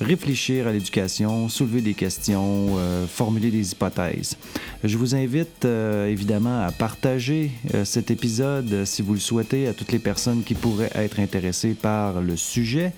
réfléchir 0.00 0.66
à 0.66 0.72
l'éducation, 0.72 1.48
soulever 1.48 1.80
des 1.80 1.94
questions, 1.94 2.76
euh, 2.78 3.06
formuler 3.06 3.50
des 3.50 3.72
hypothèses. 3.72 4.36
Je 4.84 4.96
vous 4.96 5.14
invite 5.14 5.64
euh, 5.64 6.08
évidemment 6.08 6.62
à 6.62 6.72
partager 6.72 7.50
euh, 7.74 7.84
cet 7.84 8.10
épisode 8.10 8.84
si 8.84 9.02
vous 9.02 9.14
le 9.14 9.20
souhaitez 9.20 9.68
à 9.68 9.72
toutes 9.72 9.92
les 9.92 9.98
personnes 9.98 10.42
qui 10.42 10.54
pourraient 10.54 10.90
être 10.94 11.20
intéressées 11.20 11.74
par 11.74 12.20
le 12.20 12.36
sujet. 12.36 12.92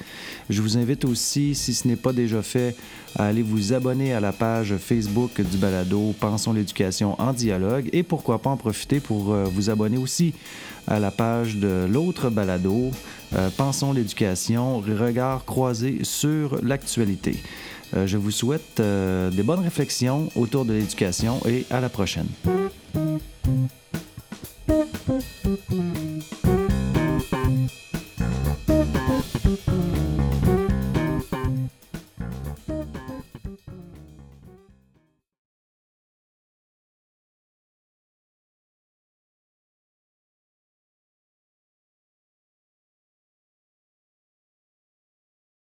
Je 0.50 0.62
vous 0.62 0.76
invite 0.76 1.04
aussi, 1.04 1.54
si 1.54 1.74
ce 1.74 1.86
n'est 1.88 1.96
pas 1.96 2.12
déjà 2.12 2.42
fait, 2.42 2.76
à 3.16 3.26
aller 3.26 3.42
vous 3.42 3.72
abonner 3.72 4.12
à 4.12 4.20
la 4.20 4.32
page 4.32 4.74
Facebook 4.76 5.40
du 5.40 5.56
balado 5.56 6.14
Pensons 6.18 6.52
l'éducation 6.52 7.20
en 7.20 7.32
dialogue 7.32 7.88
et 7.92 8.02
pourquoi 8.02 8.40
pas 8.40 8.50
en 8.50 8.56
profiter 8.56 8.98
pour 8.98 9.34
vous 9.34 9.70
abonner 9.70 9.98
aussi 9.98 10.34
à 10.86 10.98
la 10.98 11.10
page 11.10 11.56
de 11.56 11.86
l'autre 11.90 12.30
balado, 12.30 12.90
euh, 13.34 13.50
pensons 13.56 13.92
l'éducation, 13.92 14.78
regard 14.78 15.44
croisé 15.44 16.00
sur 16.02 16.58
l'actualité. 16.62 17.42
Euh, 17.94 18.06
je 18.06 18.16
vous 18.16 18.30
souhaite 18.30 18.80
euh, 18.80 19.30
des 19.30 19.42
bonnes 19.42 19.60
réflexions 19.60 20.28
autour 20.36 20.64
de 20.64 20.72
l'éducation 20.72 21.40
et 21.46 21.64
à 21.70 21.80
la 21.80 21.88
prochaine. 21.88 22.26